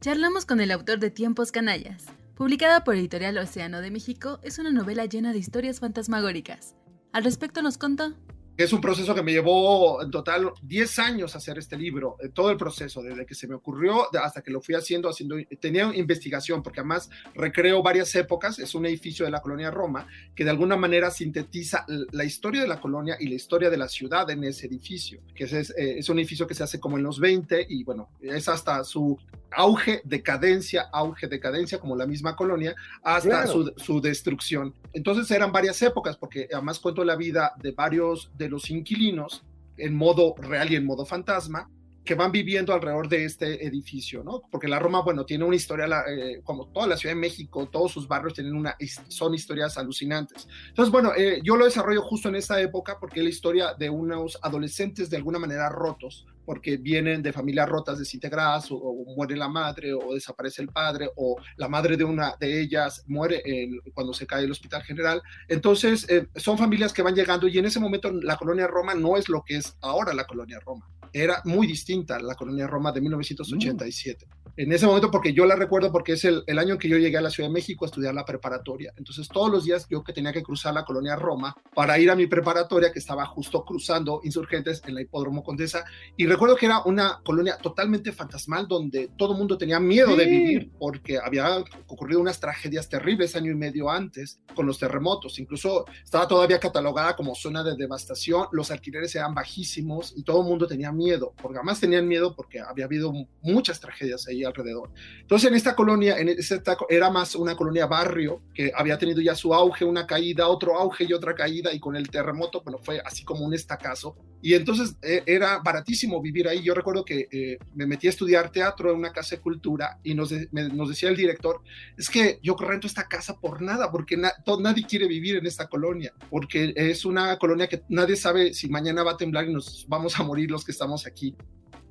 Charlamos 0.00 0.46
con 0.46 0.58
el 0.62 0.70
autor 0.70 1.00
de 1.00 1.10
Tiempos 1.10 1.52
Canallas. 1.52 2.06
Publicada 2.34 2.82
por 2.82 2.94
Editorial 2.94 3.36
Océano 3.36 3.82
de 3.82 3.90
México, 3.90 4.40
es 4.42 4.58
una 4.58 4.70
novela 4.70 5.04
llena 5.04 5.34
de 5.34 5.38
historias 5.38 5.80
fantasmagóricas. 5.80 6.74
Al 7.12 7.24
respecto 7.24 7.60
nos 7.60 7.76
contó. 7.76 8.14
Es 8.56 8.72
un 8.72 8.80
proceso 8.80 9.14
que 9.14 9.22
me 9.22 9.32
llevó 9.32 10.00
en 10.00 10.10
total 10.12 10.52
10 10.62 10.98
años 11.00 11.34
hacer 11.34 11.58
este 11.58 11.76
libro, 11.76 12.16
eh, 12.22 12.28
todo 12.28 12.50
el 12.50 12.56
proceso, 12.56 13.02
desde 13.02 13.26
que 13.26 13.34
se 13.34 13.48
me 13.48 13.54
ocurrió 13.54 14.06
hasta 14.16 14.42
que 14.42 14.52
lo 14.52 14.60
fui 14.60 14.76
haciendo, 14.76 15.08
haciendo, 15.08 15.36
tenía 15.60 15.90
investigación, 15.94 16.62
porque 16.62 16.80
además 16.80 17.10
recreo 17.34 17.82
varias 17.82 18.14
épocas, 18.14 18.60
es 18.60 18.74
un 18.76 18.86
edificio 18.86 19.24
de 19.24 19.32
la 19.32 19.42
colonia 19.42 19.72
Roma, 19.72 20.06
que 20.36 20.44
de 20.44 20.50
alguna 20.50 20.76
manera 20.76 21.10
sintetiza 21.10 21.84
la 21.88 22.24
historia 22.24 22.62
de 22.62 22.68
la 22.68 22.80
colonia 22.80 23.16
y 23.18 23.26
la 23.28 23.34
historia 23.34 23.70
de 23.70 23.76
la 23.76 23.88
ciudad 23.88 24.30
en 24.30 24.44
ese 24.44 24.66
edificio, 24.66 25.20
que 25.34 25.44
es, 25.44 25.52
eh, 25.52 25.98
es 25.98 26.08
un 26.08 26.18
edificio 26.20 26.46
que 26.46 26.54
se 26.54 26.62
hace 26.62 26.78
como 26.78 26.96
en 26.96 27.02
los 27.02 27.18
20 27.18 27.66
y 27.68 27.82
bueno, 27.82 28.08
es 28.22 28.48
hasta 28.48 28.84
su 28.84 29.18
auge, 29.56 30.00
decadencia, 30.04 30.88
auge, 30.92 31.28
decadencia, 31.28 31.78
como 31.78 31.96
la 31.96 32.06
misma 32.06 32.34
colonia, 32.34 32.74
hasta 33.02 33.44
Claro. 33.44 33.52
su, 33.52 33.72
su 33.76 34.00
destrucción. 34.00 34.74
Entonces 34.92 35.30
eran 35.30 35.52
varias 35.52 35.80
épocas, 35.82 36.16
porque 36.16 36.48
además 36.52 36.78
cuento 36.80 37.04
la 37.04 37.16
vida 37.16 37.52
de 37.62 37.70
varios 37.72 38.30
de 38.36 38.43
los 38.48 38.70
inquilinos 38.70 39.44
en 39.76 39.94
modo 39.94 40.34
real 40.38 40.70
y 40.70 40.76
en 40.76 40.86
modo 40.86 41.04
fantasma 41.04 41.68
que 42.04 42.14
van 42.14 42.30
viviendo 42.30 42.74
alrededor 42.74 43.08
de 43.08 43.24
este 43.24 43.66
edificio, 43.66 44.22
¿no? 44.22 44.42
Porque 44.50 44.68
la 44.68 44.78
Roma, 44.78 45.00
bueno, 45.00 45.24
tiene 45.24 45.44
una 45.44 45.56
historia, 45.56 45.86
eh, 46.06 46.42
como 46.44 46.66
toda 46.66 46.86
la 46.86 46.98
Ciudad 46.98 47.14
de 47.14 47.20
México, 47.20 47.66
todos 47.72 47.92
sus 47.92 48.06
barrios 48.06 48.34
tienen 48.34 48.54
una, 48.54 48.76
son 49.08 49.34
historias 49.34 49.78
alucinantes. 49.78 50.46
Entonces, 50.68 50.92
bueno, 50.92 51.12
eh, 51.16 51.40
yo 51.42 51.56
lo 51.56 51.64
desarrollo 51.64 52.02
justo 52.02 52.28
en 52.28 52.36
esa 52.36 52.60
época 52.60 52.98
porque 53.00 53.20
es 53.20 53.24
la 53.24 53.30
historia 53.30 53.74
de 53.74 53.88
unos 53.88 54.38
adolescentes 54.42 55.08
de 55.08 55.16
alguna 55.16 55.38
manera 55.38 55.70
rotos, 55.70 56.26
porque 56.44 56.76
vienen 56.76 57.22
de 57.22 57.32
familias 57.32 57.68
rotas, 57.68 57.98
desintegradas, 57.98 58.70
o, 58.70 58.76
o 58.76 59.14
muere 59.16 59.36
la 59.36 59.48
madre, 59.48 59.92
o 59.94 60.14
desaparece 60.14 60.62
el 60.62 60.68
padre, 60.68 61.08
o 61.16 61.36
la 61.56 61.68
madre 61.68 61.96
de 61.96 62.04
una 62.04 62.34
de 62.38 62.60
ellas 62.60 63.02
muere 63.06 63.42
en- 63.44 63.80
cuando 63.94 64.12
se 64.12 64.26
cae 64.26 64.44
el 64.44 64.50
hospital 64.50 64.82
general. 64.82 65.22
Entonces, 65.48 66.06
eh, 66.08 66.28
son 66.36 66.58
familias 66.58 66.92
que 66.92 67.02
van 67.02 67.14
llegando 67.14 67.48
y 67.48 67.58
en 67.58 67.64
ese 67.66 67.80
momento 67.80 68.10
la 68.12 68.36
colonia 68.36 68.66
Roma 68.66 68.94
no 68.94 69.16
es 69.16 69.28
lo 69.28 69.42
que 69.42 69.56
es 69.56 69.76
ahora 69.80 70.12
la 70.14 70.26
colonia 70.26 70.58
Roma. 70.60 70.88
Era 71.12 71.40
muy 71.44 71.66
distinta 71.66 72.18
la 72.18 72.34
colonia 72.34 72.66
Roma 72.66 72.90
de 72.90 73.00
1987. 73.00 74.26
En 74.56 74.72
ese 74.72 74.86
momento, 74.86 75.10
porque 75.10 75.32
yo 75.32 75.46
la 75.46 75.56
recuerdo 75.56 75.90
porque 75.90 76.12
es 76.12 76.24
el, 76.24 76.44
el 76.46 76.58
año 76.60 76.74
en 76.74 76.78
que 76.78 76.88
yo 76.88 76.96
llegué 76.96 77.16
a 77.18 77.20
la 77.20 77.30
Ciudad 77.30 77.48
de 77.48 77.52
México 77.54 77.84
a 77.84 77.88
estudiar 77.88 78.14
la 78.14 78.24
preparatoria. 78.24 78.92
Entonces, 78.96 79.26
todos 79.28 79.50
los 79.50 79.64
días 79.64 79.86
yo 79.90 80.04
que 80.04 80.12
tenía 80.12 80.32
que 80.32 80.44
cruzar 80.44 80.72
la 80.74 80.84
colonia 80.84 81.16
Roma 81.16 81.56
para 81.74 81.98
ir 81.98 82.08
a 82.08 82.14
mi 82.14 82.28
preparatoria, 82.28 82.92
que 82.92 83.00
estaba 83.00 83.26
justo 83.26 83.64
cruzando 83.64 84.20
insurgentes 84.22 84.80
en 84.86 84.94
la 84.94 85.00
Hipódromo 85.02 85.42
Condesa. 85.42 85.84
Y 86.16 86.26
recuerdo 86.34 86.56
que 86.56 86.66
era 86.66 86.82
una 86.84 87.20
colonia 87.24 87.56
totalmente 87.58 88.12
fantasmal 88.12 88.68
donde 88.68 89.08
todo 89.16 89.32
el 89.32 89.38
mundo 89.38 89.56
tenía 89.56 89.80
miedo 89.80 90.14
de 90.16 90.24
Sí. 90.24 90.30
vivir 90.30 90.70
porque 90.78 91.18
había 91.18 91.58
ocurrido 91.86 92.20
unas 92.20 92.38
tragedias 92.38 92.88
terribles 92.88 93.34
año 93.36 93.50
y 93.50 93.54
medio 93.54 93.90
antes 93.90 94.40
con 94.54 94.66
los 94.66 94.78
terremotos. 94.78 95.38
Incluso 95.38 95.84
estaba 96.02 96.28
todavía 96.28 96.60
catalogada 96.60 97.16
como 97.16 97.34
zona 97.34 97.62
de 97.64 97.74
devastación, 97.76 98.46
los 98.52 98.70
alquileres 98.70 99.14
eran 99.14 99.34
bajísimos 99.34 100.12
y 100.16 100.22
todo 100.22 100.42
el 100.42 100.48
mundo 100.48 100.66
tenía 100.66 100.92
miedo, 100.92 101.32
porque 101.40 101.58
además 101.58 101.80
tenían 101.80 102.06
miedo 102.06 102.34
porque 102.36 102.60
había 102.60 102.84
habido 102.84 103.12
muchas 103.42 103.80
tragedias 103.80 104.26
ahí 104.28 104.44
alrededor. 104.44 104.90
Entonces 105.20 105.48
en 105.48 105.56
esta 105.56 105.74
colonia, 105.74 106.18
en 106.18 106.28
esta, 106.28 106.76
era 106.88 107.10
más 107.10 107.34
una 107.34 107.56
colonia 107.56 107.86
barrio 107.86 108.42
que 108.54 108.72
había 108.74 108.98
tenido 108.98 109.20
ya 109.20 109.34
su 109.34 109.54
auge, 109.54 109.84
una 109.84 110.06
caída, 110.06 110.48
otro 110.48 110.76
auge 110.78 111.04
y 111.04 111.12
otra 111.12 111.34
caída 111.34 111.72
y 111.72 111.80
con 111.80 111.96
el 111.96 112.10
terremoto, 112.10 112.62
bueno, 112.62 112.78
fue 112.82 113.00
así 113.04 113.24
como 113.24 113.44
un 113.44 113.54
estacazo. 113.54 114.16
Y 114.44 114.52
entonces 114.52 114.94
eh, 115.00 115.22
era 115.24 115.58
baratísimo 115.60 116.20
vivir 116.20 116.46
ahí. 116.46 116.62
Yo 116.62 116.74
recuerdo 116.74 117.02
que 117.02 117.28
eh, 117.32 117.56
me 117.74 117.86
metí 117.86 118.08
a 118.08 118.10
estudiar 118.10 118.52
teatro 118.52 118.90
en 118.90 118.98
una 118.98 119.10
casa 119.10 119.36
de 119.36 119.40
cultura 119.40 119.98
y 120.04 120.14
nos, 120.14 120.28
decía 120.28 121.08
el 121.08 121.16
director, 121.16 121.62
es 121.96 122.10
que 122.10 122.40
yo 122.42 122.54
rento 122.54 122.86
esta 122.86 123.08
casa 123.08 123.40
por 123.40 123.62
nada, 123.62 123.90
porque 123.90 124.18
nadie 124.18 124.84
quiere 124.86 125.08
vivir 125.08 125.36
en 125.36 125.46
esta 125.46 125.66
colonia, 125.66 126.12
porque 126.28 126.74
es 126.76 127.06
una 127.06 127.38
colonia 127.38 127.68
que 127.68 127.84
nadie 127.88 128.16
sabe 128.16 128.52
si 128.52 128.68
mañana 128.68 129.02
va 129.02 129.12
a 129.12 129.16
temblar 129.16 129.48
y 129.48 129.52
nos 129.54 129.86
vamos 129.88 130.20
a 130.20 130.22
morir 130.22 130.50
los 130.50 130.62
que 130.62 130.72
estamos 130.72 131.06
aquí. 131.06 131.34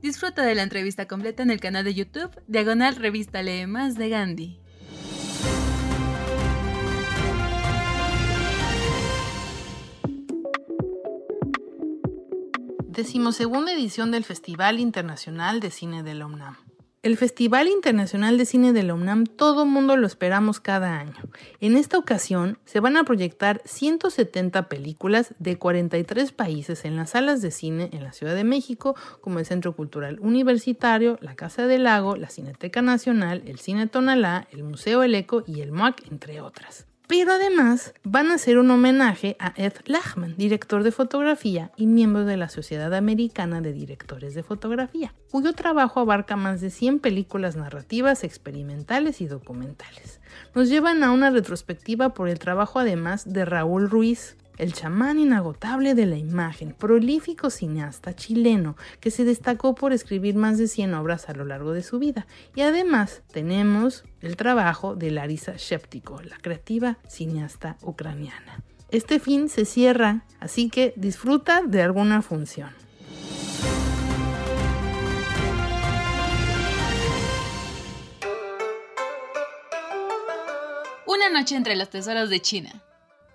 Disfruta 0.03 0.45
de 0.45 0.53
la 0.53 0.61
entrevista 0.61 1.07
completa 1.07 1.41
en 1.41 1.49
el 1.49 1.59
canal 1.59 1.83
de 1.83 1.95
YouTube 1.95 2.39
Diagonal 2.45 2.97
Revista 2.97 3.41
Lee 3.41 3.65
Más 3.65 3.95
de 3.95 4.09
Gandhi. 4.09 4.62
Decimosegunda 12.95 13.73
edición 13.73 14.11
del 14.11 14.23
Festival 14.23 14.79
Internacional 14.79 15.59
de 15.59 15.71
Cine 15.71 16.03
de 16.03 16.13
la 16.13 16.27
UNAM. 16.27 16.57
El 17.01 17.17
Festival 17.17 17.67
Internacional 17.67 18.37
de 18.37 18.45
Cine 18.45 18.71
de 18.71 18.83
la 18.83 18.95
todo 19.35 19.65
mundo 19.65 19.97
lo 19.97 20.05
esperamos 20.05 20.59
cada 20.59 20.99
año. 20.99 21.17
En 21.59 21.75
esta 21.75 21.97
ocasión 21.97 22.59
se 22.65 22.79
van 22.79 22.95
a 22.95 23.03
proyectar 23.03 23.63
170 23.65 24.69
películas 24.69 25.33
de 25.39 25.57
43 25.57 26.33
países 26.33 26.85
en 26.85 26.95
las 26.95 27.09
salas 27.09 27.41
de 27.41 27.49
cine 27.49 27.89
en 27.93 28.03
la 28.03 28.13
Ciudad 28.13 28.35
de 28.35 28.43
México, 28.43 28.95
como 29.21 29.39
el 29.39 29.47
Centro 29.47 29.75
Cultural 29.75 30.19
Universitario, 30.19 31.17
la 31.19 31.33
Casa 31.33 31.65
del 31.65 31.85
Lago, 31.85 32.15
la 32.15 32.29
Cineteca 32.29 32.83
Nacional, 32.83 33.41
el 33.47 33.57
Cine 33.57 33.87
Tonalá, 33.87 34.47
el 34.51 34.63
Museo 34.63 35.01
El 35.01 35.15
Eco 35.15 35.43
y 35.47 35.61
el 35.61 35.71
MOAC, 35.71 36.11
entre 36.11 36.41
otras. 36.41 36.85
Pero 37.07 37.33
además 37.33 37.93
van 38.03 38.31
a 38.31 38.35
hacer 38.35 38.57
un 38.57 38.71
homenaje 38.71 39.35
a 39.39 39.53
Ed 39.57 39.73
Lachman, 39.85 40.35
director 40.37 40.83
de 40.83 40.91
fotografía 40.91 41.71
y 41.75 41.85
miembro 41.85 42.23
de 42.23 42.37
la 42.37 42.47
Sociedad 42.47 42.93
Americana 42.93 43.59
de 43.59 43.73
Directores 43.73 44.33
de 44.33 44.43
Fotografía, 44.43 45.13
cuyo 45.29 45.53
trabajo 45.53 45.99
abarca 45.99 46.37
más 46.37 46.61
de 46.61 46.69
100 46.69 46.99
películas 46.99 47.57
narrativas, 47.57 48.23
experimentales 48.23 49.19
y 49.19 49.27
documentales. 49.27 50.21
Nos 50.55 50.69
llevan 50.69 51.03
a 51.03 51.11
una 51.11 51.29
retrospectiva 51.29 52.13
por 52.13 52.29
el 52.29 52.39
trabajo 52.39 52.79
además 52.79 53.31
de 53.31 53.43
Raúl 53.43 53.89
Ruiz, 53.89 54.37
el 54.57 54.73
chamán 54.73 55.19
inagotable 55.19 55.95
de 55.95 56.05
la 56.05 56.17
imagen, 56.17 56.73
prolífico 56.73 57.49
cineasta 57.49 58.15
chileno 58.15 58.75
que 58.99 59.11
se 59.11 59.23
destacó 59.25 59.75
por 59.75 59.93
escribir 59.93 60.35
más 60.35 60.57
de 60.57 60.67
100 60.67 60.93
obras 60.93 61.29
a 61.29 61.33
lo 61.33 61.45
largo 61.45 61.73
de 61.73 61.83
su 61.83 61.99
vida. 61.99 62.27
Y 62.55 62.61
además 62.61 63.23
tenemos 63.31 64.03
el 64.21 64.35
trabajo 64.35 64.95
de 64.95 65.11
Larisa 65.11 65.53
Sheptiko, 65.57 66.21
la 66.21 66.37
creativa 66.37 66.97
cineasta 67.07 67.77
ucraniana. 67.81 68.63
Este 68.89 69.19
fin 69.19 69.49
se 69.49 69.65
cierra, 69.65 70.23
así 70.39 70.69
que 70.69 70.93
disfruta 70.95 71.63
de 71.65 71.81
alguna 71.81 72.21
función. 72.21 72.69
Una 81.07 81.29
noche 81.29 81.55
entre 81.55 81.75
los 81.75 81.89
tesoros 81.89 82.29
de 82.29 82.39
China. 82.39 82.83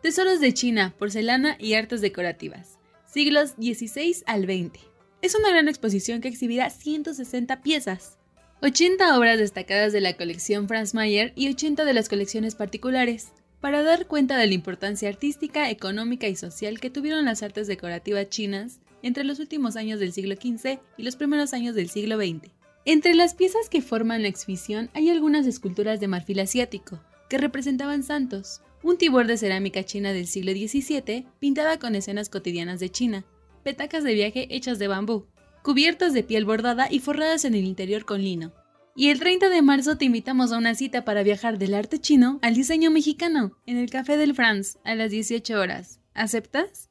Tesoros 0.03 0.39
de 0.39 0.55
China, 0.55 0.95
porcelana 0.97 1.57
y 1.59 1.75
artes 1.75 2.01
decorativas. 2.01 2.79
Siglos 3.05 3.51
XVI 3.59 4.23
al 4.27 4.45
XX. 4.45 4.79
Es 5.23 5.35
una 5.35 5.51
gran 5.51 5.67
exposición 5.67 6.21
que 6.21 6.29
exhibirá 6.29 6.71
160 6.71 7.63
piezas. 7.63 8.17
80 8.63 9.19
obras 9.19 9.41
destacadas 9.41 9.93
de 9.93 10.01
la 10.01 10.17
colección 10.17 10.69
Franz 10.69 10.95
Mayer 10.95 11.33
y 11.35 11.49
80 11.49 11.85
de 11.85 11.93
las 11.95 12.09
colecciones 12.09 12.55
particulares, 12.55 13.33
para 13.61 13.83
dar 13.83 14.07
cuenta 14.07 14.37
de 14.37 14.47
la 14.47 14.55
importancia 14.55 15.09
artística, 15.09 15.69
económica 15.69 16.29
y 16.29 16.37
social 16.37 16.79
que 16.79 16.91
tuvieron 16.91 17.25
las 17.25 17.43
artes 17.43 17.67
decorativas 17.67 18.29
chinas 18.29 18.79
entre 19.03 19.25
los 19.25 19.41
últimos 19.41 19.75
años 19.75 19.99
del 19.99 20.13
siglo 20.13 20.37
XV 20.37 20.79
y 20.97 21.03
los 21.03 21.17
primeros 21.17 21.53
años 21.55 21.75
del 21.75 21.91
siglo 21.91 22.19
XX. 22.19 22.53
Entre 22.85 23.15
las 23.15 23.35
piezas 23.35 23.69
que 23.69 23.83
forman 23.83 24.23
la 24.23 24.29
exhibición 24.29 24.91
hay 24.95 25.11
algunas 25.11 25.45
esculturas 25.45 25.99
de 25.99 26.07
marfil 26.07 26.39
asiático, 26.39 27.01
que 27.29 27.39
representaban 27.39 28.05
santos, 28.05 28.63
un 28.83 28.97
tibor 28.97 29.26
de 29.26 29.37
cerámica 29.37 29.85
china 29.85 30.12
del 30.12 30.26
siglo 30.26 30.53
XVII 30.53 31.26
pintada 31.39 31.79
con 31.79 31.95
escenas 31.95 32.29
cotidianas 32.29 32.81
de 32.81 32.91
China, 32.91 33.24
petacas 33.62 34.05
de 34.05 34.14
viaje 34.14 34.47
hechas 34.51 34.79
de 34.79 34.89
bambú, 34.89 35.26
cubiertas 35.62 36.12
de 36.12 36.22
piel 36.22 36.45
bordada 36.45 36.89
y 36.91 37.01
forradas 37.01 37.45
en 37.45 37.55
el 37.55 37.64
interior 37.64 38.05
con 38.05 38.22
lino. 38.22 38.53
Y 38.95 39.11
el 39.11 39.20
30 39.20 39.49
de 39.49 39.62
marzo 39.62 39.97
te 39.97 40.07
invitamos 40.07 40.51
a 40.51 40.59
una 40.59 40.74
cita 40.74 41.05
para 41.05 41.22
viajar 41.22 41.59
del 41.59 41.74
arte 41.74 42.01
chino 42.01 42.39
al 42.43 42.55
diseño 42.55 42.91
mexicano 42.91 43.53
en 43.66 43.76
el 43.76 43.91
Café 43.91 44.16
del 44.16 44.35
France 44.35 44.79
a 44.85 44.95
las 44.95 45.11
18 45.11 45.61
horas. 45.61 46.01
¿Aceptas? 46.14 46.89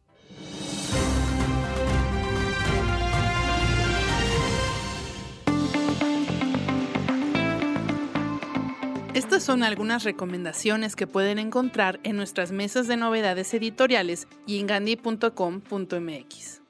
Estas 9.28 9.43
son 9.43 9.61
algunas 9.61 10.05
recomendaciones 10.05 10.95
que 10.95 11.05
pueden 11.05 11.38
encontrar 11.38 11.99
en 12.03 12.15
nuestras 12.15 12.53
mesas 12.53 12.88
de 12.88 12.95
novedades 12.95 13.53
editoriales 13.53 14.25
y 14.45 14.57
en 14.61 14.67
gandhi.com.mx. 14.67 16.61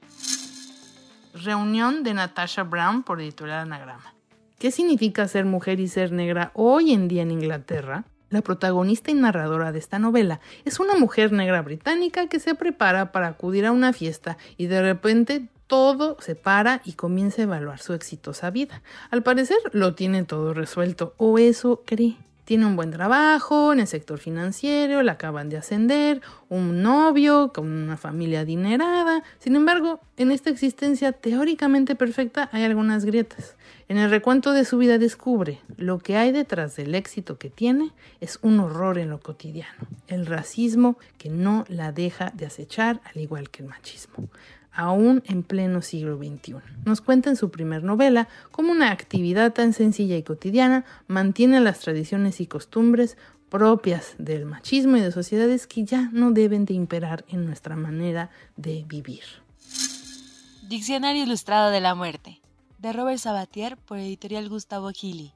Reunión 1.36 2.01
de 2.01 2.16
Natasha 2.16 2.64
Brown 2.64 3.03
por 3.03 3.22
Editorial 3.22 3.60
Anagrama. 3.60 4.16
¿Qué 4.58 4.72
significa 4.72 5.28
ser 5.28 5.45
mujer 5.45 5.80
y 5.80 5.88
ser 5.88 6.12
negra 6.12 6.49
hoy 6.55 6.93
en 6.93 7.08
día 7.08 7.22
en 7.22 7.30
Inglaterra? 7.30 8.05
La 8.32 8.41
protagonista 8.41 9.12
y 9.12 9.14
narradora 9.14 9.72
de 9.72 9.78
esta 9.78 9.99
novela 9.99 10.39
es 10.66 10.80
una 10.80 10.95
mujer 10.95 11.32
negra 11.32 11.62
británica 11.62 12.26
que 12.26 12.39
se 12.39 12.55
prepara 12.55 13.12
para 13.12 13.28
acudir 13.28 13.68
a 13.68 13.72
una 13.72 13.93
fiesta 13.93 14.39
y 14.58 14.66
de 14.66 14.82
repente 14.82 15.47
todo 15.68 16.18
se 16.22 16.34
para 16.34 16.82
y 16.86 16.93
comienza 16.93 17.43
a 17.43 17.45
evaluar 17.45 17.78
su 17.78 17.93
exitosa 17.93 18.49
vida. 18.49 18.82
Al 19.12 19.22
parecer 19.22 19.60
lo 19.74 19.93
tiene 19.93 20.24
todo 20.24 20.55
resuelto, 20.55 21.14
o 21.18 21.38
eso 21.38 21.84
cree. 21.86 22.18
Tiene 22.48 22.66
un 22.66 22.78
buen 22.78 22.91
trabajo 22.91 23.74
en 23.74 23.82
el 23.82 23.88
sector 23.88 24.20
financiero, 24.20 25.04
la 25.04 25.12
acaban 25.12 25.50
de 25.50 25.58
ascender, 25.58 26.22
un 26.48 26.82
novio 26.82 27.52
con 27.54 27.70
una 27.70 27.98
familia 27.98 28.39
adinerada. 28.39 29.22
Sin 29.39 29.58
embargo, 29.58 30.00
en 30.16 30.32
esta 30.32 30.50
existencia 30.50 31.12
teóricamente 31.12 31.95
perfecta 31.95 32.48
hay 32.54 32.64
algunas 32.64 33.04
grietas. 33.04 33.58
En 33.89 33.98
el 33.98 34.10
recuento 34.10 34.54
de 34.54 34.64
su 34.64 34.78
vida 34.78 34.98
descubre 34.98 35.60
lo 35.76 36.00
que 36.00 36.16
hay 36.16 36.32
detrás 36.32 36.78
del 36.78 36.95
éxito 36.95 37.38
que 37.38 37.50
tiene 37.50 37.91
es 38.22 38.39
un 38.41 38.62
horror 38.62 38.98
en 38.98 39.10
lo 39.10 39.20
cotidiano, 39.20 39.86
el 40.08 40.26
racismo 40.26 40.98
que 41.18 41.30
no 41.30 41.66
la 41.68 41.91
deja 41.91 42.32
de 42.34 42.45
acechar 42.45 43.02
al 43.04 43.22
igual 43.22 43.50
que 43.50 43.64
el 43.64 43.68
machismo 43.68 44.30
aún 44.78 45.23
en 45.25 45.43
pleno 45.43 45.82
siglo 45.82 46.17
XXI. 46.17 46.57
Nos 46.86 47.01
cuenta 47.01 47.30
en 47.30 47.36
su 47.36 47.49
primer 47.49 47.84
novela 47.84 48.30
cómo 48.51 48.71
una 48.71 48.91
actividad 48.91 49.51
tan 49.51 49.73
sencilla 49.73 50.15
y 50.15 50.23
cotidiana 50.23 50.86
mantiene 51.07 51.59
las 51.59 51.80
tradiciones 51.80 52.39
y 52.39 52.47
costumbres 52.47 53.17
propias 53.49 54.13
del 54.19 54.45
machismo 54.45 54.95
y 54.95 55.01
de 55.01 55.11
sociedades 55.11 55.65
que 55.65 55.84
ya 55.84 56.09
no 56.13 56.32
deben 56.32 56.65
de 56.65 56.75
imperar 56.75 57.25
en 57.28 57.45
nuestra 57.45 57.75
manera 57.75 58.30
de 58.55 58.86
vivir. 58.88 59.23
Diccionario 60.69 61.23
Ilustrado 61.23 61.71
de 61.71 61.82
la 61.82 61.95
Muerte, 61.95 62.39
de 62.78 62.93
Robert 62.93 63.19
Sabatier 63.19 63.78
por 63.78 63.97
editorial 63.97 64.47
Gustavo 64.47 64.91
Gili. 64.91 65.34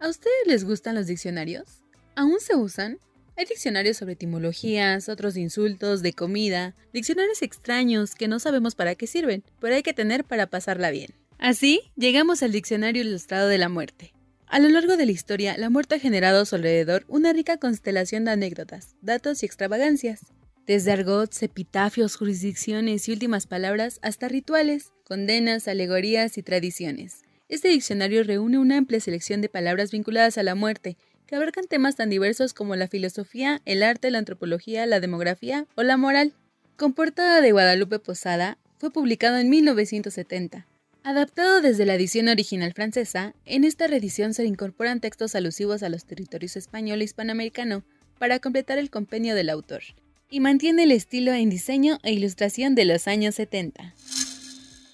¿A 0.00 0.08
ustedes 0.08 0.46
les 0.46 0.64
gustan 0.64 0.96
los 0.96 1.06
diccionarios? 1.06 1.82
¿Aún 2.14 2.40
se 2.40 2.56
usan? 2.56 2.98
Hay 3.36 3.46
diccionarios 3.46 3.96
sobre 3.96 4.12
etimologías, 4.12 5.08
otros 5.08 5.34
de 5.34 5.40
insultos, 5.40 6.02
de 6.02 6.12
comida, 6.12 6.74
diccionarios 6.92 7.42
extraños 7.42 8.14
que 8.14 8.28
no 8.28 8.38
sabemos 8.38 8.74
para 8.74 8.94
qué 8.94 9.06
sirven, 9.06 9.42
pero 9.58 9.74
hay 9.74 9.82
que 9.82 9.94
tener 9.94 10.24
para 10.24 10.46
pasarla 10.46 10.90
bien. 10.90 11.14
Así, 11.38 11.80
llegamos 11.96 12.42
al 12.42 12.52
Diccionario 12.52 13.02
Ilustrado 13.02 13.48
de 13.48 13.58
la 13.58 13.68
Muerte. 13.68 14.12
A 14.46 14.58
lo 14.58 14.68
largo 14.68 14.98
de 14.98 15.06
la 15.06 15.12
historia, 15.12 15.56
la 15.56 15.70
muerte 15.70 15.94
ha 15.94 15.98
generado 15.98 16.42
a 16.42 16.44
su 16.44 16.56
alrededor 16.56 17.04
una 17.08 17.32
rica 17.32 17.56
constelación 17.56 18.26
de 18.26 18.32
anécdotas, 18.32 18.96
datos 19.00 19.42
y 19.42 19.46
extravagancias. 19.46 20.26
Desde 20.66 20.92
argots, 20.92 21.42
epitafios, 21.42 22.16
jurisdicciones 22.16 23.08
y 23.08 23.12
últimas 23.12 23.46
palabras 23.46 23.98
hasta 24.02 24.28
rituales, 24.28 24.92
condenas, 25.04 25.68
alegorías 25.68 26.36
y 26.36 26.42
tradiciones. 26.42 27.22
Este 27.48 27.68
diccionario 27.68 28.22
reúne 28.24 28.58
una 28.58 28.76
amplia 28.76 29.00
selección 29.00 29.40
de 29.40 29.48
palabras 29.48 29.90
vinculadas 29.90 30.38
a 30.38 30.42
la 30.42 30.54
muerte, 30.54 30.96
que 31.26 31.36
abarcan 31.36 31.66
temas 31.66 31.96
tan 31.96 32.10
diversos 32.10 32.54
como 32.54 32.76
la 32.76 32.88
filosofía, 32.88 33.60
el 33.64 33.82
arte, 33.82 34.10
la 34.10 34.18
antropología, 34.18 34.86
la 34.86 35.00
demografía 35.00 35.66
o 35.74 35.82
la 35.82 35.96
moral. 35.96 36.34
Con 36.76 36.92
portada 36.92 37.40
de 37.40 37.52
Guadalupe 37.52 37.98
Posada, 37.98 38.58
fue 38.78 38.90
publicado 38.90 39.36
en 39.36 39.48
1970. 39.48 40.66
Adaptado 41.04 41.60
desde 41.60 41.84
la 41.84 41.94
edición 41.94 42.28
original 42.28 42.72
francesa, 42.74 43.34
en 43.44 43.64
esta 43.64 43.86
reedición 43.86 44.34
se 44.34 44.44
incorporan 44.44 45.00
textos 45.00 45.34
alusivos 45.34 45.82
a 45.82 45.88
los 45.88 46.04
territorios 46.04 46.56
español 46.56 47.00
e 47.00 47.04
hispanoamericano 47.04 47.82
para 48.18 48.38
completar 48.38 48.78
el 48.78 48.90
compendio 48.90 49.34
del 49.34 49.50
autor, 49.50 49.82
y 50.30 50.38
mantiene 50.38 50.84
el 50.84 50.92
estilo 50.92 51.32
en 51.32 51.50
diseño 51.50 51.98
e 52.04 52.12
ilustración 52.12 52.76
de 52.76 52.84
los 52.84 53.08
años 53.08 53.34
70. 53.34 53.94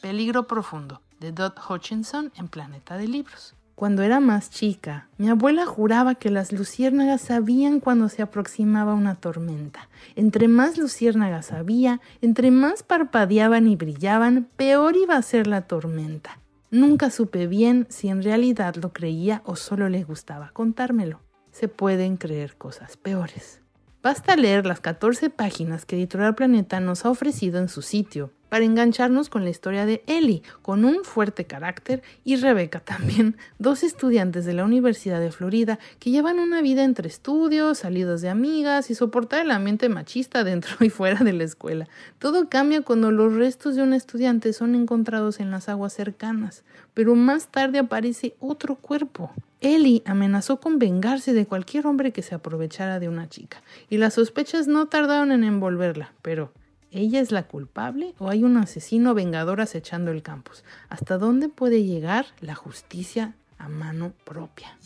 Peligro 0.00 0.46
profundo, 0.46 1.02
de 1.20 1.32
Dot 1.32 1.58
Hutchinson 1.68 2.32
en 2.36 2.48
Planeta 2.48 2.96
de 2.96 3.06
Libros. 3.06 3.54
Cuando 3.78 4.02
era 4.02 4.18
más 4.18 4.50
chica, 4.50 5.06
mi 5.18 5.28
abuela 5.28 5.64
juraba 5.64 6.16
que 6.16 6.30
las 6.30 6.50
luciérnagas 6.50 7.20
sabían 7.20 7.78
cuando 7.78 8.08
se 8.08 8.22
aproximaba 8.22 8.92
una 8.92 9.14
tormenta. 9.14 9.88
Entre 10.16 10.48
más 10.48 10.78
luciérnagas 10.78 11.52
había, 11.52 12.00
entre 12.20 12.50
más 12.50 12.82
parpadeaban 12.82 13.68
y 13.68 13.76
brillaban, 13.76 14.48
peor 14.56 14.96
iba 14.96 15.14
a 15.14 15.22
ser 15.22 15.46
la 15.46 15.60
tormenta. 15.68 16.40
Nunca 16.72 17.10
supe 17.10 17.46
bien 17.46 17.86
si 17.88 18.08
en 18.08 18.24
realidad 18.24 18.74
lo 18.74 18.92
creía 18.92 19.42
o 19.44 19.54
solo 19.54 19.88
le 19.88 20.02
gustaba 20.02 20.50
contármelo. 20.52 21.20
Se 21.52 21.68
pueden 21.68 22.16
creer 22.16 22.56
cosas 22.56 22.96
peores. 22.96 23.60
Basta 24.08 24.36
leer 24.36 24.64
las 24.64 24.80
14 24.80 25.28
páginas 25.28 25.84
que 25.84 25.94
Editorial 25.94 26.34
Planeta 26.34 26.80
nos 26.80 27.04
ha 27.04 27.10
ofrecido 27.10 27.58
en 27.58 27.68
su 27.68 27.82
sitio 27.82 28.32
para 28.48 28.64
engancharnos 28.64 29.28
con 29.28 29.44
la 29.44 29.50
historia 29.50 29.84
de 29.84 30.02
Ellie, 30.06 30.42
con 30.62 30.86
un 30.86 31.04
fuerte 31.04 31.44
carácter, 31.44 32.02
y 32.24 32.36
Rebeca 32.36 32.80
también, 32.80 33.36
dos 33.58 33.82
estudiantes 33.82 34.46
de 34.46 34.54
la 34.54 34.64
Universidad 34.64 35.20
de 35.20 35.30
Florida 35.30 35.78
que 35.98 36.10
llevan 36.10 36.38
una 36.38 36.62
vida 36.62 36.84
entre 36.84 37.06
estudios, 37.06 37.80
salidos 37.80 38.22
de 38.22 38.30
amigas 38.30 38.88
y 38.88 38.94
soportar 38.94 39.44
el 39.44 39.50
ambiente 39.50 39.90
machista 39.90 40.42
dentro 40.42 40.74
y 40.80 40.88
fuera 40.88 41.22
de 41.22 41.34
la 41.34 41.44
escuela. 41.44 41.86
Todo 42.18 42.48
cambia 42.48 42.80
cuando 42.80 43.10
los 43.10 43.34
restos 43.34 43.76
de 43.76 43.82
un 43.82 43.92
estudiante 43.92 44.54
son 44.54 44.74
encontrados 44.74 45.38
en 45.38 45.50
las 45.50 45.68
aguas 45.68 45.92
cercanas, 45.92 46.64
pero 46.94 47.14
más 47.14 47.48
tarde 47.48 47.78
aparece 47.78 48.36
otro 48.40 48.76
cuerpo. 48.76 49.30
Ellie 49.60 50.02
amenazó 50.06 50.60
con 50.60 50.78
vengarse 50.78 51.32
de 51.32 51.46
cualquier 51.46 51.86
hombre 51.86 52.12
que 52.12 52.22
se 52.22 52.34
aprovechara 52.34 53.00
de 53.00 53.08
una 53.08 53.28
chica, 53.28 53.62
y 53.90 53.98
las 53.98 54.14
sospechas 54.14 54.68
no 54.68 54.86
tardaron 54.86 55.32
en 55.32 55.44
envolverla, 55.44 56.12
pero 56.22 56.52
¿Ella 56.90 57.20
es 57.20 57.32
la 57.32 57.42
culpable 57.42 58.14
o 58.18 58.30
hay 58.30 58.44
un 58.44 58.56
asesino 58.56 59.12
vengador 59.12 59.60
acechando 59.60 60.10
el 60.10 60.22
campus? 60.22 60.64
¿Hasta 60.88 61.18
dónde 61.18 61.50
puede 61.50 61.84
llegar 61.84 62.26
la 62.40 62.54
justicia 62.54 63.34
a 63.58 63.68
mano 63.68 64.14
propia? 64.24 64.78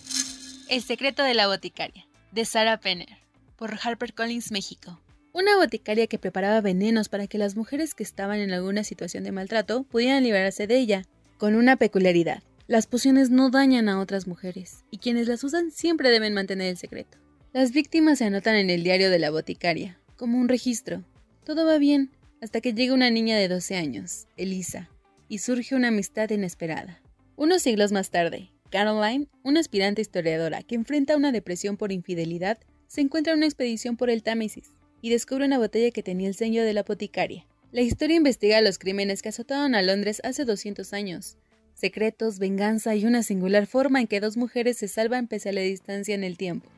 El 0.68 0.82
secreto 0.82 1.22
de 1.22 1.34
la 1.34 1.46
boticaria, 1.46 2.04
de 2.32 2.44
Sarah 2.44 2.80
Penner, 2.80 3.18
por 3.56 3.78
HarperCollins 3.80 4.50
México. 4.50 5.00
Una 5.32 5.56
boticaria 5.56 6.08
que 6.08 6.18
preparaba 6.18 6.60
venenos 6.60 7.08
para 7.08 7.28
que 7.28 7.38
las 7.38 7.56
mujeres 7.56 7.94
que 7.94 8.02
estaban 8.02 8.40
en 8.40 8.52
alguna 8.52 8.82
situación 8.82 9.22
de 9.22 9.32
maltrato 9.32 9.84
pudieran 9.84 10.24
liberarse 10.24 10.66
de 10.66 10.78
ella, 10.78 11.02
con 11.38 11.54
una 11.54 11.76
peculiaridad. 11.76 12.42
Las 12.72 12.86
pociones 12.86 13.28
no 13.28 13.50
dañan 13.50 13.90
a 13.90 14.00
otras 14.00 14.26
mujeres, 14.26 14.86
y 14.90 14.96
quienes 14.96 15.28
las 15.28 15.44
usan 15.44 15.70
siempre 15.70 16.08
deben 16.08 16.32
mantener 16.32 16.68
el 16.68 16.78
secreto. 16.78 17.18
Las 17.52 17.70
víctimas 17.72 18.16
se 18.16 18.24
anotan 18.24 18.54
en 18.54 18.70
el 18.70 18.82
diario 18.82 19.10
de 19.10 19.18
la 19.18 19.28
boticaria, 19.28 20.00
como 20.16 20.38
un 20.38 20.48
registro, 20.48 21.04
todo 21.44 21.66
va 21.66 21.76
bien 21.76 22.12
hasta 22.40 22.62
que 22.62 22.72
llega 22.72 22.94
una 22.94 23.10
niña 23.10 23.36
de 23.36 23.48
12 23.48 23.76
años, 23.76 24.26
Elisa, 24.38 24.88
y 25.28 25.40
surge 25.40 25.74
una 25.74 25.88
amistad 25.88 26.30
inesperada. 26.30 27.02
Unos 27.36 27.60
siglos 27.60 27.92
más 27.92 28.08
tarde, 28.08 28.52
Caroline, 28.70 29.28
una 29.42 29.60
aspirante 29.60 30.00
historiadora 30.00 30.62
que 30.62 30.74
enfrenta 30.74 31.18
una 31.18 31.30
depresión 31.30 31.76
por 31.76 31.92
infidelidad, 31.92 32.58
se 32.86 33.02
encuentra 33.02 33.34
en 33.34 33.40
una 33.40 33.48
expedición 33.48 33.98
por 33.98 34.08
el 34.08 34.22
Támesis 34.22 34.70
y 35.02 35.10
descubre 35.10 35.44
una 35.44 35.58
botella 35.58 35.90
que 35.90 36.02
tenía 36.02 36.28
el 36.28 36.34
sello 36.34 36.64
de 36.64 36.72
la 36.72 36.80
apoticaria. 36.80 37.46
La 37.70 37.82
historia 37.82 38.16
investiga 38.16 38.62
los 38.62 38.78
crímenes 38.78 39.20
que 39.20 39.28
azotaron 39.28 39.74
a 39.74 39.82
Londres 39.82 40.22
hace 40.24 40.46
200 40.46 40.94
años, 40.94 41.36
secretos, 41.82 42.38
venganza 42.38 42.94
y 42.94 43.06
una 43.06 43.24
singular 43.24 43.66
forma 43.66 44.00
en 44.00 44.06
que 44.06 44.20
dos 44.20 44.36
mujeres 44.36 44.78
se 44.78 44.86
salvan 44.86 45.26
pese 45.26 45.48
a 45.48 45.52
la 45.52 45.62
distancia 45.62 46.14
en 46.14 46.22
el 46.22 46.36
tiempo. 46.36 46.70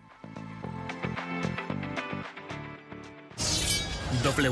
W, 4.22 4.48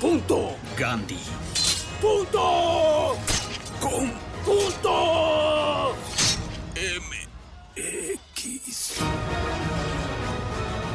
Punto. 0.00 0.56
Gandhi. 0.76 1.20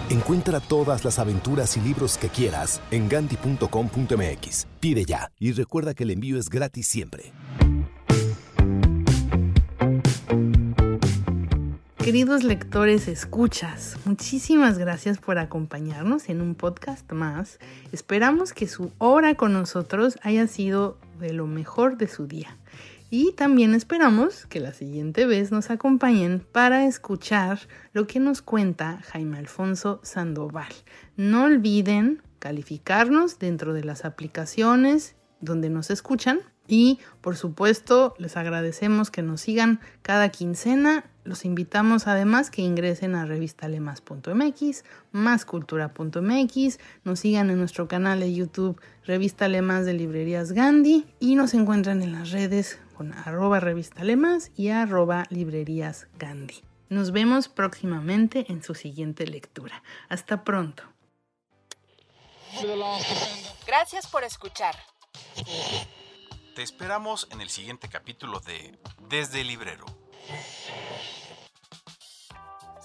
Encuentra 0.10 0.62
todas 0.62 1.03
las 1.03 1.20
aventuras 1.20 1.76
y 1.76 1.82
libros 1.82 2.18
que 2.18 2.30
quieras 2.30 2.82
en 2.91 3.10
ganti.com.mx. 3.10 4.68
Pide 4.80 5.03
ya 5.03 5.32
y 5.38 5.51
recuerda 5.51 5.93
que 5.93 6.03
el 6.03 6.12
envío 6.12 6.39
es 6.39 6.49
gratis 6.49 6.88
siempre. 6.88 7.34
Queridos 11.97 12.45
lectores, 12.45 13.10
escuchas, 13.10 13.97
muchísimas 14.05 14.78
gracias 14.78 15.18
por 15.18 15.39
acompañarnos 15.39 16.30
en 16.30 16.39
un 16.39 16.55
podcast 16.55 17.12
más. 17.12 17.60
Esperamos 17.91 18.53
que 18.53 18.66
su 18.66 18.93
hora 18.99 19.36
con 19.36 19.51
nosotros 19.51 20.18
haya 20.24 20.47
sido 20.47 20.97
de 21.20 21.34
lo 21.34 21.47
mejor 21.47 21.97
de 21.97 22.08
su 22.08 22.26
día. 22.26 22.55
Y 23.10 23.32
también 23.34 23.74
esperamos 23.74 24.45
que 24.47 24.60
la 24.60 24.74
siguiente 24.74 25.26
vez 25.26 25.51
nos 25.51 25.70
acompañen 25.70 26.45
para 26.51 26.86
escuchar 26.86 27.60
lo 27.93 28.05
que 28.05 28.20
nos 28.20 28.41
cuenta 28.41 29.01
Jaime 29.12 29.38
Alfonso 29.38 30.01
Sandoval. 30.03 30.74
No 31.16 31.45
olviden 31.45 32.22
calificarnos 32.39 33.39
dentro 33.39 33.74
de 33.74 33.86
las 33.86 34.03
aplicaciones 34.03 35.16
donde 35.39 35.70
nos 35.70 35.89
escuchan 35.89 36.41
y 36.68 36.99
por 37.22 37.38
supuesto 37.38 38.14
les 38.18 38.36
agradecemos 38.36 39.10
que 39.10 39.22
nos 39.22 39.39
sigan 39.39 39.80
cada 40.01 40.30
quincena. 40.30 41.05
Los 41.28 41.43
invitamos 41.43 42.07
además 42.07 42.49
que 42.49 42.61
ingresen 42.61 43.13
a 43.13 43.25
revistalemas.mx, 43.25 44.86
máscultura.mx, 45.11 46.80
nos 47.03 47.19
sigan 47.19 47.49
en 47.49 47.59
nuestro 47.59 47.89
canal 47.89 48.21
de 48.21 48.34
YouTube 48.34 48.80
Revista 49.05 49.43
Alemas 49.43 49.86
de 49.86 49.91
Librerías 49.91 50.53
Gandhi 50.53 51.05
y 51.19 51.36
nos 51.36 51.53
encuentran 51.53 52.01
en 52.01 52.13
las 52.13 52.32
redes 52.32 52.80
con 52.95 53.11
arroba 53.11 53.59
revistalemas 53.59 54.51
y 54.55 54.69
arroba 54.69 55.25
librerías 55.30 56.07
Gandhi. 56.17 56.63
Nos 56.88 57.11
vemos 57.11 57.49
próximamente 57.49 58.45
en 58.49 58.63
su 58.63 58.73
siguiente 58.73 59.28
lectura. 59.28 59.84
Hasta 60.07 60.45
pronto. 60.45 60.84
Gracias 63.67 64.07
por 64.07 64.23
escuchar. 64.23 64.75
Te 66.55 66.63
esperamos 66.63 67.28
en 67.32 67.41
el 67.41 67.49
siguiente 67.49 67.89
capítulo 67.89 68.39
de 68.39 68.80
Desde 69.09 69.41
el 69.41 69.47
Librero. 69.47 70.07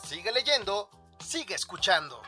Sigue 0.05 0.33
leyendo, 0.33 0.89
sigue 1.25 1.55
escuchando. 1.55 2.21